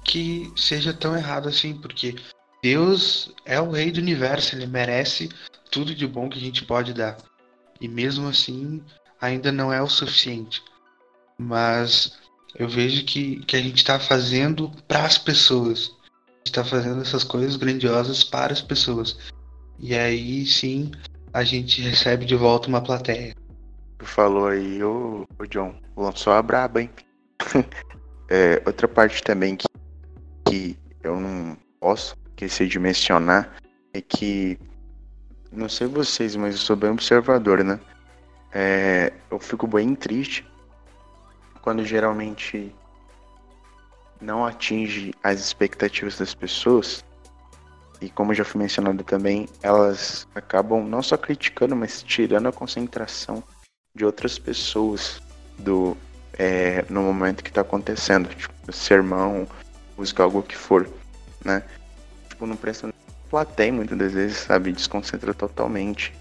que 0.04 0.52
seja 0.56 0.92
tão 0.92 1.16
errado 1.16 1.48
assim, 1.48 1.74
porque 1.74 2.16
Deus 2.62 3.30
é 3.44 3.60
o 3.60 3.70
rei 3.70 3.90
do 3.90 4.00
universo, 4.00 4.54
ele 4.54 4.66
merece 4.66 5.28
tudo 5.70 5.94
de 5.94 6.06
bom 6.06 6.28
que 6.28 6.38
a 6.38 6.40
gente 6.40 6.64
pode 6.64 6.94
dar. 6.94 7.16
E 7.80 7.88
mesmo 7.88 8.28
assim, 8.28 8.82
ainda 9.20 9.52
não 9.52 9.72
é 9.72 9.82
o 9.82 9.88
suficiente. 9.88 10.62
Mas 11.36 12.18
eu 12.54 12.68
vejo 12.68 13.04
que, 13.04 13.40
que 13.44 13.56
a 13.56 13.60
gente 13.60 13.78
está 13.78 13.98
fazendo 13.98 14.70
para 14.86 15.04
as 15.04 15.18
pessoas. 15.18 15.92
Está 16.44 16.64
fazendo 16.64 17.00
essas 17.00 17.24
coisas 17.24 17.56
grandiosas 17.56 18.24
para 18.24 18.52
as 18.52 18.60
pessoas. 18.60 19.18
E 19.78 19.94
aí 19.94 20.46
sim 20.46 20.90
a 21.32 21.42
gente 21.44 21.80
recebe 21.80 22.24
de 22.24 22.36
volta 22.36 22.68
uma 22.68 22.82
plateia. 22.82 23.34
Tu 23.98 24.04
falou 24.04 24.48
aí, 24.48 24.82
ô, 24.82 25.26
ô 25.38 25.46
John, 25.46 25.74
lançou 25.96 26.32
a 26.32 26.42
braba, 26.42 26.82
hein? 26.82 26.90
é, 28.28 28.62
outra 28.66 28.86
parte 28.86 29.22
também 29.22 29.56
que, 29.56 29.66
que 30.46 30.76
eu 31.02 31.18
não 31.18 31.56
posso 31.80 32.14
esquecer 32.30 32.68
de 32.68 32.78
mencionar 32.78 33.56
é 33.94 34.00
que, 34.00 34.58
não 35.50 35.68
sei 35.68 35.86
vocês, 35.86 36.36
mas 36.36 36.54
eu 36.54 36.60
sou 36.60 36.76
bem 36.76 36.90
observador, 36.90 37.62
né? 37.64 37.80
É, 38.52 39.12
eu 39.30 39.38
fico 39.38 39.66
bem 39.66 39.94
triste 39.94 40.46
quando 41.62 41.84
geralmente 41.84 42.74
não 44.22 44.44
atinge 44.44 45.12
as 45.22 45.40
expectativas 45.40 46.18
das 46.18 46.34
pessoas. 46.34 47.04
E 48.00 48.08
como 48.10 48.34
já 48.34 48.44
foi 48.44 48.60
mencionado 48.60 49.04
também, 49.04 49.48
elas 49.62 50.26
acabam 50.34 50.84
não 50.84 51.02
só 51.02 51.16
criticando, 51.16 51.76
mas 51.76 52.02
tirando 52.02 52.48
a 52.48 52.52
concentração 52.52 53.42
de 53.94 54.04
outras 54.04 54.38
pessoas 54.38 55.20
do 55.58 55.96
é, 56.38 56.84
no 56.88 57.02
momento 57.02 57.44
que 57.44 57.50
está 57.50 57.60
acontecendo, 57.60 58.28
tipo 58.34 58.72
sermão, 58.72 59.46
música, 59.96 60.22
algo 60.22 60.42
que 60.42 60.56
for, 60.56 60.88
né? 61.44 61.62
Tipo, 62.28 62.46
não 62.46 62.56
presta 62.56 62.92
plateia 63.28 63.72
muitas 63.72 63.98
das 63.98 64.12
vezes, 64.12 64.38
sabe? 64.38 64.72
Desconcentra 64.72 65.34
totalmente. 65.34 66.12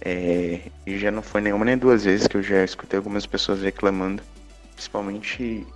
É, 0.00 0.62
e 0.86 0.96
já 0.98 1.10
não 1.10 1.22
foi 1.22 1.40
nenhuma 1.40 1.64
nem 1.64 1.76
duas 1.76 2.04
vezes 2.04 2.26
que 2.26 2.36
eu 2.36 2.42
já 2.42 2.64
escutei 2.64 2.96
algumas 2.96 3.26
pessoas 3.26 3.60
reclamando 3.60 4.22
Principalmente 4.78 5.66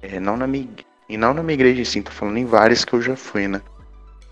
é, 0.00 0.20
não 0.20 0.36
na 0.36 0.46
minha, 0.46 0.68
e 1.08 1.16
não 1.16 1.32
na 1.32 1.42
minha 1.42 1.54
igreja 1.54 1.84
sim, 1.84 2.02
tô 2.02 2.10
falando 2.10 2.36
em 2.36 2.44
várias 2.44 2.84
que 2.84 2.92
eu 2.92 3.00
já 3.00 3.16
fui, 3.16 3.48
né? 3.48 3.62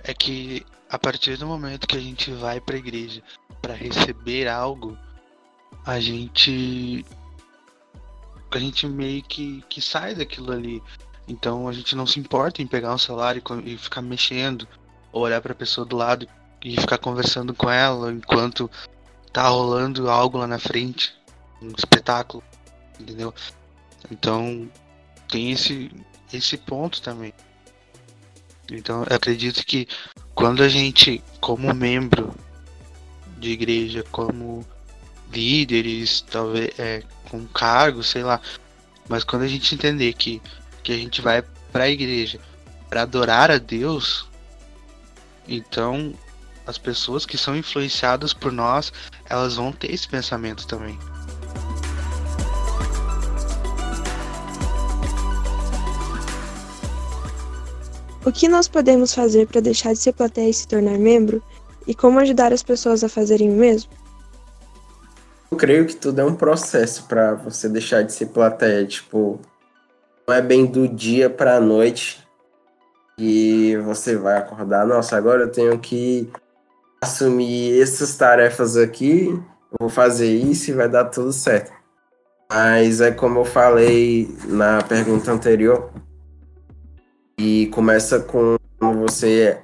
É 0.05 0.13
que 0.13 0.65
a 0.89 0.99
partir 0.99 1.37
do 1.37 1.47
momento 1.47 1.87
que 1.87 1.97
a 1.97 2.01
gente 2.01 2.31
vai 2.33 2.61
pra 2.61 2.77
igreja 2.77 3.23
para 3.61 3.75
receber 3.75 4.49
algo, 4.49 4.97
a 5.85 5.99
gente 5.99 7.05
a 8.51 8.59
gente 8.59 8.87
meio 8.87 9.23
que, 9.23 9.63
que 9.69 9.83
sai 9.83 10.15
daquilo 10.15 10.53
ali. 10.53 10.83
Então 11.29 11.69
a 11.69 11.73
gente 11.73 11.95
não 11.95 12.07
se 12.07 12.19
importa 12.19 12.63
em 12.63 12.67
pegar 12.67 12.95
um 12.95 12.99
celular 12.99 13.37
e, 13.37 13.43
e 13.65 13.77
ficar 13.77 14.01
mexendo, 14.01 14.67
ou 15.13 15.23
olhar 15.23 15.41
para 15.41 15.53
a 15.53 15.57
pessoa 15.57 15.87
do 15.87 15.97
lado 15.97 16.27
e 16.65 16.81
ficar 16.81 16.99
conversando 16.99 17.53
com 17.53 17.71
ela 17.71 18.13
enquanto 18.13 18.71
tá 19.33 19.49
rolando 19.49 20.09
algo 20.09 20.39
lá 20.39 20.47
na 20.47 20.59
frente, 20.59 21.15
um 21.61 21.69
espetáculo, 21.77 22.43
entendeu? 22.99 23.35
Então 24.11 24.71
tem 25.29 25.53
esse, 25.53 25.91
esse 26.33 26.57
ponto 26.57 27.01
também. 27.01 27.33
Então 28.71 29.05
acredito 29.09 29.65
que 29.65 29.87
quando 30.35 30.63
a 30.63 30.69
gente, 30.69 31.23
como 31.41 31.73
membro 31.75 32.35
de 33.39 33.51
igreja, 33.51 34.05
como 34.11 34.67
líderes, 35.33 36.21
talvez 36.21 36.79
é, 36.79 37.03
com 37.31 37.47
cargo, 37.47 38.03
sei 38.03 38.23
lá, 38.23 38.41
mas 39.09 39.25
quando 39.25 39.43
a 39.43 39.49
gente 39.49 39.75
entender 39.75 40.13
que, 40.15 40.43
que 40.83 40.93
a 40.93 40.97
gente 40.97 41.21
vai 41.21 41.43
para 41.73 41.85
a 41.85 41.91
igreja 41.91 42.41
para 42.89 43.03
adorar 43.03 43.51
a 43.51 43.59
Deus, 43.59 44.29
então 45.47 46.15
as 46.67 46.79
pessoas 46.79 47.25
que 47.25 47.39
são 47.39 47.57
influenciadas 47.57 48.33
por 48.33 48.51
nós, 48.51 48.93
elas 49.29 49.57
vão 49.57 49.73
ter 49.73 49.93
esse 49.93 50.09
pensamento 50.09 50.67
também. 50.67 50.99
O 58.27 58.33
que 58.33 58.49
nós 58.49 58.67
podemos 58.67 59.15
fazer 59.15 59.47
para 59.47 59.61
deixar 59.61 59.93
de 59.93 60.01
ser 60.01 60.13
plateia 60.13 60.51
e 60.51 60.53
se 60.53 60.67
tornar 60.67 60.99
membro? 60.99 61.41
E 61.87 61.95
como 61.95 62.19
ajudar 62.19 62.53
as 62.53 62.61
pessoas 62.61 63.05
a 63.05 63.09
fazerem 63.09 63.49
o 63.49 63.55
mesmo? 63.55 63.93
Eu 65.49 65.57
creio 65.57 65.87
que 65.87 65.95
tudo 65.95 66.21
é 66.21 66.25
um 66.25 66.35
processo 66.35 67.05
para 67.05 67.35
você 67.35 67.69
deixar 67.69 68.03
de 68.03 68.13
ser 68.13 68.27
plateia. 68.27 68.85
Tipo, 68.85 69.39
não 70.27 70.35
é 70.35 70.43
bem 70.43 70.67
do 70.67 70.89
dia 70.89 71.31
para 71.31 71.55
a 71.55 71.61
noite 71.61 72.27
e 73.17 73.77
você 73.85 74.17
vai 74.17 74.39
acordar. 74.39 74.85
Nossa, 74.85 75.17
agora 75.17 75.43
eu 75.43 75.53
tenho 75.53 75.79
que 75.79 76.29
assumir 77.01 77.81
essas 77.81 78.17
tarefas 78.17 78.77
aqui, 78.77 79.29
eu 79.29 79.77
vou 79.79 79.89
fazer 79.89 80.35
isso 80.35 80.73
e 80.73 80.75
vai 80.75 80.89
dar 80.89 81.05
tudo 81.05 81.33
certo. 81.33 81.71
Mas 82.51 83.01
é 83.01 83.13
como 83.13 83.39
eu 83.39 83.45
falei 83.45 84.37
na 84.49 84.83
pergunta 84.83 85.31
anterior, 85.31 85.93
e 87.39 87.67
começa 87.67 88.19
com 88.21 88.57
você 88.81 89.59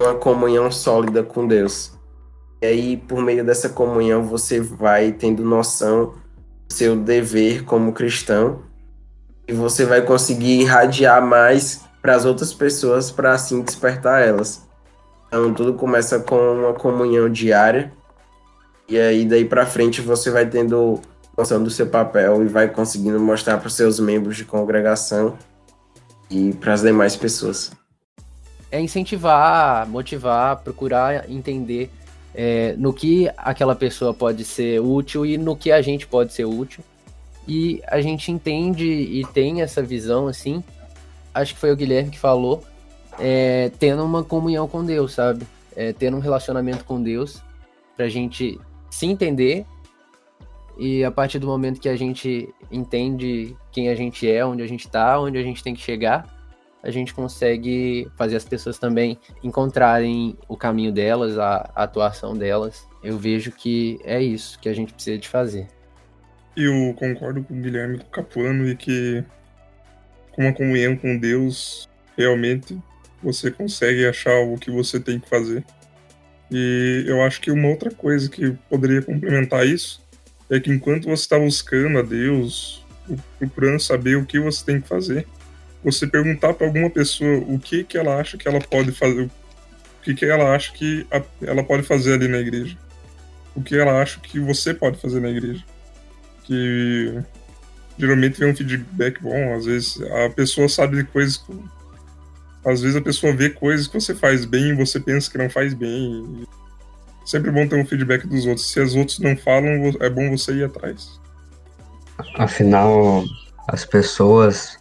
uma 0.00 0.14
comunhão 0.14 0.72
sólida 0.72 1.22
com 1.22 1.46
Deus. 1.46 1.92
E 2.60 2.66
aí, 2.66 2.96
por 2.96 3.22
meio 3.22 3.44
dessa 3.44 3.68
comunhão, 3.68 4.24
você 4.24 4.60
vai 4.60 5.12
tendo 5.12 5.44
noção 5.44 6.14
do 6.68 6.74
seu 6.74 6.96
dever 6.96 7.64
como 7.64 7.92
cristão 7.92 8.62
e 9.46 9.52
você 9.52 9.84
vai 9.84 10.02
conseguir 10.02 10.60
irradiar 10.60 11.24
mais 11.24 11.82
para 12.02 12.16
as 12.16 12.24
outras 12.24 12.52
pessoas 12.52 13.10
para 13.10 13.32
assim 13.32 13.62
despertar 13.62 14.26
elas. 14.26 14.68
Então, 15.28 15.54
tudo 15.54 15.74
começa 15.74 16.18
com 16.18 16.36
uma 16.36 16.74
comunhão 16.74 17.30
diária 17.30 17.92
e 18.88 18.98
aí 18.98 19.24
daí 19.24 19.44
para 19.44 19.64
frente 19.64 20.00
você 20.00 20.30
vai 20.30 20.44
tendo 20.44 21.00
noção 21.38 21.62
do 21.62 21.70
seu 21.70 21.86
papel 21.86 22.42
e 22.42 22.48
vai 22.48 22.68
conseguindo 22.68 23.20
mostrar 23.20 23.58
para 23.58 23.70
seus 23.70 24.00
membros 24.00 24.36
de 24.36 24.44
congregação 24.44 25.38
e 26.30 26.52
para 26.54 26.74
as 26.74 26.82
demais 26.82 27.16
pessoas. 27.16 27.72
É 28.70 28.80
incentivar, 28.80 29.88
motivar, 29.88 30.58
procurar 30.58 31.28
entender 31.28 31.90
é, 32.34 32.74
no 32.78 32.92
que 32.92 33.28
aquela 33.36 33.74
pessoa 33.74 34.14
pode 34.14 34.44
ser 34.44 34.80
útil 34.80 35.26
e 35.26 35.36
no 35.36 35.56
que 35.56 35.72
a 35.72 35.82
gente 35.82 36.06
pode 36.06 36.32
ser 36.32 36.44
útil. 36.44 36.84
E 37.48 37.82
a 37.86 38.00
gente 38.00 38.30
entende 38.30 38.86
e 38.86 39.24
tem 39.26 39.60
essa 39.60 39.82
visão, 39.82 40.28
assim, 40.28 40.62
acho 41.34 41.54
que 41.54 41.60
foi 41.60 41.72
o 41.72 41.76
Guilherme 41.76 42.10
que 42.10 42.18
falou, 42.18 42.62
é, 43.18 43.72
tendo 43.78 44.04
uma 44.04 44.22
comunhão 44.22 44.68
com 44.68 44.84
Deus, 44.84 45.14
sabe? 45.14 45.44
É, 45.74 45.92
tendo 45.92 46.16
um 46.16 46.20
relacionamento 46.20 46.84
com 46.84 47.02
Deus, 47.02 47.42
pra 47.96 48.08
gente 48.08 48.60
se 48.90 49.06
entender 49.06 49.64
e 50.80 51.04
a 51.04 51.10
partir 51.10 51.38
do 51.38 51.46
momento 51.46 51.78
que 51.78 51.90
a 51.90 51.94
gente 51.94 52.48
entende 52.72 53.54
quem 53.70 53.90
a 53.90 53.94
gente 53.94 54.26
é, 54.26 54.42
onde 54.42 54.62
a 54.62 54.66
gente 54.66 54.86
está, 54.86 55.20
onde 55.20 55.36
a 55.36 55.42
gente 55.42 55.62
tem 55.62 55.74
que 55.74 55.82
chegar, 55.82 56.26
a 56.82 56.90
gente 56.90 57.12
consegue 57.12 58.10
fazer 58.16 58.36
as 58.36 58.46
pessoas 58.46 58.78
também 58.78 59.18
encontrarem 59.44 60.38
o 60.48 60.56
caminho 60.56 60.90
delas, 60.90 61.36
a, 61.36 61.70
atuação 61.74 62.34
delas. 62.34 62.88
Eu 63.04 63.18
vejo 63.18 63.52
que 63.52 64.00
é 64.04 64.22
isso 64.22 64.58
que 64.58 64.70
a 64.70 64.72
gente 64.72 64.94
precisa 64.94 65.18
de 65.18 65.28
fazer. 65.28 65.68
Eu 66.56 66.94
concordo 66.94 67.44
com 67.44 67.58
o 67.58 67.60
Guilherme 67.60 67.98
com 67.98 68.04
o 68.04 68.10
Capuano 68.10 68.66
e 68.66 68.74
que 68.74 69.22
com 70.32 70.44
uma 70.44 70.54
comunhão 70.54 70.96
com 70.96 71.18
Deus, 71.18 71.90
realmente 72.16 72.78
você 73.22 73.50
consegue 73.50 74.06
achar 74.06 74.34
o 74.40 74.56
que 74.56 74.70
você 74.70 74.98
tem 74.98 75.20
que 75.20 75.28
fazer. 75.28 75.62
E 76.50 77.04
eu 77.06 77.22
acho 77.22 77.38
que 77.38 77.50
uma 77.50 77.68
outra 77.68 77.90
coisa 77.90 78.30
que 78.30 78.52
poderia 78.70 79.02
complementar 79.02 79.66
isso 79.66 80.08
é 80.50 80.58
que 80.58 80.70
enquanto 80.70 81.04
você 81.04 81.22
está 81.22 81.38
buscando 81.38 81.98
a 81.98 82.02
Deus, 82.02 82.84
procurando 83.38 83.80
saber 83.80 84.16
o 84.16 84.26
que 84.26 84.40
você 84.40 84.64
tem 84.64 84.80
que 84.80 84.88
fazer, 84.88 85.26
você 85.82 86.06
perguntar 86.06 86.54
para 86.54 86.66
alguma 86.66 86.90
pessoa 86.90 87.38
o 87.38 87.58
que 87.58 87.84
que 87.84 87.96
ela 87.96 88.20
acha 88.20 88.36
que 88.36 88.48
ela 88.48 88.60
pode 88.60 88.92
fazer, 88.92 89.22
o 89.22 89.30
que 90.02 90.14
que 90.14 90.26
ela 90.26 90.54
acha 90.54 90.72
que 90.72 91.06
a, 91.10 91.22
ela 91.42 91.62
pode 91.62 91.84
fazer 91.84 92.14
ali 92.14 92.28
na 92.28 92.38
igreja, 92.38 92.76
o 93.54 93.62
que 93.62 93.76
ela 93.76 94.02
acha 94.02 94.18
que 94.20 94.40
você 94.40 94.74
pode 94.74 95.00
fazer 95.00 95.20
na 95.20 95.30
igreja, 95.30 95.64
que 96.44 97.22
geralmente 97.96 98.38
vem 98.40 98.50
um 98.50 98.56
feedback 98.56 99.22
bom, 99.22 99.54
às 99.54 99.66
vezes 99.66 100.00
a 100.02 100.30
pessoa 100.30 100.68
sabe 100.68 100.96
de 100.96 101.04
coisas 101.04 101.42
às 102.64 102.82
vezes 102.82 102.96
a 102.96 103.00
pessoa 103.00 103.32
vê 103.32 103.48
coisas 103.48 103.86
que 103.86 103.94
você 103.94 104.14
faz 104.14 104.44
bem 104.44 104.68
e 104.68 104.74
você 104.74 105.00
pensa 105.00 105.30
que 105.30 105.38
não 105.38 105.48
faz 105.48 105.72
bem 105.72 106.46
sempre 107.24 107.50
bom 107.50 107.66
ter 107.66 107.80
um 107.80 107.86
feedback 107.86 108.26
dos 108.26 108.46
outros. 108.46 108.70
Se 108.70 108.80
os 108.80 108.94
outros 108.94 109.18
não 109.18 109.36
falam, 109.36 109.70
é 110.00 110.10
bom 110.10 110.30
você 110.36 110.52
ir 110.52 110.64
atrás. 110.64 111.20
Afinal, 112.36 113.24
as 113.68 113.84
pessoas 113.84 114.78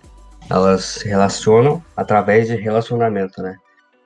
elas 0.49 0.83
se 0.83 1.07
relacionam 1.07 1.83
através 1.95 2.47
de 2.47 2.55
relacionamento, 2.55 3.41
né? 3.41 3.55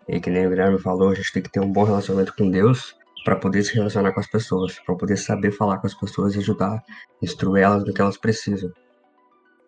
E 0.08 0.20
que 0.20 0.30
nem 0.30 0.46
o 0.46 0.50
Guilherme 0.50 0.78
falou, 0.78 1.10
a 1.10 1.16
gente 1.16 1.32
tem 1.32 1.42
que 1.42 1.50
ter 1.50 1.62
um 1.62 1.72
bom 1.72 1.84
relacionamento 1.84 2.34
com 2.36 2.50
Deus 2.50 2.96
para 3.24 3.38
poder 3.38 3.64
se 3.64 3.74
relacionar 3.74 4.12
com 4.12 4.20
as 4.20 4.28
pessoas, 4.28 4.78
para 4.86 4.96
poder 4.96 5.16
saber 5.16 5.52
falar 5.52 5.78
com 5.78 5.88
as 5.88 5.94
pessoas 5.94 6.36
e 6.36 6.40
ajudar, 6.40 6.84
instruir 7.22 7.64
elas 7.64 7.86
no 7.86 7.94
que 7.94 8.02
elas 8.02 8.18
precisam. 8.18 8.70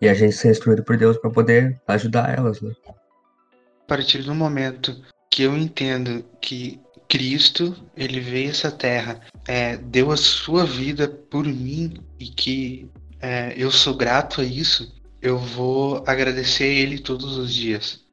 E 0.02 0.10
a 0.10 0.14
gente 0.14 0.36
ser 0.36 0.52
instruído 0.52 0.84
por 0.84 0.98
Deus 0.98 1.18
para 1.18 1.30
poder 1.30 1.80
ajudar 1.88 2.38
elas, 2.38 2.62
né? 2.62 2.74
A 2.86 3.88
partir 3.88 4.24
do 4.24 4.36
momento 4.36 5.02
que 5.32 5.44
eu 5.44 5.56
entendo 5.56 6.26
que 6.42 6.82
Cristo, 7.08 7.76
ele 7.96 8.20
veio 8.20 8.48
a 8.48 8.52
essa 8.52 8.72
terra, 8.72 9.22
é, 9.48 9.78
deu 9.78 10.12
a 10.12 10.18
sua 10.18 10.66
vida 10.66 11.08
por 11.08 11.46
mim 11.46 12.00
e 12.20 12.28
que 12.28 12.90
é, 13.22 13.54
eu 13.58 13.72
sou 13.72 13.96
grato 13.96 14.42
a 14.42 14.44
isso, 14.44 14.94
eu 15.22 15.38
vou 15.38 16.04
agradecer 16.06 16.66
ele 16.68 17.00
todos 17.00 17.38
os 17.38 17.54
dias. 17.54 18.04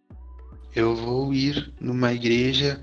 Eu 0.74 0.96
vou 0.96 1.34
ir 1.34 1.72
numa 1.78 2.12
igreja 2.12 2.80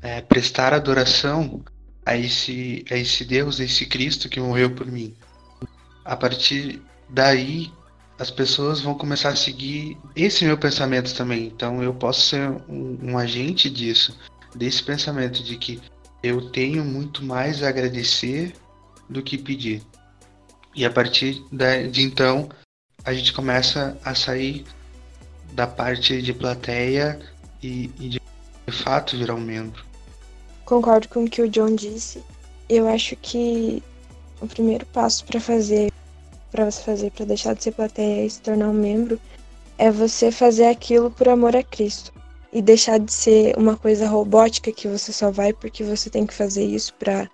é, 0.00 0.20
prestar 0.20 0.72
adoração 0.72 1.64
a 2.06 2.16
esse, 2.16 2.84
a 2.90 2.96
esse 2.96 3.24
Deus, 3.24 3.58
a 3.58 3.64
esse 3.64 3.86
Cristo 3.86 4.28
que 4.28 4.38
morreu 4.38 4.70
por 4.70 4.86
mim. 4.86 5.14
A 6.04 6.14
partir 6.14 6.80
daí, 7.08 7.72
as 8.18 8.30
pessoas 8.30 8.80
vão 8.80 8.94
começar 8.94 9.30
a 9.30 9.36
seguir 9.36 9.96
esse 10.14 10.44
meu 10.44 10.56
pensamento 10.56 11.14
também. 11.14 11.46
Então 11.46 11.82
eu 11.82 11.94
posso 11.94 12.20
ser 12.28 12.50
um, 12.68 12.98
um 13.02 13.18
agente 13.18 13.68
disso, 13.68 14.16
desse 14.54 14.82
pensamento 14.82 15.42
de 15.42 15.56
que 15.56 15.80
eu 16.22 16.50
tenho 16.50 16.84
muito 16.84 17.24
mais 17.24 17.62
a 17.62 17.68
agradecer 17.68 18.54
do 19.08 19.22
que 19.22 19.36
pedir. 19.36 19.82
E 20.74 20.84
a 20.84 20.90
partir 20.90 21.44
de 21.90 22.02
então, 22.02 22.48
a 23.04 23.12
gente 23.12 23.32
começa 23.32 23.98
a 24.04 24.14
sair 24.14 24.64
da 25.52 25.66
parte 25.66 26.22
de 26.22 26.32
plateia 26.32 27.20
e, 27.62 27.90
e 27.98 28.08
de, 28.08 28.20
de 28.66 28.72
fato 28.72 29.16
virar 29.16 29.34
um 29.34 29.40
membro. 29.40 29.84
Concordo 30.64 31.08
com 31.08 31.24
o 31.24 31.30
que 31.30 31.42
o 31.42 31.48
John 31.48 31.74
disse. 31.74 32.22
Eu 32.68 32.88
acho 32.88 33.14
que 33.16 33.82
o 34.40 34.46
primeiro 34.46 34.86
passo 34.86 35.24
para 35.26 35.38
fazer, 35.38 35.92
para 36.50 36.70
você 36.70 36.82
fazer, 36.82 37.10
para 37.10 37.26
deixar 37.26 37.54
de 37.54 37.62
ser 37.62 37.72
plateia 37.72 38.24
e 38.24 38.30
se 38.30 38.40
tornar 38.40 38.70
um 38.70 38.72
membro, 38.72 39.20
é 39.76 39.90
você 39.90 40.32
fazer 40.32 40.66
aquilo 40.66 41.10
por 41.10 41.28
amor 41.28 41.54
a 41.54 41.62
Cristo 41.62 42.12
e 42.54 42.62
deixar 42.62 42.98
de 42.98 43.12
ser 43.12 43.58
uma 43.58 43.76
coisa 43.76 44.06
robótica 44.06 44.70
que 44.70 44.86
você 44.86 45.12
só 45.12 45.30
vai 45.30 45.52
porque 45.52 45.82
você 45.82 46.08
tem 46.08 46.24
que 46.24 46.32
fazer 46.32 46.64
isso 46.64 46.94
para 46.94 47.28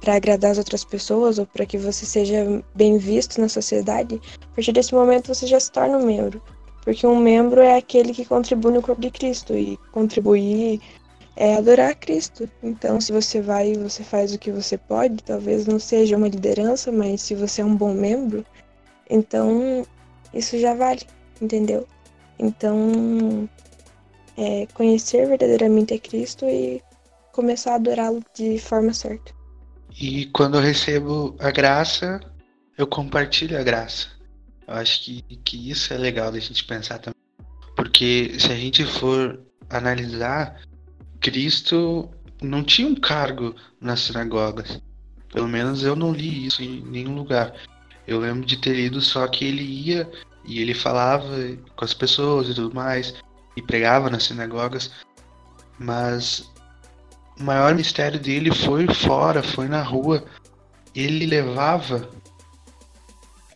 para 0.00 0.16
agradar 0.16 0.50
as 0.50 0.58
outras 0.58 0.84
pessoas 0.84 1.38
ou 1.38 1.46
para 1.46 1.64
que 1.64 1.78
você 1.78 2.04
seja 2.04 2.62
bem 2.74 2.98
visto 2.98 3.40
na 3.40 3.48
sociedade, 3.48 4.20
a 4.42 4.54
partir 4.56 4.72
desse 4.72 4.92
momento 4.92 5.32
você 5.32 5.46
já 5.46 5.60
se 5.60 5.70
torna 5.70 5.96
um 5.96 6.04
membro. 6.04 6.42
Porque 6.82 7.06
um 7.06 7.16
membro 7.16 7.60
é 7.60 7.76
aquele 7.76 8.12
que 8.12 8.24
contribui 8.24 8.72
no 8.72 8.82
corpo 8.82 9.00
de 9.00 9.12
Cristo 9.12 9.54
e 9.54 9.78
contribuir 9.92 10.80
é 11.36 11.54
adorar 11.54 11.94
Cristo. 11.94 12.50
Então, 12.62 13.00
se 13.00 13.12
você 13.12 13.40
vai 13.40 13.72
e 13.72 13.78
você 13.78 14.02
faz 14.02 14.34
o 14.34 14.38
que 14.40 14.50
você 14.50 14.76
pode, 14.76 15.22
talvez 15.22 15.66
não 15.66 15.78
seja 15.78 16.16
uma 16.16 16.28
liderança, 16.28 16.90
mas 16.90 17.22
se 17.22 17.36
você 17.36 17.62
é 17.62 17.64
um 17.64 17.76
bom 17.76 17.94
membro, 17.94 18.44
então 19.08 19.86
isso 20.34 20.58
já 20.58 20.74
vale, 20.74 21.02
entendeu? 21.40 21.86
Então, 22.40 23.48
é 24.36 24.66
conhecer 24.74 25.26
verdadeiramente 25.26 25.94
a 25.94 25.98
Cristo 25.98 26.44
e 26.46 26.82
começar 27.32 27.72
a 27.72 27.76
adorá-lo 27.76 28.22
de 28.34 28.58
forma 28.58 28.92
certa. 28.92 29.32
E 30.00 30.26
quando 30.26 30.56
eu 30.56 30.62
recebo 30.62 31.36
a 31.38 31.50
graça, 31.50 32.20
eu 32.78 32.86
compartilho 32.86 33.58
a 33.58 33.62
graça. 33.62 34.08
Eu 34.66 34.74
acho 34.74 35.04
que, 35.04 35.22
que 35.44 35.70
isso 35.70 35.92
é 35.92 35.98
legal 35.98 36.32
da 36.32 36.38
gente 36.38 36.64
pensar 36.64 36.98
também. 36.98 37.20
Porque 37.76 38.34
se 38.38 38.50
a 38.50 38.56
gente 38.56 38.84
for 38.84 39.40
analisar, 39.68 40.60
Cristo 41.20 42.08
não 42.42 42.62
tinha 42.62 42.88
um 42.88 42.94
cargo 42.94 43.54
nas 43.80 44.00
sinagogas. 44.00 44.80
Pelo 45.32 45.48
menos 45.48 45.82
eu 45.82 45.96
não 45.96 46.12
li 46.12 46.46
isso 46.46 46.62
em 46.62 46.82
nenhum 46.82 47.14
lugar. 47.14 47.54
Eu 48.06 48.18
lembro 48.18 48.44
de 48.44 48.56
ter 48.56 48.74
lido 48.74 49.00
só 49.00 49.26
que 49.26 49.44
ele 49.44 49.62
ia 49.62 50.10
e 50.44 50.60
ele 50.60 50.74
falava 50.74 51.26
com 51.76 51.84
as 51.84 51.94
pessoas 51.94 52.48
e 52.48 52.54
tudo 52.54 52.74
mais, 52.74 53.14
e 53.56 53.62
pregava 53.62 54.10
nas 54.10 54.24
sinagogas. 54.24 54.90
Mas 55.78 56.50
o 57.38 57.42
maior 57.42 57.74
mistério 57.74 58.18
dele 58.18 58.54
foi 58.54 58.86
fora, 58.86 59.42
foi 59.42 59.68
na 59.68 59.82
rua. 59.82 60.24
Ele 60.94 61.26
levava 61.26 62.08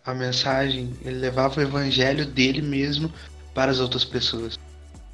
a 0.04 0.14
mensagem, 0.14 0.94
ele 1.02 1.18
levava 1.18 1.60
o 1.60 1.62
evangelho 1.62 2.26
dele 2.26 2.62
mesmo 2.62 3.12
para 3.54 3.70
as 3.70 3.80
outras 3.80 4.04
pessoas. 4.04 4.58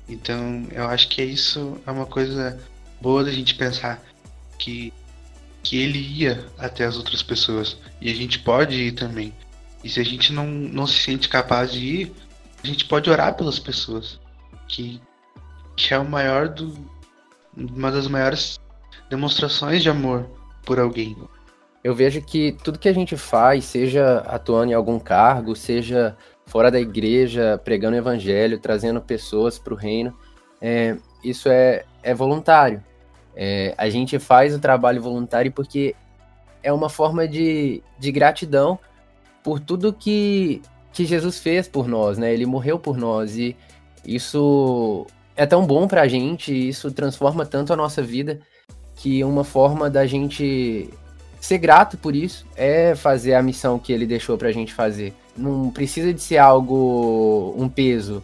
Então, 0.09 0.67
eu 0.71 0.87
acho 0.89 1.09
que 1.09 1.23
isso 1.23 1.81
é 1.87 1.91
uma 1.91 2.07
coisa 2.07 2.61
boa 3.01 3.25
da 3.25 3.31
gente 3.31 3.55
pensar 3.55 4.03
que 4.59 4.93
que 5.63 5.79
ele 5.79 5.99
ia 5.99 6.45
até 6.59 6.85
as 6.85 6.97
outras 6.97 7.23
pessoas 7.23 7.77
e 8.01 8.11
a 8.11 8.15
gente 8.15 8.39
pode 8.41 8.75
ir 8.75 8.93
também. 8.93 9.33
E 9.83 9.89
se 9.89 10.01
a 10.01 10.05
gente 10.05 10.33
não, 10.33 10.47
não 10.47 10.87
se 10.87 10.99
sente 10.99 11.29
capaz 11.29 11.73
de 11.73 11.79
ir, 11.79 12.13
a 12.63 12.67
gente 12.67 12.85
pode 12.85 13.09
orar 13.09 13.35
pelas 13.35 13.59
pessoas, 13.59 14.19
que, 14.73 15.01
que 15.77 15.93
é 15.93 15.99
o 15.99 16.05
maior 16.05 16.49
do, 16.49 16.73
uma 17.57 17.93
das 17.93 18.09
maiores 18.09 18.59
demonstrações 19.09 19.83
de 19.83 19.91
amor 19.91 20.27
por 20.65 20.81
alguém. 20.81 21.17
Eu 21.85 21.95
vejo 21.95 22.23
que 22.23 22.57
tudo 22.65 22.79
que 22.79 22.89
a 22.89 22.93
gente 22.93 23.17
faz, 23.17 23.67
seja 23.67 24.19
atuando 24.21 24.73
em 24.73 24.75
algum 24.75 24.99
cargo, 24.99 25.55
seja 25.55 26.17
fora 26.47 26.71
da 26.71 26.81
igreja, 26.81 27.61
pregando 27.63 27.97
o 27.97 27.99
evangelho, 27.99 28.59
trazendo 28.59 29.01
pessoas 29.01 29.59
para 29.59 29.75
o 29.75 29.77
reino, 29.77 30.17
é, 30.61 30.97
isso 31.23 31.49
é, 31.49 31.85
é 32.03 32.15
voluntário. 32.15 32.83
É, 33.35 33.75
a 33.77 33.89
gente 33.89 34.19
faz 34.19 34.55
o 34.55 34.61
trabalho 34.61 35.03
voluntário 35.03 35.53
porque 35.53 35.95
é 36.63 36.73
uma 36.73 36.89
forma 36.89 37.27
de, 37.27 37.83
de 37.99 38.13
gratidão 38.13 38.79
por 39.43 39.59
tudo 39.59 39.93
que, 39.93 40.63
que 40.93 41.05
Jesus 41.05 41.41
fez 41.41 41.67
por 41.67 41.89
nós, 41.89 42.17
né? 42.17 42.33
Ele 42.33 42.47
morreu 42.47 42.79
por 42.79 42.97
nós 42.97 43.37
e 43.37 43.57
isso 44.05 45.07
é 45.37 45.47
tão 45.47 45.67
bom 45.67 45.87
para 45.87 46.03
a 46.03 46.09
gente, 46.09 46.53
isso 46.53 46.91
transforma 46.91 47.47
tanto 47.47 47.73
a 47.73 47.77
nossa 47.77 48.03
vida 48.03 48.41
que 48.97 49.25
uma 49.25 49.45
forma 49.45 49.89
da 49.89 50.07
gente 50.07 50.89
ser 51.41 51.59
grato 51.59 51.97
por 51.99 52.15
isso 52.15 52.47
é 52.55 52.95
fazer 52.95 53.35
a 53.35 53.43
missão 53.43 53.79
que 53.79 53.93
ele 53.93 54.07
deixou 54.07 54.39
pra 54.39 54.53
gente 54.53 54.73
fazer. 54.73 55.13
Não 55.37 55.71
precisa 55.71 56.13
de 56.13 56.21
ser 56.21 56.39
algo, 56.39 57.55
um 57.57 57.69
peso, 57.69 58.23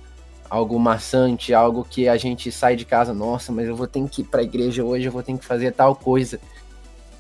algo 0.49 0.79
maçante, 0.79 1.53
algo 1.53 1.85
que 1.85 2.09
a 2.09 2.17
gente 2.17 2.53
sai 2.53 2.77
de 2.77 2.85
casa, 2.85 3.13
nossa, 3.13 3.51
mas 3.51 3.67
eu 3.67 3.75
vou 3.75 3.87
ter 3.87 4.07
que 4.09 4.23
ir 4.23 4.25
pra 4.25 4.43
igreja 4.43 4.85
hoje, 4.85 5.07
eu 5.07 5.13
vou 5.13 5.23
ter 5.23 5.37
que 5.37 5.45
fazer 5.45 5.73
tal 5.73 5.97
coisa. 5.97 6.39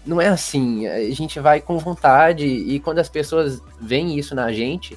Não 0.06 0.20
é 0.20 0.28
assim, 0.28 0.86
a 0.86 1.10
gente 1.10 1.40
vai 1.40 1.60
com 1.60 1.78
vontade 1.78 2.46
e 2.46 2.78
quando 2.80 2.98
as 2.98 3.08
pessoas 3.08 3.60
veem 3.80 4.16
isso 4.16 4.34
na 4.34 4.52
gente, 4.52 4.96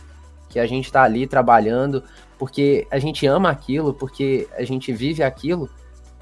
que 0.49 0.59
a 0.59 0.68
gente 0.68 0.91
tá 0.91 1.03
ali 1.03 1.26
trabalhando, 1.26 2.03
porque 2.42 2.88
a 2.89 2.98
gente 2.98 3.28
ama 3.28 3.52
aquilo, 3.52 3.94
porque 3.94 4.48
a 4.58 4.64
gente 4.64 4.92
vive 4.92 5.22
aquilo, 5.22 5.70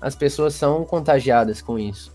as 0.01 0.17
pessoas 0.17 0.53
são 0.53 0.83
contagiadas 0.83 1.61
com 1.61 1.79
isso. 1.79 2.13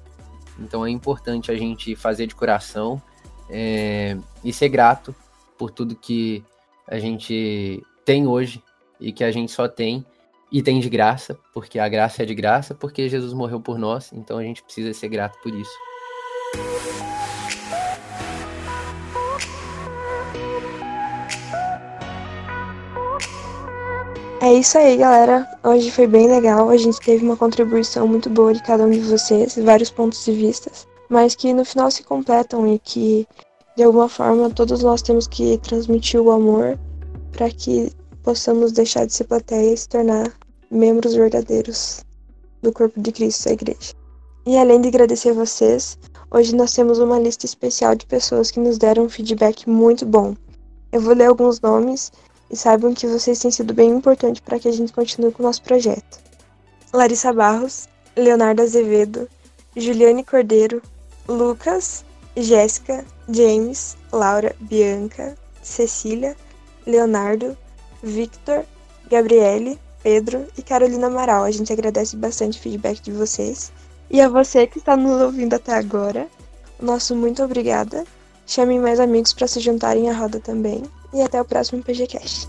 Então 0.58 0.84
é 0.84 0.90
importante 0.90 1.50
a 1.50 1.56
gente 1.56 1.96
fazer 1.96 2.26
de 2.26 2.34
coração 2.34 3.00
é, 3.48 4.14
e 4.44 4.52
ser 4.52 4.68
grato 4.68 5.14
por 5.56 5.70
tudo 5.70 5.96
que 5.96 6.44
a 6.86 6.98
gente 6.98 7.82
tem 8.04 8.26
hoje 8.26 8.62
e 9.00 9.10
que 9.10 9.24
a 9.24 9.32
gente 9.32 9.50
só 9.50 9.66
tem 9.66 10.04
e 10.52 10.62
tem 10.62 10.80
de 10.80 10.90
graça, 10.90 11.38
porque 11.54 11.78
a 11.78 11.88
graça 11.88 12.24
é 12.24 12.26
de 12.26 12.34
graça, 12.34 12.74
porque 12.74 13.08
Jesus 13.08 13.32
morreu 13.32 13.58
por 13.58 13.78
nós, 13.78 14.12
então 14.12 14.36
a 14.36 14.42
gente 14.42 14.62
precisa 14.62 14.92
ser 14.92 15.08
grato 15.08 15.38
por 15.42 15.54
isso. 15.54 17.23
É 24.40 24.52
isso 24.52 24.76
aí, 24.76 24.96
galera. 24.96 25.48
Hoje 25.62 25.90
foi 25.90 26.06
bem 26.06 26.28
legal. 26.28 26.68
A 26.68 26.76
gente 26.76 27.00
teve 27.00 27.24
uma 27.24 27.36
contribuição 27.36 28.06
muito 28.06 28.28
boa 28.28 28.52
de 28.52 28.62
cada 28.62 28.84
um 28.84 28.90
de 28.90 29.00
vocês, 29.00 29.56
vários 29.56 29.90
pontos 29.90 30.24
de 30.24 30.32
vista, 30.32 30.70
mas 31.08 31.34
que 31.34 31.52
no 31.52 31.64
final 31.64 31.90
se 31.90 32.02
completam 32.02 32.66
e 32.66 32.78
que 32.78 33.26
de 33.76 33.82
alguma 33.82 34.08
forma 34.08 34.50
todos 34.50 34.82
nós 34.82 35.02
temos 35.02 35.26
que 35.26 35.58
transmitir 35.58 36.20
o 36.20 36.30
amor 36.30 36.78
para 37.32 37.50
que 37.50 37.90
possamos 38.22 38.72
deixar 38.72 39.06
de 39.06 39.12
ser 39.12 39.24
plateia 39.24 39.72
e 39.72 39.76
se 39.76 39.88
tornar 39.88 40.32
membros 40.70 41.14
verdadeiros 41.14 42.04
do 42.62 42.72
corpo 42.72 43.00
de 43.00 43.12
Cristo, 43.12 43.48
a 43.48 43.52
igreja. 43.52 43.94
E 44.46 44.58
além 44.58 44.80
de 44.80 44.88
agradecer 44.88 45.32
vocês, 45.32 45.98
hoje 46.30 46.54
nós 46.54 46.72
temos 46.74 46.98
uma 46.98 47.18
lista 47.18 47.46
especial 47.46 47.94
de 47.94 48.06
pessoas 48.06 48.50
que 48.50 48.60
nos 48.60 48.78
deram 48.78 49.04
um 49.04 49.08
feedback 49.08 49.68
muito 49.68 50.04
bom. 50.04 50.34
Eu 50.92 51.00
vou 51.00 51.14
ler 51.14 51.26
alguns 51.26 51.60
nomes 51.60 52.12
e 52.50 52.56
saibam 52.56 52.94
que 52.94 53.06
vocês 53.06 53.38
têm 53.38 53.50
sido 53.50 53.74
bem 53.74 53.90
importantes 53.90 54.40
para 54.40 54.58
que 54.58 54.68
a 54.68 54.72
gente 54.72 54.92
continue 54.92 55.32
com 55.32 55.42
o 55.42 55.46
nosso 55.46 55.62
projeto. 55.62 56.18
Larissa 56.92 57.32
Barros, 57.32 57.88
Leonardo 58.16 58.62
Azevedo, 58.62 59.28
Juliane 59.76 60.22
Cordeiro, 60.22 60.80
Lucas, 61.28 62.04
Jéssica, 62.36 63.04
James, 63.28 63.96
Laura, 64.12 64.54
Bianca, 64.60 65.36
Cecília, 65.62 66.36
Leonardo, 66.86 67.56
Victor, 68.02 68.64
Gabriele, 69.10 69.78
Pedro 70.02 70.46
e 70.56 70.62
Carolina 70.62 71.06
Amaral. 71.06 71.44
A 71.44 71.50
gente 71.50 71.72
agradece 71.72 72.16
bastante 72.16 72.58
o 72.58 72.62
feedback 72.62 73.00
de 73.00 73.10
vocês. 73.10 73.72
E 74.10 74.20
a 74.20 74.28
você 74.28 74.66
que 74.66 74.78
está 74.78 74.96
nos 74.96 75.20
ouvindo 75.22 75.54
até 75.54 75.72
agora, 75.72 76.28
nosso 76.80 77.16
muito 77.16 77.42
obrigada. 77.42 78.04
Chamem 78.46 78.78
mais 78.78 79.00
amigos 79.00 79.32
para 79.32 79.48
se 79.48 79.58
juntarem 79.58 80.10
à 80.10 80.12
roda 80.12 80.38
também 80.38 80.82
e 81.14 81.22
até 81.22 81.40
o 81.40 81.44
próximo 81.44 81.82
PGCast. 81.82 82.48